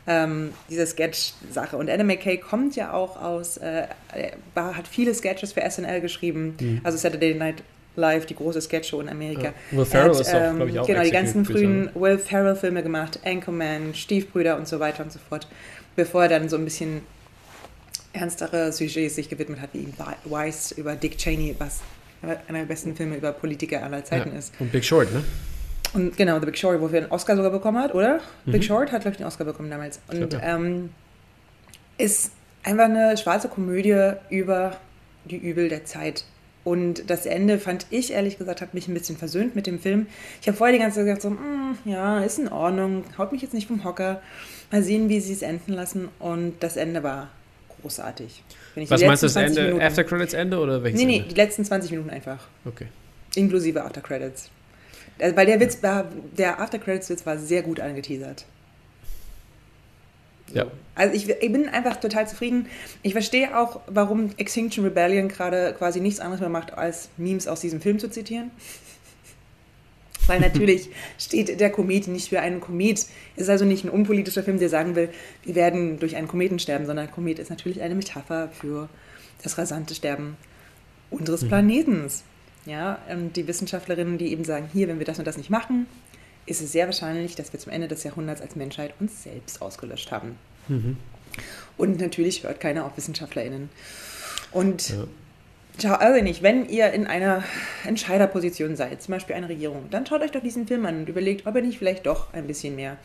[0.08, 1.78] Ähm, diese Sketch-Sache.
[1.78, 6.56] Und Adam McKay kommt ja auch aus, äh, er hat viele Sketches für SNL geschrieben,
[6.60, 6.82] mhm.
[6.84, 7.64] also Saturday Night
[7.96, 9.54] Live, die große Sketchshow in Amerika.
[9.72, 9.78] Ja.
[9.78, 13.20] Will Ferrell hat, ist auch, glaube ich, auch Genau, die ganzen frühen Will Ferrell-Filme gemacht,
[13.24, 15.48] Anchorman, Stiefbrüder und so weiter und so fort,
[15.96, 17.02] bevor er dann so ein bisschen
[18.14, 19.88] ernstere Sujets sich gewidmet hat, wie
[20.26, 21.82] Weiss über Dick Cheney, was
[22.48, 24.40] einer der besten Filme über Politiker aller Zeiten ja.
[24.40, 24.54] ist.
[24.60, 25.24] Und Big Short, ne?
[25.94, 28.20] Und genau, The Big Short, wofür er einen Oscar sogar bekommen hat, oder?
[28.46, 28.52] Mhm.
[28.52, 30.00] Big Short hat, glaube ich, den Oscar bekommen damals.
[30.08, 30.56] Und glaub, ja.
[30.56, 30.90] ähm,
[31.98, 32.32] ist
[32.64, 34.78] einfach eine schwarze Komödie über
[35.26, 36.26] die Übel der Zeit.
[36.66, 40.08] Und das Ende fand ich, ehrlich gesagt, hat mich ein bisschen versöhnt mit dem Film.
[40.42, 43.44] Ich habe vorher die ganze Zeit gesagt, so, mm, ja, ist in Ordnung, haut mich
[43.44, 44.22] jetzt nicht vom Hocker.
[44.72, 46.10] Mal sehen, wie sie es enden lassen.
[46.18, 47.30] Und das Ende war
[47.82, 48.44] großartig.
[48.76, 49.64] Was meinst du, das Ende?
[49.64, 51.30] Minuten, After Credits Ende oder welches Nee, nee, Ende?
[51.30, 52.48] die letzten 20 Minuten einfach.
[52.66, 52.88] Okay.
[53.36, 54.50] Inklusive After Credits.
[55.20, 56.06] Also, weil der Witz war,
[56.38, 58.46] der After Credits Witz war sehr gut angeteasert.
[60.54, 60.68] Ja.
[60.94, 62.68] Also ich, ich, bin einfach total zufrieden.
[63.02, 67.62] Ich verstehe auch, warum Extinction Rebellion gerade quasi nichts anderes mehr macht, als Memes aus
[67.62, 68.52] diesem Film zu zitieren.
[70.28, 73.00] Weil natürlich steht der Komet nicht für einen Komet.
[73.36, 75.10] Es ist also nicht ein unpolitischer Film, der sagen will,
[75.44, 78.90] wir werden durch einen Kometen sterben, sondern ein Komet ist natürlich eine Metapher für
[79.44, 80.38] das rasante Sterben
[81.10, 81.48] unseres mhm.
[81.50, 82.24] Planetens.
[82.66, 85.86] Ja, und die Wissenschaftlerinnen, die eben sagen, hier, wenn wir das und das nicht machen,
[86.48, 90.12] ist es sehr wahrscheinlich, dass wir zum Ende des Jahrhunderts als Menschheit uns selbst ausgelöscht
[90.12, 90.38] haben.
[90.68, 90.98] Mhm.
[91.78, 93.70] Und natürlich hört keiner auf WissenschaftlerInnen.
[94.52, 95.06] Und ja.
[95.82, 97.44] Schau, also nicht, wenn ihr in einer
[97.86, 101.46] Entscheiderposition seid, zum Beispiel eine Regierung, dann schaut euch doch diesen Film an und überlegt,
[101.48, 102.98] ob ihr nicht vielleicht doch ein bisschen mehr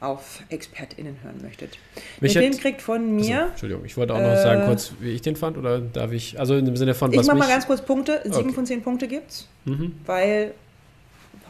[0.00, 1.78] auf ExpertInnen hören möchtet.
[2.20, 3.36] Mich der Film kriegt von mir.
[3.36, 6.10] Also, Entschuldigung, ich wollte auch noch äh, sagen, kurz, wie ich den fand, oder darf
[6.12, 7.12] ich, also im Sinne von.
[7.12, 8.20] Ich was mach mal ganz kurz Punkte.
[8.24, 8.52] Sieben okay.
[8.52, 9.94] von zehn Punkte gibt's, mhm.
[10.04, 10.54] weil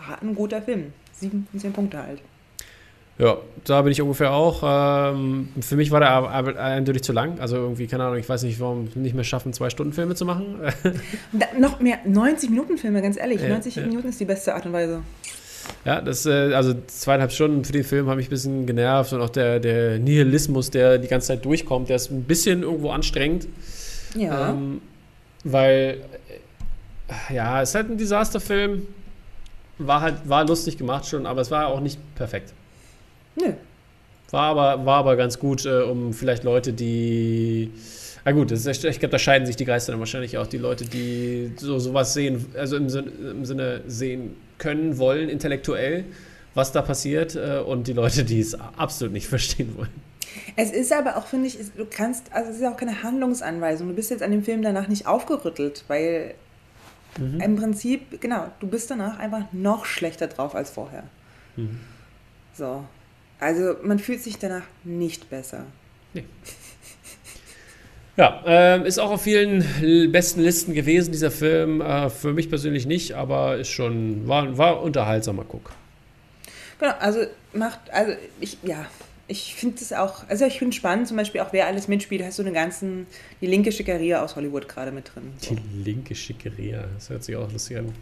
[0.07, 0.93] war ein guter Film.
[1.13, 2.21] Sieben von zehn Punkte halt.
[3.19, 4.63] Ja, da bin ich ungefähr auch.
[4.65, 7.39] Ähm, für mich war der aber eindeutig zu lang.
[7.41, 10.25] Also irgendwie, keine Ahnung, ich weiß nicht, warum nicht mehr schaffen, zwei Stunden Filme zu
[10.25, 10.57] machen.
[11.33, 13.43] da, noch mehr, 90 Minuten Filme, ganz ehrlich.
[13.43, 13.87] Ja, 90 ja.
[13.87, 15.03] Minuten ist die beste Art und Weise.
[15.85, 19.21] Ja, das, äh, also zweieinhalb Stunden für den Film haben mich ein bisschen genervt und
[19.21, 23.47] auch der, der Nihilismus, der die ganze Zeit durchkommt, der ist ein bisschen irgendwo anstrengend.
[24.17, 24.51] Ja.
[24.51, 24.81] Ähm,
[25.45, 26.01] weil,
[27.31, 28.87] äh, ja, es ist halt ein Desasterfilm.
[29.79, 32.53] War halt, war lustig gemacht schon, aber es war auch nicht perfekt.
[33.37, 33.53] Nö.
[34.31, 37.71] War aber, war aber ganz gut, äh, um vielleicht Leute, die
[38.25, 40.47] na gut, ist, ich glaube, da scheiden sich die Geister dann wahrscheinlich auch.
[40.47, 46.05] Die Leute, die so sowas sehen, also im, Sinne, im Sinne sehen können, wollen, intellektuell,
[46.55, 49.91] was da passiert, äh, und die Leute, die es absolut nicht verstehen wollen.
[50.57, 53.89] Es ist aber auch, finde ich, du kannst, also es ist ja auch keine Handlungsanweisung.
[53.89, 56.35] Du bist jetzt an dem Film danach nicht aufgerüttelt, weil
[57.19, 57.41] mhm.
[57.41, 61.03] im Prinzip, genau, du bist danach einfach noch schlechter drauf als vorher.
[61.57, 61.81] Mhm.
[62.55, 62.85] So.
[63.43, 65.65] Also man fühlt sich danach nicht besser.
[66.15, 66.23] Nee.
[68.17, 71.81] Ja, äh, ist auch auf vielen besten Listen gewesen, dieser Film.
[71.81, 75.73] Äh, für mich persönlich nicht, aber ist schon, war, war unterhaltsamer Guck.
[76.79, 77.21] Genau, also
[77.53, 78.87] macht, also ich, ja,
[79.27, 82.39] ich finde es auch, also ich finde spannend, zum Beispiel auch wer alles mitspielt, hast
[82.39, 83.09] du eine ganzen,
[83.41, 85.33] die linke Schickeria aus Hollywood gerade mit drin.
[85.39, 85.57] So.
[85.57, 87.93] Die linke Schickeria, das hört sich auch lustig an.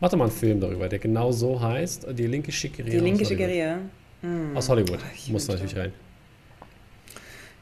[0.00, 2.90] Mach doch mal einen Film darüber, der genau so heißt, die linke Schickeria.
[2.90, 3.78] Die linke Schickeria.
[4.22, 4.56] Hm.
[4.56, 5.92] Aus Hollywood, Ach, muss natürlich rein.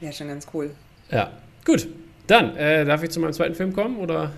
[0.01, 0.71] Ja, schon ganz cool.
[1.11, 1.31] Ja,
[1.65, 1.87] gut.
[2.27, 4.31] Dann, äh, darf ich zu meinem zweiten Film kommen oder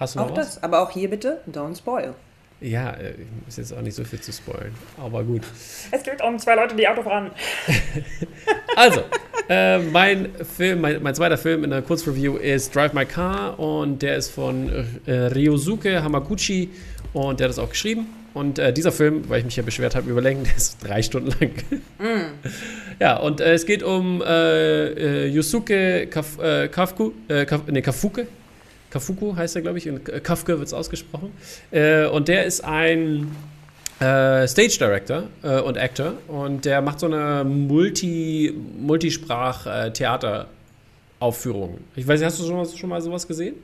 [0.00, 0.54] hast du noch Auch was?
[0.54, 2.14] das, aber auch hier bitte, don't spoil.
[2.60, 3.14] Ja, äh,
[3.46, 5.42] ist jetzt auch nicht so viel zu spoilen, aber gut.
[5.90, 7.30] Es geht um zwei Leute, die Auto fahren.
[8.76, 9.02] also,
[9.48, 14.00] äh, mein Film, mein, mein, zweiter Film in der Kurzreview ist Drive My Car und
[14.00, 14.70] der ist von
[15.04, 16.70] äh, Ryosuke Hamaguchi
[17.12, 18.06] und der hat das auch geschrieben.
[18.36, 21.02] Und äh, dieser Film, weil ich mich ja beschwert habe über Längen, der ist drei
[21.02, 21.52] Stunden lang.
[21.98, 22.34] Mm.
[23.00, 27.80] Ja, und äh, es geht um äh, äh Yusuke Kaf, äh, Kafku, äh, Kaf, nee,
[27.80, 28.26] Kafuke.
[28.90, 29.86] Kafuku heißt er, glaube ich.
[29.86, 31.32] In Kafke wird es ausgesprochen.
[32.12, 33.34] und der ist ein
[33.98, 35.24] Stage Director
[35.64, 36.12] und Actor.
[36.28, 41.78] Und der macht so eine Multi, Multisprach-Theater-Aufführung.
[41.96, 43.56] Ich weiß nicht, hast du schon mal, schon mal sowas gesehen?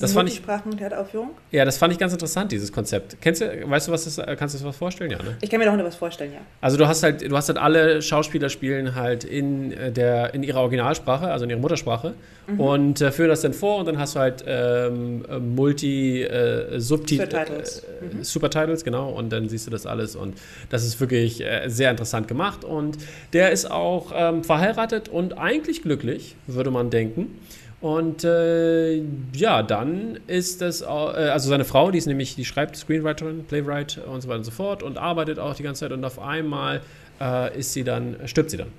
[0.00, 1.30] Das fand ich, und Theateraufführung?
[1.50, 3.16] Ja, das fand ich ganz interessant, dieses Konzept.
[3.20, 5.10] Kennst du, weißt du, was das, kannst du dir was vorstellen?
[5.10, 5.36] Ja, ne?
[5.40, 6.40] Ich kann mir doch was vorstellen, ja.
[6.60, 10.42] Also du hast halt, du hast halt alle Schauspieler spielen halt in äh, der, in
[10.42, 12.14] ihrer Originalsprache, also in ihrer Muttersprache
[12.46, 12.60] mhm.
[12.60, 15.24] und äh, führen das dann vor und dann hast du halt ähm,
[15.54, 17.80] Multi äh, Subtitles.
[17.80, 18.24] Äh, mhm.
[18.24, 20.38] Supertitles, genau, und dann siehst du das alles und
[20.70, 22.98] das ist wirklich äh, sehr interessant gemacht und
[23.32, 27.38] der ist auch ähm, verheiratet und eigentlich glücklich, würde man denken.
[27.80, 29.02] Und äh,
[29.34, 34.00] ja, dann ist das, äh, also seine Frau, die ist nämlich, die schreibt Screenwriterin, Playwright
[34.04, 36.80] und so weiter und so fort und arbeitet auch die ganze Zeit und auf einmal
[37.20, 38.72] äh, ist sie dann, stirbt sie dann.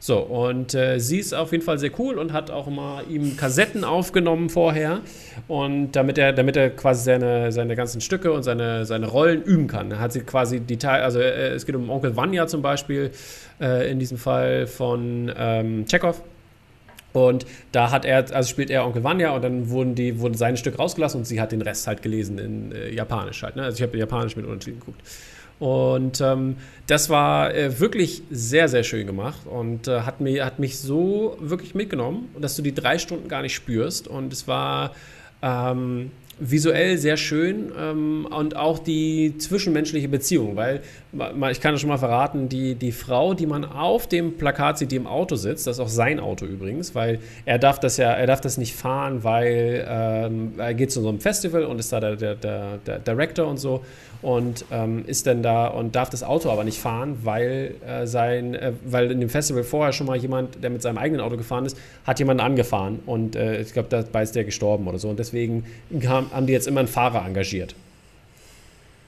[0.00, 3.36] So, und äh, sie ist auf jeden Fall sehr cool und hat auch mal ihm
[3.36, 5.00] Kassetten aufgenommen vorher.
[5.46, 9.68] Und damit er, damit er quasi seine, seine ganzen Stücke und seine, seine Rollen üben
[9.68, 10.00] kann.
[10.00, 13.12] Hat sie quasi die Teil, also äh, es geht um Onkel Vanya zum Beispiel,
[13.60, 16.20] äh, in diesem Fall von ähm, Chekhov.
[17.12, 20.56] Und da hat er, also spielt er Onkel Vanya und dann wurden die, wurden sein
[20.56, 23.56] Stück rausgelassen und sie hat den Rest halt gelesen in äh, Japanisch halt.
[23.56, 23.64] Ne?
[23.64, 25.00] Also ich habe Japanisch mit Untertiteln geguckt.
[25.58, 26.56] Und ähm,
[26.88, 31.36] das war äh, wirklich sehr, sehr schön gemacht und äh, hat, mir, hat mich so
[31.40, 34.08] wirklich mitgenommen, dass du die drei Stunden gar nicht spürst.
[34.08, 34.90] Und es war
[35.40, 40.82] ähm, visuell sehr schön ähm, und auch die zwischenmenschliche Beziehung, weil
[41.50, 44.92] ich kann das schon mal verraten, die, die Frau, die man auf dem Plakat sieht,
[44.92, 48.12] die im Auto sitzt, das ist auch sein Auto übrigens, weil er darf das ja,
[48.12, 51.92] er darf das nicht fahren, weil ähm, er geht zu so einem Festival und ist
[51.92, 53.82] da der, der, der, der Director und so
[54.22, 58.54] und ähm, ist dann da und darf das Auto aber nicht fahren, weil äh, sein,
[58.54, 61.66] äh, weil in dem Festival vorher schon mal jemand, der mit seinem eigenen Auto gefahren
[61.66, 65.18] ist, hat jemanden angefahren und äh, ich glaube, dabei ist der gestorben oder so und
[65.18, 65.64] deswegen
[66.00, 67.74] kam, haben die jetzt immer einen Fahrer engagiert.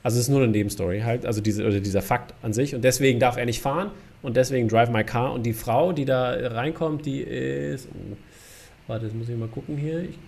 [0.04, 2.74] Also es ist nur eine Nebenstory halt, also diese, oder dieser Fakt an sich.
[2.74, 3.90] Und deswegen darf er nicht fahren
[4.22, 5.32] und deswegen Drive My Car.
[5.32, 7.88] Und die Frau, die da reinkommt, die ist.
[7.90, 8.16] Oh,
[8.86, 10.00] warte, jetzt muss ich mal gucken hier.
[10.00, 10.18] Ich,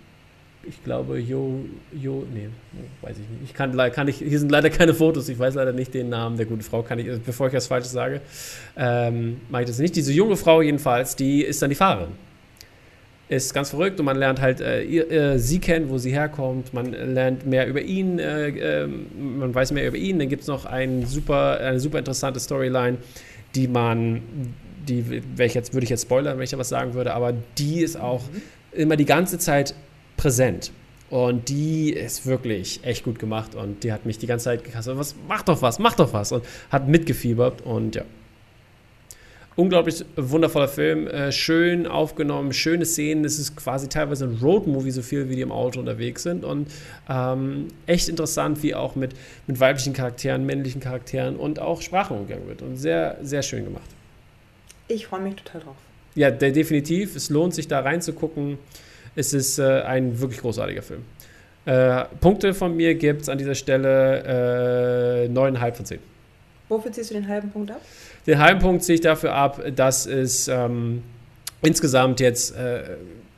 [0.68, 1.60] ich glaube, Jo,
[1.92, 2.48] Jo, nee,
[3.02, 3.42] weiß ich nicht.
[3.44, 6.36] Ich kann, kann ich, hier sind leider keine Fotos, ich weiß leider nicht den Namen
[6.36, 8.20] der guten Frau, kann ich, bevor ich was Falsches sage,
[8.76, 9.96] ähm, mache ich das nicht.
[9.96, 12.12] Diese junge Frau jedenfalls, die ist dann die Fahrerin
[13.28, 16.72] ist ganz verrückt und man lernt halt äh, ihr, äh, sie kennen, wo sie herkommt,
[16.72, 18.48] man lernt mehr über ihn, äh,
[18.84, 22.38] ähm, man weiß mehr über ihn, dann gibt es noch ein super, eine super interessante
[22.38, 22.98] Storyline,
[23.54, 24.22] die man,
[24.86, 27.80] die ich jetzt, würde ich jetzt spoilern, wenn ich da was sagen würde, aber die
[27.80, 28.42] ist auch mhm.
[28.80, 29.74] immer die ganze Zeit
[30.16, 30.72] präsent.
[31.08, 34.98] Und die ist wirklich echt gut gemacht und die hat mich die ganze Zeit gekastet.
[34.98, 36.32] Was, mach doch was, mach doch was.
[36.32, 38.02] Und hat mitgefiebert und ja,
[39.56, 43.24] unglaublich wundervoller Film, äh, schön aufgenommen, schöne Szenen.
[43.24, 46.44] Es ist quasi teilweise ein Roadmovie, so viel wie die im Auto unterwegs sind.
[46.44, 46.68] Und
[47.08, 49.14] ähm, echt interessant, wie auch mit,
[49.46, 52.62] mit weiblichen Charakteren, männlichen Charakteren und auch Sprache umgegangen wird.
[52.62, 53.88] Und sehr, sehr schön gemacht.
[54.88, 55.76] Ich freue mich total drauf.
[56.14, 57.16] Ja, der, definitiv.
[57.16, 58.58] Es lohnt sich da reinzugucken.
[59.16, 61.02] Es ist äh, ein wirklich großartiger Film.
[61.64, 65.98] Äh, Punkte von mir gibt es an dieser Stelle äh, 9,5 von 10.
[66.68, 67.80] Wofür ziehst du den halben Punkt ab?
[68.26, 71.02] Den halben Punkt ziehe ich dafür ab, dass es ähm,
[71.62, 72.82] insgesamt jetzt, äh,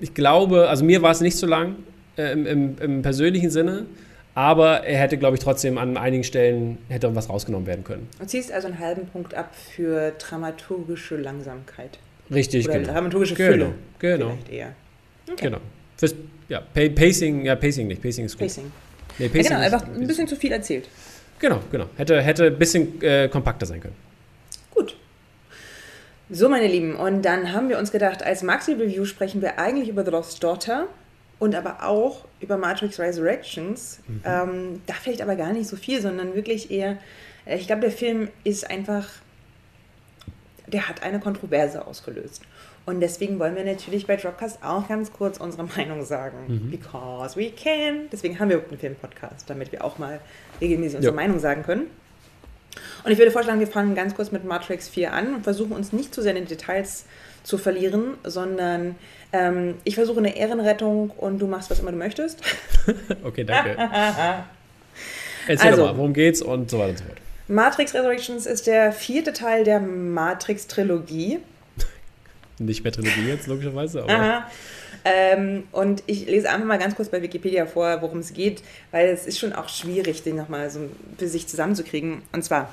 [0.01, 1.76] ich glaube, also mir war es nicht so lang
[2.16, 3.87] äh, im, im, im, persönlichen Sinne,
[4.35, 8.09] Aber er hätte, glaube ich, trotzdem an einigen Stellen hätte was rausgenommen werden können.
[8.20, 11.99] Du ziehst also einen halben Punkt ab für dramaturgische Langsamkeit.
[12.31, 12.93] Richtig, Oder genau.
[12.93, 13.74] dramaturgische Genau, Fülle.
[13.99, 14.31] genau.
[14.31, 14.74] Vielleicht eher.
[15.33, 15.45] Okay.
[15.47, 15.59] Genau.
[15.97, 16.14] Fürs,
[16.49, 18.03] ja, Pa- Pacing, ja, Pacing nicht.
[18.03, 18.47] Pacing ist gut.
[18.47, 18.70] Pacing.
[19.18, 20.89] Nee, Ja, Pacing genau, ist- einfach ein bisschen zu viel erzählt.
[21.41, 21.87] Genau, genau.
[21.97, 23.95] Hätte, hätte ein bisschen äh, kompakter sein können.
[24.74, 24.97] Gut.
[26.31, 30.05] So, meine Lieben, und dann haben wir uns gedacht, als Maxi-Review sprechen wir eigentlich über
[30.05, 30.87] The Lost Daughter
[31.39, 34.01] und aber auch über Matrix Resurrections.
[34.24, 36.99] Ähm, da vielleicht aber gar nicht so viel, sondern wirklich eher,
[37.47, 39.07] äh, ich glaube, der Film ist einfach,
[40.66, 42.43] der hat eine Kontroverse ausgelöst.
[42.89, 46.70] Und deswegen wollen wir natürlich bei Dropcast auch ganz kurz unsere Meinung sagen.
[46.70, 48.09] Because we can.
[48.11, 50.20] Deswegen haben wir einen Film-Podcast, damit wir auch mal
[50.59, 51.20] regelmäßig unsere Ja.
[51.20, 51.82] Meinung sagen können.
[53.05, 55.93] Und ich würde vorschlagen, wir fangen ganz kurz mit Matrix 4 an und versuchen uns
[55.93, 57.05] nicht zu sehr in den Details
[57.43, 58.95] zu verlieren, sondern
[59.34, 62.41] ähm, ich versuche eine Ehrenrettung und du machst, was immer du möchtest.
[63.22, 63.76] Okay, danke.
[65.47, 65.82] Erzähl Also.
[65.82, 67.18] doch mal, worum geht's und so weiter und so fort.
[67.49, 71.41] Matrix Resurrections ist der vierte Teil der Matrix-Trilogie.
[72.59, 74.46] Nicht mehr Trilogie jetzt, logischerweise, aber.
[75.04, 79.09] Ähm, und ich lese einfach mal ganz kurz bei Wikipedia vor, worum es geht, weil
[79.09, 80.80] es ist schon auch schwierig, den nochmal so
[81.16, 82.22] für sich zusammenzukriegen.
[82.32, 82.72] Und zwar,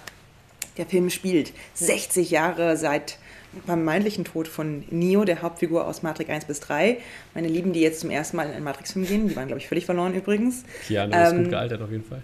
[0.77, 3.19] der Film spielt 60 Jahre seit
[3.65, 6.97] vermeintlichen Tod von Neo, der Hauptfigur aus Matrix 1 bis 3.
[7.33, 9.67] Meine Lieben, die jetzt zum ersten Mal in einen Matrix-Film gehen, die waren, glaube ich,
[9.67, 10.63] völlig verloren übrigens.
[10.87, 12.21] Keanu ist Ähm, gut gealtert auf jeden Fall.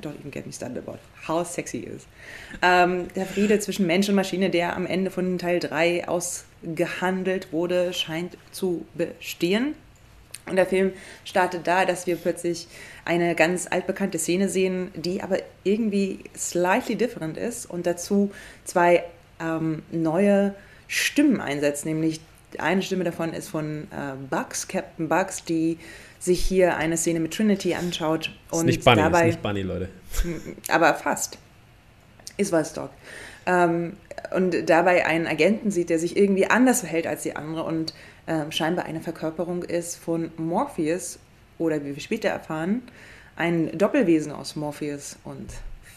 [0.00, 2.06] Don't even get me started about how sexy he is.
[2.62, 7.92] Ähm, der Friede zwischen Mensch und Maschine, der am Ende von Teil 3 ausgehandelt wurde,
[7.92, 9.74] scheint zu bestehen.
[10.46, 10.92] Und der Film
[11.24, 12.66] startet da, dass wir plötzlich
[13.04, 18.32] eine ganz altbekannte Szene sehen, die aber irgendwie slightly different ist und dazu
[18.64, 19.04] zwei
[19.40, 20.54] ähm, neue
[20.88, 22.20] Stimmen einsetzt, nämlich
[22.58, 25.78] eine Stimme davon ist von äh, Bugs, Captain Bugs, die
[26.22, 29.62] sich hier eine Szene mit Trinity anschaut Ist und nicht Bunny, dabei ist nicht Bunny,
[29.62, 29.88] Leute.
[30.68, 31.38] aber fast.
[32.36, 32.90] Ist Vostok.
[33.44, 33.94] Ähm,
[34.34, 37.92] und dabei einen Agenten sieht, der sich irgendwie anders verhält als die andere und
[38.28, 41.18] ähm, scheinbar eine Verkörperung ist von Morpheus
[41.58, 42.82] oder wie wir später erfahren,
[43.34, 45.50] ein Doppelwesen aus Morpheus und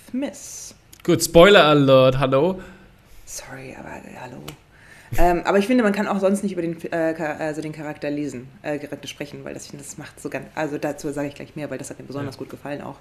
[0.10, 0.74] Smith.
[1.04, 2.60] Gut, Spoiler Alert, hallo.
[3.26, 4.42] Sorry, aber hallo.
[5.18, 8.10] Ähm, aber ich finde, man kann auch sonst nicht über den, äh, also den Charakter
[8.10, 10.48] lesen, äh, Charakter sprechen, weil das, ich finde, das macht so ganz.
[10.56, 12.40] Also dazu sage ich gleich mehr, weil das hat mir besonders Ja.
[12.40, 12.96] gut gefallen auch.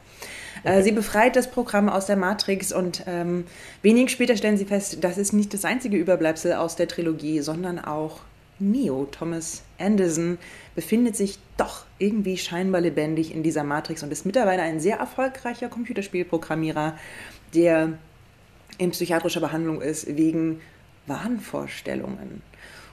[0.62, 3.44] Äh, sie befreit das Programm aus der Matrix und ähm,
[3.82, 7.78] wenig später stellen sie fest, das ist nicht das einzige Überbleibsel aus der Trilogie, sondern
[7.78, 8.20] auch
[8.60, 10.38] Neo, Thomas Anderson,
[10.76, 15.68] befindet sich doch irgendwie scheinbar lebendig in dieser Matrix und ist mittlerweile ein sehr erfolgreicher
[15.68, 16.96] Computerspielprogrammierer,
[17.54, 17.98] der
[18.78, 20.60] in psychiatrischer Behandlung ist wegen
[21.06, 22.42] Wahnvorstellungen.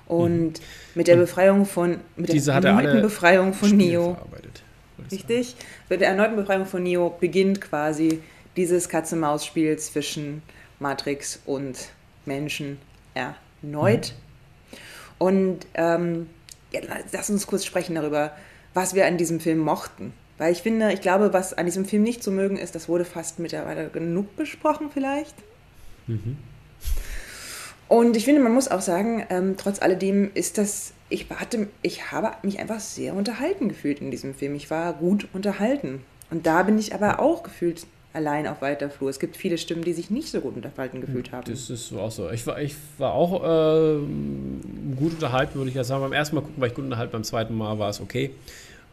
[0.07, 0.59] Und
[0.93, 2.37] mit der Befreiung von, mit der Mhm.
[2.37, 4.17] Diese hat er erneuten Befreiung von Spiele Neo,
[5.09, 5.55] richtig?
[5.89, 8.21] Mit der erneuten Befreiung von Neo beginnt quasi
[8.57, 10.41] dieses Katze-Maus-Spiel zwischen
[10.79, 11.89] Matrix und
[12.25, 12.77] Menschen
[13.13, 14.13] erneut.
[15.17, 16.27] Und ähm,
[16.71, 16.81] ja,
[17.11, 18.31] lass uns kurz sprechen darüber,
[18.73, 20.13] was wir an diesem Film mochten.
[20.37, 23.05] Weil ich finde, ich glaube, was an diesem Film nicht zu mögen ist, das wurde
[23.05, 25.35] fast mittlerweile genug besprochen vielleicht.
[27.91, 32.13] Und ich finde, man muss auch sagen, ähm, trotz alledem ist das, ich hatte, ich
[32.13, 34.55] habe mich einfach sehr unterhalten gefühlt in diesem Film.
[34.55, 35.99] Ich war gut unterhalten.
[36.29, 39.09] Und da bin ich aber auch gefühlt allein auf weiter Flur.
[39.09, 41.51] Es gibt viele Stimmen, die sich nicht so gut unterhalten gefühlt haben.
[41.51, 42.29] Das ist auch so.
[42.29, 44.61] Ich war, ich war auch ähm,
[44.97, 46.01] gut unterhalten, würde ich ja sagen.
[46.01, 48.31] Beim ersten Mal gucken war ich gut unterhalten, beim zweiten Mal war es okay.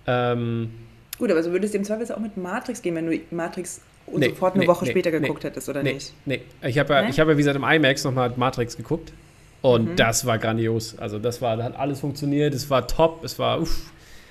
[0.08, 0.70] Ähm,
[1.18, 3.80] Gut, aber so würdest du im Zweifel auch mit Matrix gehen, wenn du Matrix
[4.14, 6.12] Nee, sofort eine nee, Woche nee, später geguckt hättest, oder nicht?
[6.24, 6.40] nee.
[6.62, 9.12] Ich habe ja, ich hab ja, wie gesagt, im IMAX nochmal Matrix geguckt.
[9.60, 9.96] Und Mhm.
[9.96, 10.96] das war grandios.
[10.98, 12.54] Also, das war, da hat alles funktioniert.
[12.54, 13.24] Es war top.
[13.24, 13.90] Es war, uff.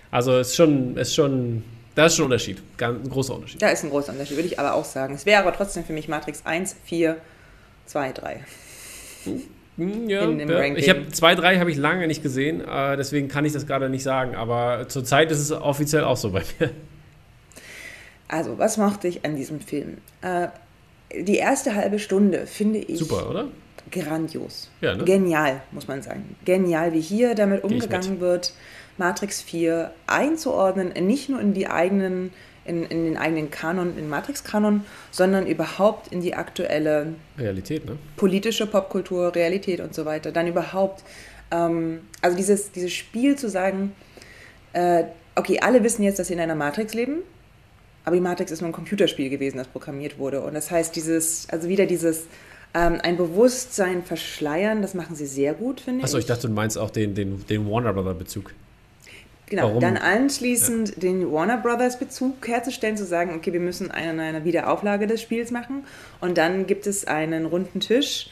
[0.10, 1.64] Also, es ist schon, es ist schon,
[1.96, 2.62] das ist schon ein Unterschied.
[2.78, 3.62] Ganz, ein großer Unterschied.
[3.62, 5.16] Da ist ein großer Unterschied, würde ich aber auch sagen.
[5.16, 7.18] Es wäre aber trotzdem für mich Matrix 1, 4,
[7.88, 8.40] 2, 3.
[9.78, 10.64] Hm, Ja, in dem ja.
[10.76, 13.90] Ich habe zwei, drei habe ich lange nicht gesehen, äh, deswegen kann ich das gerade
[13.90, 14.36] nicht sagen.
[14.36, 16.70] Aber zurzeit ist es offiziell auch so bei mir.
[18.28, 19.98] Also, was mochte ich an diesem Film?
[20.22, 20.48] Äh,
[21.14, 23.48] die erste halbe Stunde finde ich Super, oder?
[23.92, 24.70] grandios.
[24.82, 25.04] Ja, ne?
[25.06, 26.36] Genial, muss man sagen.
[26.46, 28.54] Genial, wie hier damit umgegangen wird,
[28.98, 32.32] Matrix 4 einzuordnen, nicht nur in die eigenen,
[32.66, 37.98] in, in den eigenen Kanon, in Matrix-Kanon, sondern überhaupt in die aktuelle Realität, ne?
[38.18, 40.32] politische Popkultur, Realität und so weiter.
[40.32, 41.04] Dann überhaupt,
[41.52, 43.94] ähm, also dieses, dieses Spiel zu sagen,
[44.74, 45.06] äh,
[45.36, 47.20] okay, alle wissen jetzt, dass sie in einer Matrix leben,
[48.08, 50.40] aber die Matrix ist nur ein Computerspiel gewesen, das programmiert wurde.
[50.40, 52.24] Und das heißt, dieses, also wieder dieses
[52.74, 56.22] ähm, ein Bewusstsein verschleiern, das machen sie sehr gut, finde Achso, ich.
[56.22, 58.54] ich dachte, du meinst auch den, den, den Warner Brother Bezug.
[59.48, 59.82] Genau, Warum?
[59.82, 60.96] dann anschließend ja.
[61.02, 65.52] den Warner Brothers Bezug herzustellen, zu sagen, okay, wir müssen eine, eine Wiederauflage des Spiels
[65.52, 65.84] machen.
[66.22, 68.30] Und dann gibt es einen runden Tisch,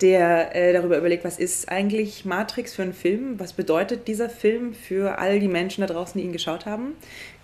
[0.00, 3.38] der äh, darüber überlegt, was ist eigentlich Matrix für einen Film?
[3.38, 6.94] Was bedeutet dieser Film für all die Menschen da draußen, die ihn geschaut haben?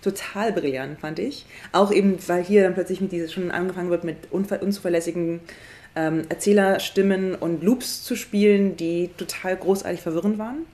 [0.01, 1.45] Total brillant, fand ich.
[1.71, 5.41] Auch eben, weil hier dann plötzlich mit dieser schon angefangen wird, mit unzuverlässigen
[5.95, 10.65] ähm, Erzählerstimmen und Loops zu spielen, die total großartig verwirrend waren.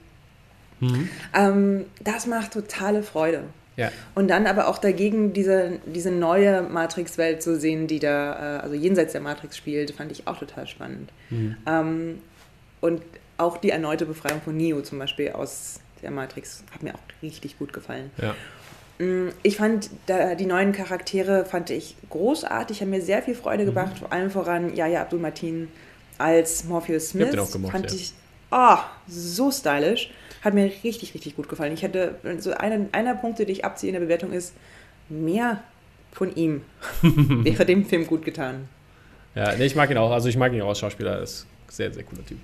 [0.80, 1.10] Mhm.
[1.34, 3.44] Ähm, das macht totale Freude.
[3.82, 3.92] Ja.
[4.16, 8.76] Und dann aber auch dagegen diese, diese neue Matrix-Welt zu sehen, die da, äh, also
[8.76, 11.10] jenseits der Matrix spielt, fand ich auch total spannend.
[11.30, 11.58] Mhm.
[11.66, 12.22] Ähm,
[12.80, 13.02] und
[13.38, 17.58] auch die erneute Befreiung von Neo zum Beispiel aus der Matrix hat mir auch richtig
[17.58, 18.12] gut gefallen.
[18.22, 18.36] Ja.
[19.04, 23.64] Mm, ich fand da, die neuen Charaktere fand ich großartig, haben mir sehr viel Freude
[23.64, 23.68] mhm.
[23.68, 25.70] gebracht, vor allem voran Yaya Abdul Martin
[26.18, 27.30] als Morpheus Smith.
[27.34, 27.98] Ich auch gemocht, fand ja.
[27.98, 28.14] ich
[28.52, 28.78] oh,
[29.08, 30.12] so stylisch.
[30.42, 31.74] Hat mir richtig, richtig gut gefallen.
[31.74, 34.54] Ich hatte so eine, einer Punkte, die ich abziehe in der Bewertung ist,
[35.10, 35.64] mehr
[36.12, 36.64] von ihm
[37.02, 38.68] wäre dem Film gut getan.
[39.36, 40.12] Ja, nee, ich mag ihn auch.
[40.12, 41.18] Also ich mag ihn auch als Schauspieler.
[41.18, 42.38] Er ist ein sehr, sehr cooler Typ.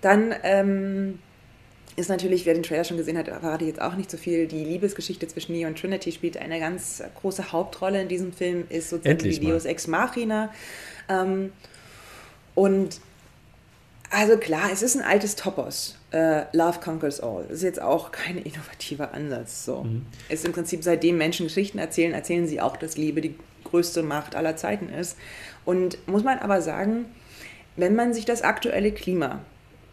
[0.00, 1.18] Dann ähm,
[1.96, 4.46] ist natürlich, wer den Trailer schon gesehen hat, erwarte ich jetzt auch nicht so viel.
[4.46, 8.90] Die Liebesgeschichte zwischen Neo und Trinity spielt eine ganz große Hauptrolle in diesem Film, ist
[8.90, 10.52] sozusagen Endlich die Deus Ex Machina.
[11.08, 11.52] Ähm,
[12.54, 13.00] und
[14.10, 15.96] also klar, es ist ein altes Topos.
[16.14, 17.42] Uh, Love Conquers All.
[17.48, 19.64] Das ist jetzt auch kein innovativer Ansatz.
[19.64, 19.82] So.
[19.82, 20.06] Mhm.
[20.28, 23.34] Es ist im Prinzip, seitdem Menschen Geschichten erzählen, erzählen sie auch, dass Liebe die
[23.64, 25.16] größte Macht aller Zeiten ist.
[25.64, 27.06] Und muss man aber sagen,
[27.76, 29.40] wenn man sich das aktuelle Klima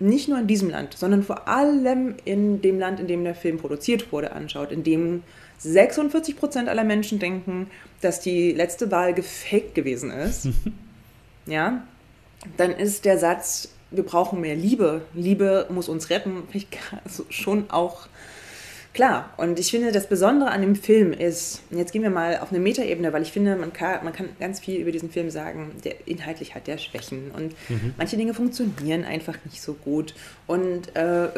[0.02, 3.58] nicht nur in diesem Land, sondern vor allem in dem Land, in dem der Film
[3.58, 5.24] produziert wurde, anschaut, in dem
[5.60, 7.68] 46 Prozent aller Menschen denken,
[8.02, 10.50] dass die letzte Wahl gefaked gewesen ist,
[11.46, 11.84] ja,
[12.58, 15.02] dann ist der Satz, wir brauchen mehr Liebe.
[15.14, 16.44] Liebe muss uns retten.
[17.04, 18.08] Also schon auch
[18.94, 19.34] klar.
[19.38, 22.60] Und ich finde, das Besondere an dem Film ist, jetzt gehen wir mal auf eine
[22.60, 26.08] Metaebene, weil ich finde, man kann, man kann ganz viel über diesen Film sagen, der
[26.08, 27.94] inhaltlich hat der Schwächen und mhm.
[27.98, 30.14] manche Dinge funktionieren einfach nicht so gut.
[30.48, 31.30] Und äh,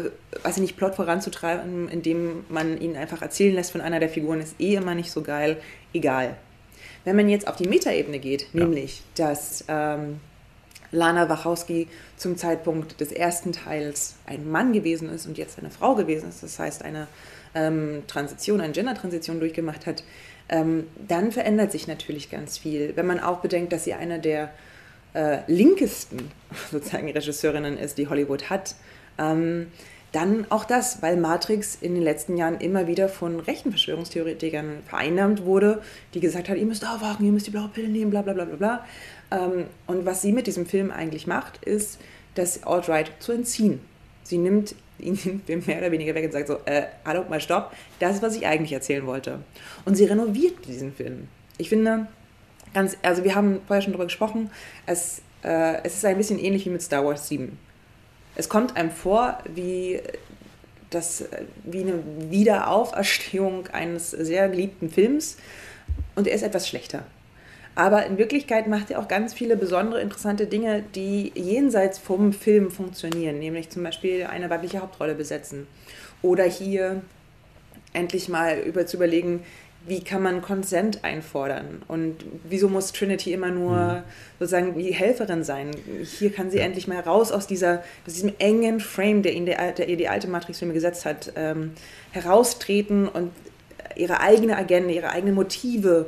[0.44, 4.42] weiß ich nicht, Plot voranzutreiben, indem man ihn einfach erzählen lässt von einer der Figuren,
[4.42, 5.58] ist eh immer nicht so geil.
[5.94, 6.36] Egal.
[7.06, 8.62] Wenn man jetzt auf die Metaebene geht, ja.
[8.62, 10.20] nämlich, dass ähm,
[10.94, 15.96] Lana Wachowski zum Zeitpunkt des ersten Teils ein Mann gewesen ist und jetzt eine Frau
[15.96, 17.08] gewesen ist, das heißt eine
[17.56, 20.04] ähm, Transition, eine Gender-Transition durchgemacht hat,
[20.50, 22.94] ähm, dann verändert sich natürlich ganz viel.
[22.96, 24.52] Wenn man auch bedenkt, dass sie eine der
[25.14, 26.32] äh, linkesten
[26.72, 28.76] sozusagen Regisseurinnen ist, die Hollywood hat,
[29.18, 29.68] ähm,
[30.14, 35.44] dann auch das, weil Matrix in den letzten Jahren immer wieder von rechten Verschwörungstheoretikern vereinnahmt
[35.44, 35.82] wurde,
[36.14, 38.46] die gesagt haben, ihr müsst aufwachen, ihr müsst die blaue Pille nehmen, bla bla bla
[38.46, 38.86] bla bla.
[39.34, 42.00] Ähm, und was sie mit diesem Film eigentlich macht, ist,
[42.36, 43.82] das Alt-Right zu entziehen.
[44.24, 48.16] Sie nimmt ihn mehr oder weniger weg und sagt so, äh, hallo, mal stopp, das
[48.16, 49.40] ist, was ich eigentlich erzählen wollte.
[49.86, 51.28] Und sie renoviert diesen Film.
[51.58, 52.08] Ich finde,
[52.74, 54.50] ganz, also wir haben vorher schon darüber gesprochen,
[54.86, 57.58] es, äh, es ist ein bisschen ähnlich wie mit Star Wars 7.
[58.36, 60.00] Es kommt einem vor wie,
[60.90, 61.26] das,
[61.64, 65.38] wie eine Wiederauferstehung eines sehr geliebten Films
[66.16, 67.04] und er ist etwas schlechter.
[67.76, 72.70] Aber in Wirklichkeit macht er auch ganz viele besondere, interessante Dinge, die jenseits vom Film
[72.70, 75.68] funktionieren, nämlich zum Beispiel eine weibliche Hauptrolle besetzen.
[76.22, 77.02] Oder hier
[77.94, 79.44] endlich mal über zu überlegen,
[79.86, 84.04] wie kann man Consent einfordern und wieso muss Trinity immer nur mhm.
[84.40, 85.72] sozusagen die Helferin sein?
[86.04, 86.64] Hier kann sie ja.
[86.64, 90.30] endlich mal raus aus, dieser, aus diesem engen Frame, der ihn der, der, die alte
[90.30, 91.72] Matrix-Filme gesetzt hat, ähm,
[92.12, 93.32] heraustreten und
[93.96, 96.08] ihre eigene Agenda, ihre eigenen Motive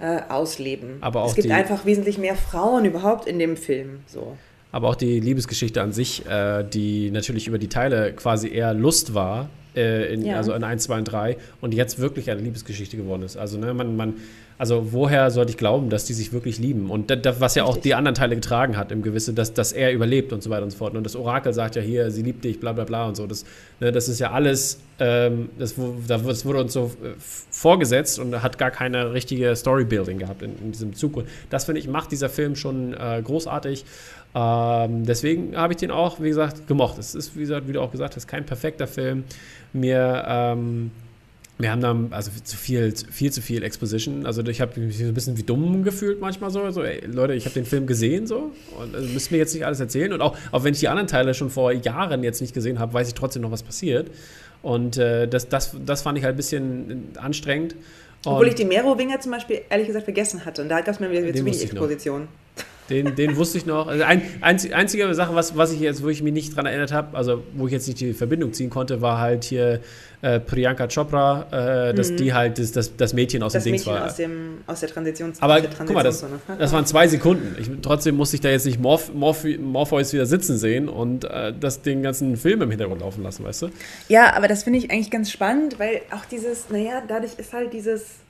[0.00, 0.98] äh, ausleben.
[1.00, 4.00] Aber auch es gibt einfach wesentlich mehr Frauen überhaupt in dem Film.
[4.06, 4.36] So.
[4.72, 9.14] Aber auch die Liebesgeschichte an sich, äh, die natürlich über die Teile quasi eher Lust
[9.14, 10.36] war, äh, in, ja.
[10.36, 13.36] also in 1, 2 und 3 und jetzt wirklich eine Liebesgeschichte geworden ist.
[13.36, 14.14] Also, ne, man, man,
[14.60, 16.90] also woher sollte ich glauben, dass die sich wirklich lieben?
[16.90, 19.90] Und das, was ja auch die anderen Teile getragen hat, im Gewisse, dass, dass er
[19.90, 20.94] überlebt und so weiter und so fort.
[20.94, 23.26] Und das Orakel sagt ja hier, sie liebt dich, bla bla bla und so.
[23.26, 23.46] Das,
[23.80, 28.58] ne, das ist ja alles, ähm, das, das, wurde uns so äh, vorgesetzt und hat
[28.58, 31.16] gar keine richtige Storybuilding gehabt in, in diesem Zug.
[31.16, 33.86] Und das, finde ich, macht dieser Film schon äh, großartig.
[34.34, 36.98] Ähm, deswegen habe ich den auch, wie gesagt, gemocht.
[36.98, 39.24] Es ist, wie, gesagt, wie du auch gesagt hast, kein perfekter Film.
[39.72, 40.92] Mir, ähm,
[41.58, 44.26] wir haben da also zu viel, viel zu viel Exposition.
[44.26, 46.70] Also ich habe mich so ein bisschen wie dumm gefühlt manchmal so.
[46.70, 49.66] so ey, Leute, ich habe den Film gesehen so und also müsst mir jetzt nicht
[49.66, 50.12] alles erzählen.
[50.12, 52.92] Und auch, auch wenn ich die anderen Teile schon vor Jahren jetzt nicht gesehen habe,
[52.92, 54.10] weiß ich trotzdem noch, was passiert.
[54.62, 57.74] Und äh, das, das, das fand ich halt ein bisschen anstrengend.
[58.24, 60.62] Obwohl ich die Merowinger zum Beispiel ehrlich gesagt vergessen hatte.
[60.62, 62.28] Und da gab es mir wieder zu wenig Exposition.
[62.90, 63.86] Den, den wusste ich noch.
[63.86, 66.92] Also ein, einzig, einzige Sache, was, was ich jetzt, wo ich mich nicht dran erinnert
[66.92, 69.80] habe, also wo ich jetzt nicht die Verbindung ziehen konnte, war halt hier
[70.22, 71.46] äh, Priyanka Chopra,
[71.90, 72.16] äh, dass mhm.
[72.16, 74.06] die halt das, das, das Mädchen aus das dem Dings war.
[74.06, 76.24] Aus, dem, aus der Transitions Aber der guck mal, das,
[76.58, 77.56] das waren zwei Sekunden.
[77.58, 81.54] Ich, trotzdem musste ich da jetzt nicht Morph, Morph, Morpheus wieder sitzen sehen und äh,
[81.58, 83.68] das den ganzen Film im Hintergrund laufen lassen, weißt du?
[84.08, 87.72] Ja, aber das finde ich eigentlich ganz spannend, weil auch dieses, naja, dadurch ist halt
[87.72, 88.20] dieses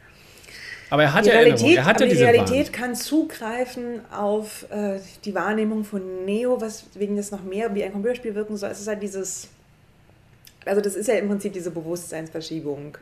[0.90, 2.72] aber er hat die ja Realität, er hat aber die Realität Wahn.
[2.72, 8.34] kann zugreifen auf äh, die Wahrnehmung von Neo, weswegen das noch mehr wie ein Computerspiel
[8.34, 8.70] wirken soll.
[8.70, 9.48] Es ist halt dieses,
[10.64, 12.98] also das ist ja im Prinzip diese Bewusstseinsverschiebung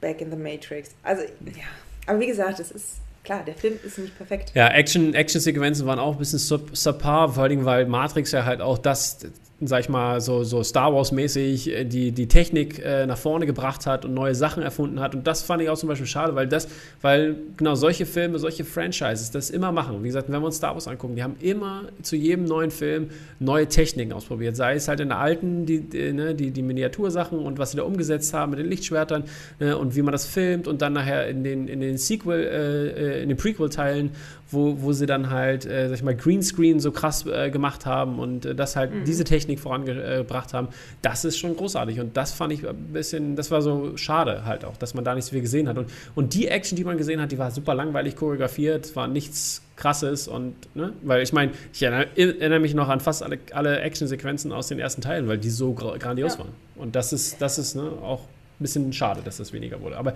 [0.00, 0.90] back in the Matrix.
[1.02, 1.64] Also ja,
[2.06, 4.52] aber wie gesagt, es ist klar, der Film ist nicht perfekt.
[4.54, 8.60] Ja, Action, Action-Sequenzen waren auch ein bisschen sub, subpar, vor allem weil Matrix ja halt
[8.60, 9.18] auch das
[9.60, 13.86] sag ich mal, so, so Star Wars-mäßig äh, die, die Technik äh, nach vorne gebracht
[13.86, 15.14] hat und neue Sachen erfunden hat.
[15.14, 16.68] Und das fand ich auch zum Beispiel schade, weil das,
[17.02, 20.02] weil genau solche Filme, solche Franchises das immer machen.
[20.02, 23.10] Wie gesagt, wenn wir uns Star Wars angucken, die haben immer zu jedem neuen Film
[23.38, 24.56] neue Techniken ausprobiert.
[24.56, 27.76] Sei es halt in der alten, die, die, ne, die, die Miniatursachen und was sie
[27.76, 29.24] da umgesetzt haben mit den Lichtschwertern
[29.60, 33.18] ne, und wie man das filmt und dann nachher in den, in den Sequel, äh,
[33.18, 34.10] äh in den Prequel-Teilen
[34.50, 38.18] wo, wo sie dann halt, äh, sag ich mal, Greenscreen so krass äh, gemacht haben
[38.18, 39.04] und äh, das halt mhm.
[39.04, 40.68] diese Technik vorangebracht haben,
[41.02, 42.00] das ist schon großartig.
[42.00, 45.14] Und das fand ich ein bisschen, das war so schade halt auch, dass man da
[45.14, 45.78] nicht so viel gesehen hat.
[45.78, 49.62] Und, und die Action, die man gesehen hat, die war super langweilig choreografiert, war nichts
[49.76, 53.80] krasses und, ne, weil ich meine, ich erinnere, erinnere, mich noch an fast alle, alle
[53.80, 56.40] Action-Sequenzen aus den ersten Teilen, weil die so grandios ja.
[56.40, 56.52] waren.
[56.76, 59.96] Und das ist, das ist ne, auch ein bisschen schade, dass das weniger wurde.
[59.96, 60.14] Aber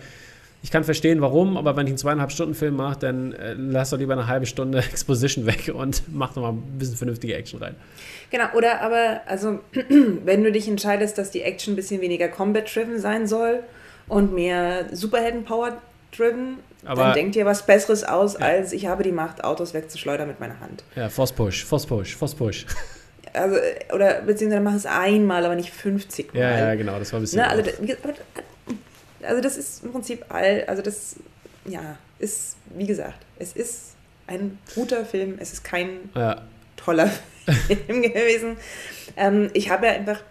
[0.63, 3.91] ich kann verstehen, warum, aber wenn ich einen zweieinhalb Stunden Film mache, dann äh, lass
[3.91, 7.63] doch lieber eine halbe Stunde Exposition weg und mach doch mal ein bisschen vernünftige Action
[7.63, 7.77] rein.
[8.31, 9.61] Genau, oder aber, also,
[10.25, 13.61] wenn du dich entscheidest, dass die Action ein bisschen weniger Combat-driven sein soll
[14.09, 18.41] und mehr Superhelden-Power-driven, dann denk dir was Besseres aus, ja.
[18.41, 20.83] als ich habe die Macht, Autos wegzuschleudern mit meiner Hand.
[20.97, 22.67] Ja, Force Push, Force Push, Force Push.
[23.35, 23.57] Also,
[23.95, 26.41] oder beziehungsweise mach es einmal, aber nicht 50 Mal.
[26.41, 27.41] Ja, ja, genau, das war ein bisschen.
[27.41, 27.63] Ne, also,
[29.29, 31.16] also das ist im Prinzip all, also das,
[31.66, 33.95] ja, ist, wie gesagt, es ist
[34.26, 36.43] ein guter Film, es ist kein ja.
[36.76, 37.09] toller
[37.66, 38.57] Film gewesen.
[39.16, 40.22] Ähm, ich habe ja einfach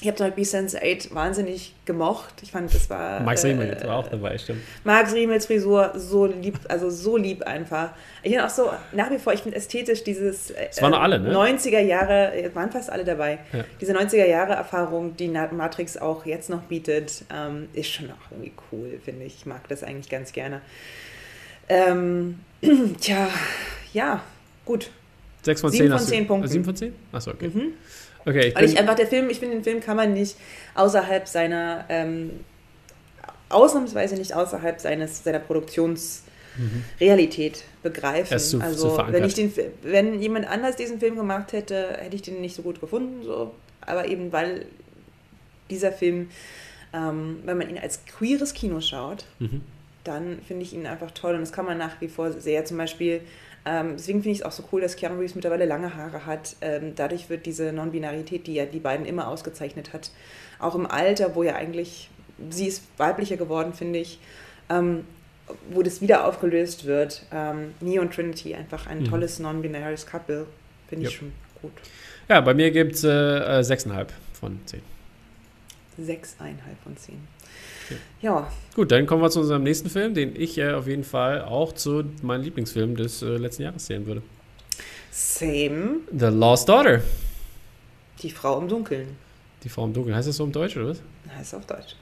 [0.00, 2.34] ich habe zum Beispiel Sense 8 wahnsinnig gemocht.
[2.42, 3.20] Ich fand, das war.
[3.20, 4.60] Max äh, Riemels war auch dabei, stimmt.
[4.84, 7.90] Max Riemels Frisur, so lieb, also so lieb einfach.
[8.22, 10.50] Ich finde auch so, nach wie vor, ich finde ästhetisch dieses.
[10.50, 11.34] Es waren äh, alle, ne?
[11.34, 13.38] 90er Jahre, waren fast alle dabei.
[13.52, 13.64] Ja.
[13.80, 18.52] Diese 90er Jahre Erfahrung, die Matrix auch jetzt noch bietet, ähm, ist schon auch irgendwie
[18.70, 19.36] cool, finde ich.
[19.38, 20.60] Ich mag das eigentlich ganz gerne.
[21.68, 22.38] Ähm,
[23.00, 23.28] tja,
[23.92, 24.22] ja,
[24.64, 24.90] gut.
[25.42, 25.78] 6 von 10.
[25.78, 26.48] 7 von 10 Punkten.
[26.48, 26.94] 7 von 10?
[27.12, 27.48] Achso, okay.
[27.48, 27.72] Mhm.
[28.28, 30.36] Okay, ich Weil ich einfach der Film, ich finde, den Film kann man nicht
[30.74, 32.40] außerhalb seiner, ähm,
[33.48, 37.60] ausnahmsweise nicht außerhalb seines, seiner Produktionsrealität mhm.
[37.82, 38.38] begreifen.
[38.38, 39.50] Zu, also zu wenn ich den,
[39.82, 43.22] wenn jemand anders diesen Film gemacht hätte, hätte ich den nicht so gut gefunden.
[43.24, 43.54] So.
[43.80, 44.66] Aber eben weil
[45.70, 46.28] dieser Film,
[46.92, 49.62] ähm, wenn man ihn als queeres Kino schaut, mhm.
[50.04, 52.66] dann finde ich ihn einfach toll und das kann man nach wie vor sehr.
[52.66, 53.22] Zum Beispiel
[53.68, 56.56] ähm, deswegen finde ich es auch so cool, dass Keanu Reeves mittlerweile lange Haare hat.
[56.62, 60.10] Ähm, dadurch wird diese Non-Binarität, die ja die beiden immer ausgezeichnet hat,
[60.58, 62.08] auch im Alter, wo ja eigentlich,
[62.48, 64.20] sie ist weiblicher geworden, finde ich,
[64.70, 65.04] ähm,
[65.70, 67.26] wo das wieder aufgelöst wird.
[67.30, 69.04] Ähm, Neo und Trinity, einfach ein mhm.
[69.04, 70.46] tolles non-binaries Couple,
[70.88, 71.18] finde ich yep.
[71.20, 71.72] schon gut.
[72.28, 74.80] Ja, bei mir gibt es äh, 6,5 von 10.
[76.00, 76.24] 6,5
[76.82, 77.18] von 10.
[78.20, 78.50] Ja.
[78.74, 81.72] Gut, dann kommen wir zu unserem nächsten Film, den ich äh, auf jeden Fall auch
[81.72, 84.22] zu meinem Lieblingsfilm des äh, letzten Jahres zählen würde.
[85.10, 86.00] Same.
[86.16, 87.00] The Lost Daughter.
[88.22, 89.08] Die Frau im Dunkeln.
[89.64, 90.14] Die Frau im Dunkeln.
[90.14, 91.02] Heißt das so im Deutsch, oder was?
[91.36, 91.96] Heißt auf Deutsch.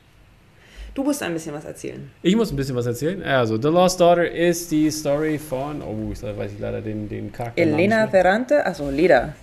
[0.95, 2.11] Du musst ein bisschen was erzählen.
[2.23, 3.23] Ich muss ein bisschen was erzählen.
[3.23, 7.31] Also, The Lost Daughter ist die Story von, oh, ich weiß ich leider den, den
[7.31, 7.61] Charakter.
[7.61, 9.35] Elena Ferrante, also Leda.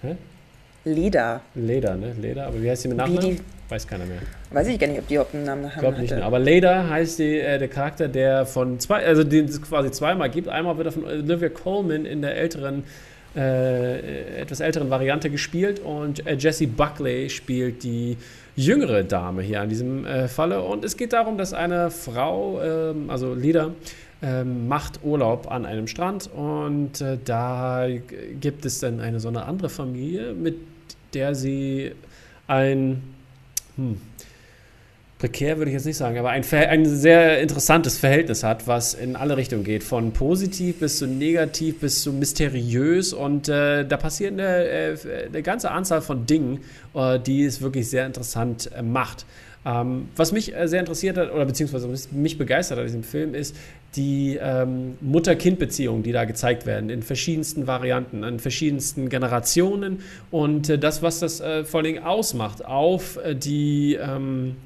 [0.00, 0.16] Hä?
[0.84, 1.42] Leda.
[1.54, 2.14] Leda, ne?
[2.18, 3.40] Leda, aber wie heißt sie mit Nachnamen?
[3.72, 4.18] Weiß keiner mehr.
[4.50, 5.72] Weiß ich gar nicht, ob die überhaupt einen Namen haben.
[5.72, 6.26] Ich glaube nicht mehr.
[6.26, 10.28] Aber Leda heißt die, äh, der Charakter, der von zwei, also den es quasi zweimal
[10.28, 10.46] gibt.
[10.48, 12.84] Einmal wird er von Olivia Coleman in der älteren,
[13.34, 18.18] äh, etwas älteren Variante gespielt und äh, Jessie Buckley spielt die
[18.56, 20.60] jüngere Dame hier an diesem äh, Falle.
[20.60, 23.70] Und es geht darum, dass eine Frau, ähm, also Leda,
[24.20, 27.86] ähm, macht Urlaub an einem Strand und äh, da
[28.38, 30.56] gibt es dann eine so eine andere Familie, mit
[31.14, 31.92] der sie
[32.46, 33.11] ein
[33.82, 34.11] hm.
[35.22, 39.14] Prekär würde ich jetzt nicht sagen, aber ein, ein sehr interessantes Verhältnis hat, was in
[39.14, 39.84] alle Richtungen geht.
[39.84, 43.12] Von positiv bis zu negativ bis zu mysteriös.
[43.12, 44.96] Und äh, da passiert eine, äh,
[45.28, 46.58] eine, ganze Anzahl von Dingen,
[46.94, 49.24] äh, die es wirklich sehr interessant äh, macht.
[49.64, 53.36] Ähm, was mich äh, sehr interessiert hat, oder beziehungsweise mich begeistert hat in diesem Film,
[53.36, 53.54] ist
[53.94, 60.00] die ähm, Mutter-Kind-Beziehungen, die da gezeigt werden, in verschiedensten Varianten, in verschiedensten Generationen.
[60.32, 63.94] Und äh, das, was das vor Dingen ausmacht, auf die.
[64.02, 64.56] Ähm,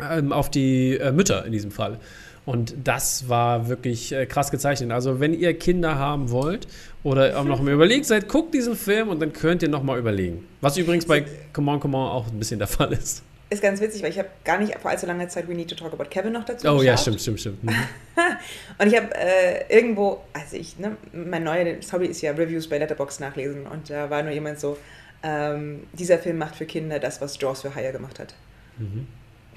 [0.00, 1.98] ähm, auf die äh, Mütter in diesem Fall.
[2.46, 4.90] Und das war wirklich äh, krass gezeichnet.
[4.92, 6.66] Also, wenn ihr Kinder haben wollt
[7.02, 9.98] oder auch noch mal überlegt seid, guckt diesen Film und dann könnt ihr noch mal
[9.98, 10.46] überlegen.
[10.60, 13.22] Was übrigens bei Come On, Come On auch ein bisschen der Fall ist.
[13.50, 15.76] Ist ganz witzig, weil ich habe gar nicht vor allzu langer Zeit We Need to
[15.76, 16.84] Talk About Kevin noch dazu Oh geschaut.
[16.84, 17.64] ja, stimmt, stimmt, stimmt.
[17.64, 17.70] Mhm.
[18.78, 22.78] und ich habe äh, irgendwo, also ich, ne, mein neues Hobby ist ja Reviews bei
[22.78, 24.76] Letterbox nachlesen und da war nur jemand so,
[25.22, 28.34] ähm, dieser Film macht für Kinder das, was Jaws für Hire gemacht hat.
[28.78, 29.06] Mhm.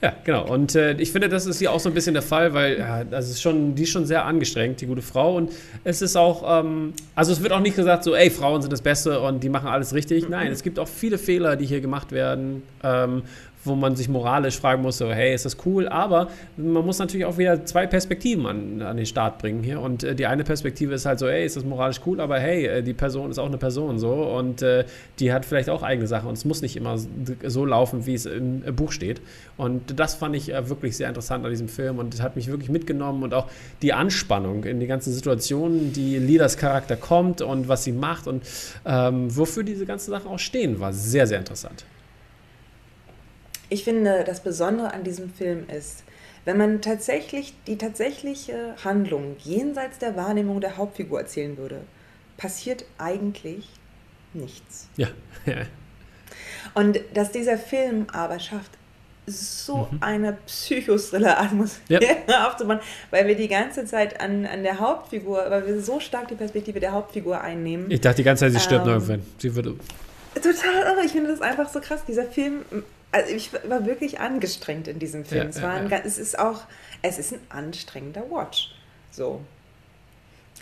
[0.00, 0.46] Ja, genau.
[0.46, 3.02] Und äh, ich finde, das ist hier auch so ein bisschen der Fall, weil ja,
[3.02, 5.36] das ist schon, die ist schon sehr angestrengt, die gute Frau.
[5.36, 5.50] Und
[5.82, 8.82] es ist auch, ähm, also es wird auch nicht gesagt, so, ey, Frauen sind das
[8.82, 10.28] Beste und die machen alles richtig.
[10.28, 12.62] Nein, es gibt auch viele Fehler, die hier gemacht werden.
[12.84, 13.22] Ähm,
[13.64, 15.88] wo man sich moralisch fragen muss, so, hey, ist das cool?
[15.88, 19.80] Aber man muss natürlich auch wieder zwei Perspektiven an, an den Start bringen hier.
[19.80, 22.20] Und äh, die eine Perspektive ist halt so, hey, ist das moralisch cool?
[22.20, 24.84] Aber hey, äh, die Person ist auch eine Person so und äh,
[25.18, 28.26] die hat vielleicht auch eigene Sachen und es muss nicht immer so laufen, wie es
[28.26, 29.20] im Buch steht.
[29.56, 32.48] Und das fand ich äh, wirklich sehr interessant an diesem Film und es hat mich
[32.48, 33.48] wirklich mitgenommen und auch
[33.82, 38.42] die Anspannung in die ganzen Situationen, die Lidas Charakter kommt und was sie macht und
[38.84, 41.84] ähm, wofür diese ganzen Sachen auch stehen, war sehr, sehr interessant.
[43.68, 46.04] Ich finde, das Besondere an diesem Film ist,
[46.44, 51.82] wenn man tatsächlich die tatsächliche Handlung jenseits der Wahrnehmung der Hauptfigur erzählen würde,
[52.38, 53.68] passiert eigentlich
[54.32, 54.88] nichts.
[54.96, 55.08] Ja.
[56.74, 58.70] Und dass dieser Film aber schafft,
[59.26, 59.98] so mhm.
[60.00, 62.46] eine Psychothriller-Atmosphäre ja.
[62.48, 62.80] aufzubauen,
[63.10, 66.80] weil wir die ganze Zeit an, an der Hauptfigur, weil wir so stark die Perspektive
[66.80, 67.90] der Hauptfigur einnehmen.
[67.90, 69.22] Ich dachte die ganze Zeit, sie stirbt ähm, irgendwann.
[69.36, 69.76] Sie würde.
[70.34, 71.04] Total irre.
[71.04, 72.04] Ich finde das einfach so krass.
[72.06, 72.64] Dieser Film
[73.12, 75.44] also ich war wirklich angestrengt in diesem Film.
[75.44, 76.00] Ja, es, war ein, ja.
[76.04, 76.62] es ist auch,
[77.02, 78.74] es ist ein anstrengender Watch.
[79.10, 79.40] So.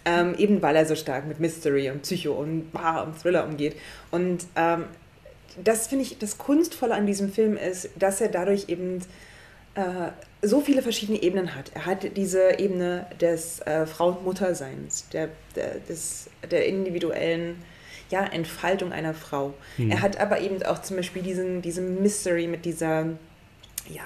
[0.05, 3.77] Ähm, eben weil er so stark mit Mystery und Psycho und Bar und Thriller umgeht.
[4.11, 4.85] Und ähm,
[5.63, 9.01] das finde ich, das Kunstvolle an diesem Film ist, dass er dadurch eben
[9.75, 10.11] äh,
[10.43, 11.73] so viele verschiedene Ebenen hat.
[11.75, 17.63] Er hat diese Ebene des äh, Frau- und Mutterseins, der, der, des, der individuellen
[18.11, 19.55] ja, Entfaltung einer Frau.
[19.77, 19.91] Mhm.
[19.91, 23.07] Er hat aber eben auch zum Beispiel diesen, diesen Mystery mit dieser
[23.89, 24.03] ja,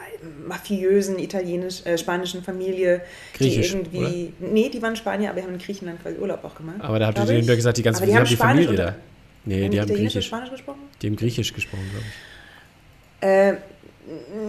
[0.47, 3.03] mafiösen italienisch, äh, spanischen Familie,
[3.35, 4.33] Griechisch, die irgendwie.
[4.39, 4.53] Oder?
[4.53, 6.81] Nee, die waren Spanier, aber wir haben in Griechenland quasi Urlaub auch gemacht.
[6.81, 8.97] Aber da habt ihr ja gesagt, die ganze die, haben die Familie da.
[9.45, 10.27] Nee, die haben Griechisch.
[10.27, 10.81] Spanisch gesprochen?
[11.01, 13.27] Die haben Griechisch gesprochen, glaube ich.
[13.27, 13.57] Äh,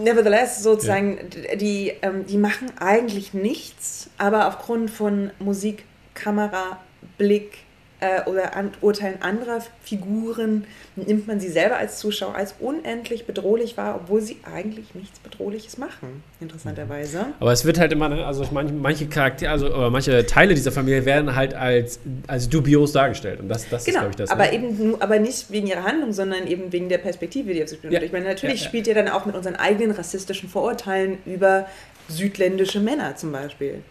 [0.02, 1.56] nevertheless, sozusagen, ja.
[1.56, 5.84] die, ähm, die machen eigentlich nichts, aber aufgrund von Musik,
[6.14, 6.80] Kamera,
[7.16, 7.58] Blick,
[8.02, 10.64] äh, oder an Urteilen anderer Figuren
[10.96, 15.78] nimmt man sie selber als Zuschauer als unendlich bedrohlich wahr, obwohl sie eigentlich nichts Bedrohliches
[15.78, 17.26] machen, interessanterweise.
[17.38, 20.72] Aber es wird halt immer, ne, also manche, manche Charaktere, also oder manche Teile dieser
[20.72, 23.38] Familie werden halt als, als dubios dargestellt.
[23.40, 24.30] Und das, das genau, ist, glaube ich, das.
[24.30, 24.54] Aber ne?
[24.54, 27.92] eben aber nicht wegen ihrer Handlung, sondern eben wegen der Perspektive, die auf sie spielt.
[27.92, 28.02] Ja.
[28.02, 28.68] Ich meine, natürlich ja, ja.
[28.68, 31.66] spielt ihr dann auch mit unseren eigenen rassistischen Vorurteilen über
[32.08, 33.82] südländische Männer zum Beispiel.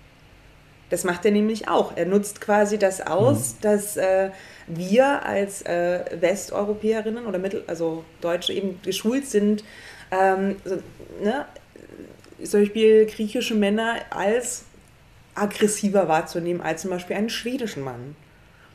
[0.91, 1.95] Das macht er nämlich auch.
[1.95, 3.61] Er nutzt quasi das aus, mhm.
[3.61, 4.29] dass äh,
[4.67, 9.63] wir als äh, Westeuropäerinnen oder Mittel, also Deutsche eben geschult sind,
[10.11, 10.75] ähm, so,
[11.23, 11.45] ne,
[12.43, 14.65] zum Beispiel griechische Männer als
[15.33, 18.15] aggressiver wahrzunehmen als zum Beispiel einen schwedischen Mann.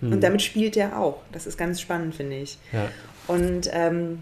[0.00, 0.12] Mhm.
[0.14, 1.18] Und damit spielt er auch.
[1.32, 2.58] Das ist ganz spannend, finde ich.
[2.72, 2.88] Ja.
[3.26, 4.20] Und ähm,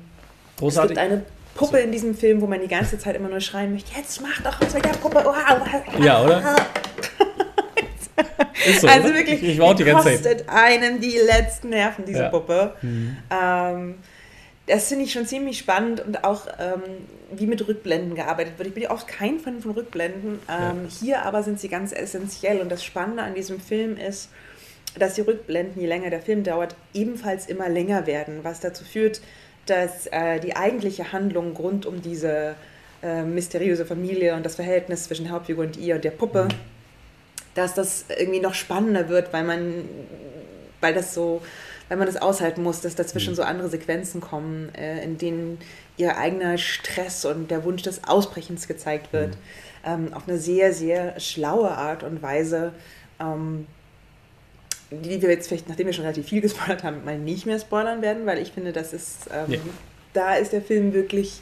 [0.61, 1.23] es gibt eine
[1.55, 4.41] Puppe in diesem Film, wo man die ganze Zeit immer nur schreien möchte, jetzt mach
[4.43, 5.25] doch was mit der Puppe.
[6.01, 6.57] Ja, oder?
[8.81, 12.29] So, also wirklich, ich, ich die, die kostet einem die letzten Nerven, diese ja.
[12.29, 12.75] Puppe.
[12.81, 13.17] Mhm.
[13.31, 13.95] Ähm,
[14.67, 16.83] das finde ich schon ziemlich spannend und auch ähm,
[17.33, 18.69] wie mit Rückblenden gearbeitet wird.
[18.69, 20.39] Ich bin ja auch kein Fan von Rückblenden.
[20.49, 20.75] Ähm, ja.
[21.01, 24.31] Hier aber sind sie ganz essentiell und das Spannende an diesem Film ist,
[24.99, 29.21] dass die Rückblenden, je länger der Film dauert, ebenfalls immer länger werden, was dazu führt,
[29.67, 32.55] dass äh, die eigentliche Handlung rund um diese
[33.03, 36.74] äh, mysteriöse Familie und das Verhältnis zwischen Hauptfigur und ihr und der Puppe mhm
[37.55, 39.85] dass das irgendwie noch spannender wird, weil man,
[40.81, 41.43] weil das so,
[41.89, 43.37] weil man das aushalten muss, dass dazwischen mhm.
[43.37, 45.59] so andere Sequenzen kommen, äh, in denen
[45.97, 49.31] ihr eigener Stress und der Wunsch des Ausbrechens gezeigt wird.
[49.31, 49.39] Mhm.
[49.87, 52.73] Ähm, auf eine sehr, sehr schlaue Art und Weise,
[53.21, 53.67] ähm,
[54.91, 58.03] die wir jetzt vielleicht, nachdem wir schon relativ viel gespoilert haben, mal nicht mehr spoilern
[58.03, 59.59] werden, weil ich finde, das ist, ähm, ja.
[60.13, 61.41] da ist der Film wirklich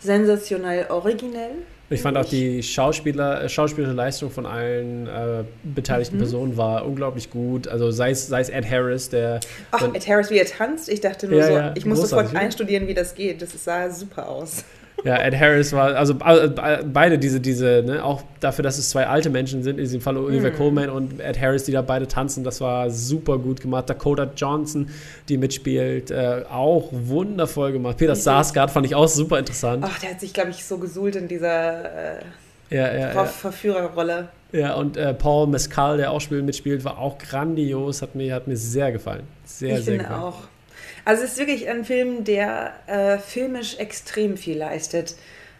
[0.00, 1.54] sensationell originell.
[1.90, 6.20] Ich fand auch die Schauspieler, äh, schauspielerische Leistung von allen äh, beteiligten mhm.
[6.20, 7.66] Personen war unglaublich gut.
[7.66, 9.40] Also sei es, sei es Ed Harris, der.
[9.70, 10.88] Ach, Ed Harris, wie er tanzt.
[10.88, 13.40] Ich dachte nur ja, so, ja, ich muss sofort einstudieren, wie das geht.
[13.40, 14.64] Das sah super aus.
[15.04, 19.06] Ja, Ed Harris war, also äh, beide diese, diese, ne, auch dafür, dass es zwei
[19.06, 20.56] alte Menschen sind, in diesem Fall Oliver mm.
[20.56, 23.88] Coleman und Ed Harris, die da beide tanzen, das war super gut gemacht.
[23.88, 24.90] Dakota Johnson,
[25.28, 27.98] die mitspielt, äh, auch wundervoll gemacht.
[27.98, 29.84] Peter Sarsgaard fand ich auch super interessant.
[29.86, 32.24] Ach, der hat sich, glaube ich, so gesuhlt in dieser äh,
[32.70, 33.24] ja, ja, ja.
[33.24, 34.28] Verführerrolle.
[34.52, 38.56] Ja, und äh, Paul Mescal, der auch mitspielt, war auch grandios, hat mir, hat mir
[38.56, 39.24] sehr gefallen.
[39.44, 40.22] Sehr, ich sehr finde gefallen.
[40.22, 40.38] auch.
[41.08, 45.14] Also es ist wirklich ein Film, der äh, filmisch extrem viel leistet.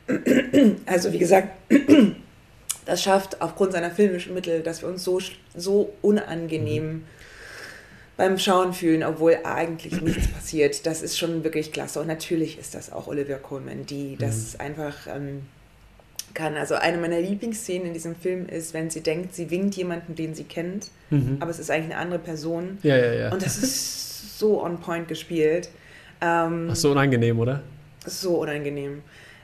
[0.85, 1.49] also wie gesagt,
[2.85, 5.19] das schafft aufgrund seiner filmischen Mittel, dass wir uns so,
[5.57, 7.05] so unangenehm mhm.
[8.19, 10.85] beim Schauen fühlen, obwohl eigentlich nichts passiert.
[10.85, 12.03] Das ist schon wirklich klasse.
[12.03, 14.61] Und natürlich ist das auch Olivia Colman, die das mhm.
[14.61, 15.47] einfach ähm,
[16.35, 16.59] kann.
[16.59, 20.35] Also eine meiner Lieblingsszenen in diesem Film ist, wenn sie denkt, sie winkt jemanden, den
[20.35, 21.39] sie kennt, mhm.
[21.41, 22.77] aber es ist eigentlich eine andere Person.
[22.83, 23.33] Ja, ja, ja.
[23.33, 24.07] Und das ist
[24.39, 25.69] so on point gespielt.
[26.20, 27.62] Ähm, Ach, so unangenehm, oder?
[28.07, 29.03] So unangenehm.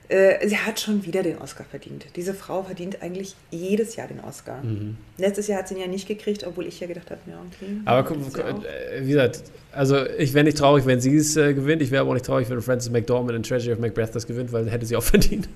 [0.08, 2.04] Äh, sie hat schon wieder den Oscar verdient.
[2.14, 4.62] Diese Frau verdient eigentlich jedes Jahr den Oscar.
[4.62, 4.98] Mhm.
[5.16, 7.80] Letztes Jahr hat sie ihn ja nicht gekriegt, obwohl ich ja gedacht habe, ja, okay.
[7.86, 11.80] Aber äh, wie gesagt, also ich wäre nicht traurig, wenn sie es äh, gewinnt.
[11.80, 14.52] Ich wäre aber auch nicht traurig, wenn Frances McDormand in Treasure of Macbeth das gewinnt,
[14.52, 15.48] weil hätte sie auch verdient.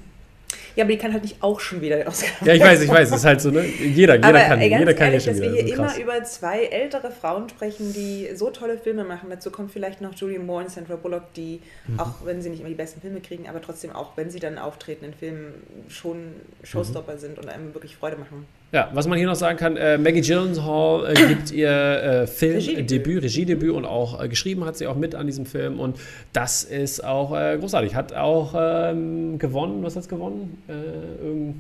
[0.79, 2.47] Ja, aber die kann halt nicht auch schon wieder den Oscar.
[2.47, 3.11] Ja, ich weiß, ich weiß.
[3.11, 3.65] Es ist halt so, ne?
[3.65, 5.55] Jeder, jeder aber, kann, jeder kann ehrlich, ja schon dass wieder.
[5.55, 9.29] wir hier so immer über zwei ältere Frauen sprechen, die so tolle Filme machen.
[9.29, 11.99] Dazu kommt vielleicht noch Julie Moore und Sandra Bullock, die, mhm.
[11.99, 14.57] auch wenn sie nicht immer die besten Filme kriegen, aber trotzdem auch, wenn sie dann
[14.57, 15.55] auftreten in Filmen,
[15.89, 17.19] schon Showstopper mhm.
[17.19, 18.47] sind und einem wirklich Freude machen.
[18.70, 23.23] Ja, was man hier noch sagen kann, äh, Maggie Gyllenhaal äh, gibt ihr äh, Filmdebüt,
[23.23, 25.99] Regiedebüt und auch äh, geschrieben hat sie auch mit an diesem Film und
[26.35, 27.95] das ist auch äh, großartig.
[27.95, 30.62] Hat auch ähm, gewonnen, was hat es gewonnen?
[30.69, 30.73] Äh,
[31.24, 31.55] irgend,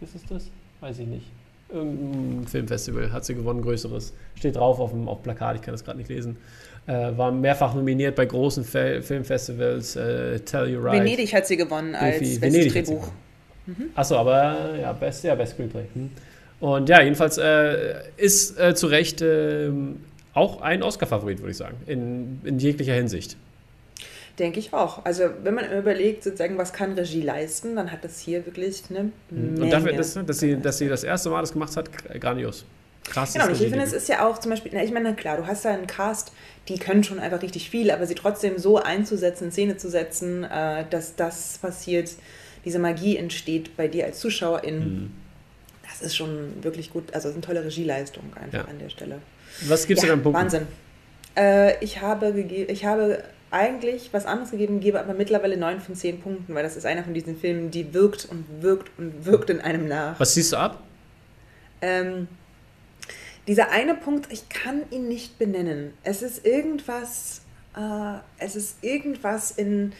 [0.00, 0.50] ist es das?
[0.80, 1.26] Weiß ich nicht.
[1.72, 4.12] Irgendein Filmfestival hat sie gewonnen, größeres.
[4.34, 6.36] Steht drauf auf dem auf Plakat, ich kann das gerade nicht lesen.
[6.86, 10.98] war mehrfach nominiert bei großen Fe Filmfestivals, Tell You Right.
[10.98, 13.12] Venedig hat sie gewonnen als Bestes Drehbuch.
[13.66, 13.90] Mhm.
[13.94, 15.84] Achso, aber ja, Best, ja, Best Screenplay.
[15.94, 16.10] Hm.
[16.60, 19.70] Und ja, jedenfalls äh, ist äh, zu Recht äh,
[20.34, 23.36] auch ein Oscar-Favorit, würde ich sagen, in, in jeglicher Hinsicht.
[24.38, 25.04] Denke ich auch.
[25.04, 29.10] Also wenn man überlegt, sozusagen, was kann Regie leisten, dann hat das hier wirklich eine
[29.30, 29.62] Menge.
[29.62, 32.64] Und dafür, dass, dass, sie, dass sie das erste Mal das gemacht hat, grandios.
[33.04, 33.32] Krass.
[33.32, 35.70] Genau, ich finde, es ist ja auch zum Beispiel, ich meine, klar, du hast da
[35.70, 36.32] einen Cast,
[36.68, 40.44] die können schon einfach richtig viel, aber sie trotzdem so einzusetzen, in Szene zu setzen,
[40.44, 42.10] äh, dass das passiert,
[42.64, 44.78] diese Magie entsteht bei dir als Zuschauerin.
[44.78, 45.10] Mhm
[46.00, 47.12] das ist schon wirklich gut.
[47.14, 48.64] Also, es ist eine tolle Regieleistung einfach ja.
[48.64, 49.20] an der Stelle.
[49.68, 50.42] Was gibst ja, du denn Punkten?
[50.42, 50.66] Wahnsinn.
[51.36, 56.20] Äh, ich, habe ich habe eigentlich was anderes gegeben, gebe aber mittlerweile 9 von 10
[56.20, 59.60] Punkten, weil das ist einer von diesen Filmen, die wirkt und wirkt und wirkt in
[59.60, 60.18] einem nach.
[60.20, 60.82] Was siehst du ab?
[61.82, 62.28] Ähm,
[63.46, 65.94] dieser eine Punkt, ich kann ihn nicht benennen.
[66.04, 67.42] Es ist irgendwas,
[67.76, 69.92] äh, es ist irgendwas in,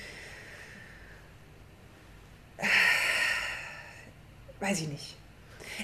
[2.58, 2.66] äh,
[4.60, 5.16] weiß ich nicht.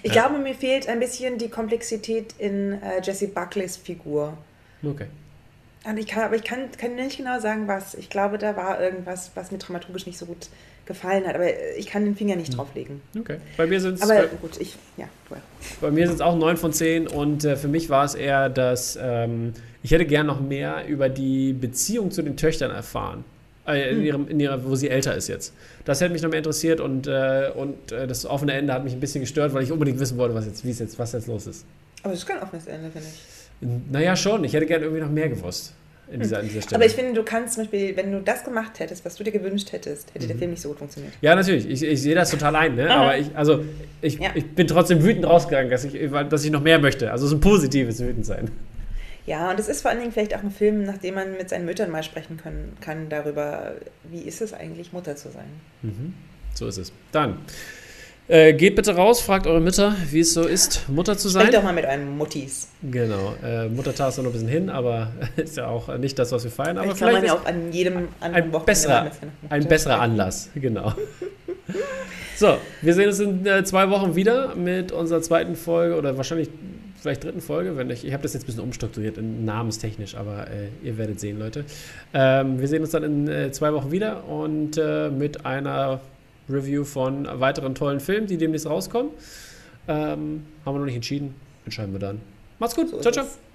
[0.03, 0.27] Ich ja.
[0.27, 4.37] glaube, mir fehlt ein bisschen die Komplexität in äh, Jesse Buckleys Figur.
[4.83, 5.07] Okay.
[5.85, 7.95] Und ich kann, aber ich kann, kann nicht genau sagen, was.
[7.95, 10.49] Ich glaube, da war irgendwas, was mir dramaturgisch nicht so gut
[10.85, 11.35] gefallen hat.
[11.37, 11.47] Aber
[11.77, 12.57] ich kann den Finger nicht hm.
[12.57, 13.03] drauflegen.
[13.19, 13.39] Okay.
[13.57, 14.03] Bei mir sind es.
[14.03, 15.07] Aber bei, gut, ich, ja.
[15.81, 18.49] Bei mir sind es auch 9 von 10 und äh, für mich war es eher,
[18.49, 19.53] dass ähm,
[19.83, 23.25] ich hätte gern noch mehr über die Beziehung zu den Töchtern erfahren.
[23.67, 24.05] Äh, in, hm.
[24.05, 25.53] ihrem, in ihrer, wo sie älter ist jetzt.
[25.85, 28.93] Das hätte mich noch mehr interessiert und, äh, und äh, das offene Ende hat mich
[28.93, 31.27] ein bisschen gestört, weil ich unbedingt wissen wollte, was jetzt, wie es jetzt, was jetzt
[31.27, 31.65] los ist.
[32.03, 33.93] Aber es ist kein offenes Ende, finde ich.
[33.93, 34.45] Naja, schon.
[34.45, 35.73] Ich hätte gerne irgendwie noch mehr gewusst.
[36.09, 36.77] In dieser, in dieser Stelle.
[36.77, 39.33] Aber ich finde, du kannst zum Beispiel, wenn du das gemacht hättest, was du dir
[39.33, 40.29] gewünscht hättest, hätte mhm.
[40.29, 41.13] der Film nicht so gut funktioniert.
[41.21, 41.69] Ja, natürlich.
[41.69, 42.77] Ich, ich sehe das total ein.
[42.77, 42.89] Ne?
[42.89, 43.65] Aber ich, also,
[44.01, 44.31] ich, ja.
[44.35, 45.99] ich bin trotzdem wütend rausgegangen, dass ich,
[46.31, 47.11] dass ich noch mehr möchte.
[47.11, 48.53] Also, es ist ein positives Wütendsein.
[49.27, 51.65] Ja, und es ist vor allen Dingen vielleicht auch ein Film, nachdem man mit seinen
[51.65, 53.73] Müttern mal sprechen können, kann darüber,
[54.05, 55.49] wie ist es eigentlich, Mutter zu sein.
[55.83, 56.15] Mhm.
[56.55, 56.93] So ist es.
[57.13, 57.39] Dann.
[58.29, 61.43] Äh, geht bitte raus, fragt eure Mütter, wie es so ist, Mutter zu sein.
[61.43, 62.69] Sprecht doch mal mit euren Muttis.
[62.83, 63.35] Genau.
[63.45, 66.51] Äh, Muttertag ist noch ein bisschen hin, aber ist ja auch nicht das, was wir
[66.51, 66.77] feiern.
[66.77, 69.11] Aber vielleicht, vielleicht kann man ja auch an jedem anderen ein besserer,
[69.49, 70.93] ein besserer Anlass, genau.
[72.37, 76.49] so, wir sehen uns in äh, zwei Wochen wieder mit unserer zweiten Folge oder wahrscheinlich
[77.07, 80.69] vielleicht dritten Folge, wenn ich, ich habe das jetzt ein bisschen umstrukturiert, namenstechnisch, aber äh,
[80.83, 81.65] ihr werdet sehen, Leute.
[82.13, 86.01] Ähm, wir sehen uns dann in äh, zwei Wochen wieder und äh, mit einer
[86.49, 89.13] Review von weiteren tollen Filmen, die demnächst rauskommen.
[89.89, 91.35] Ähm, haben wir noch nicht entschieden,
[91.65, 92.21] entscheiden wir dann.
[92.59, 93.46] Macht's gut, so ciao, ciao.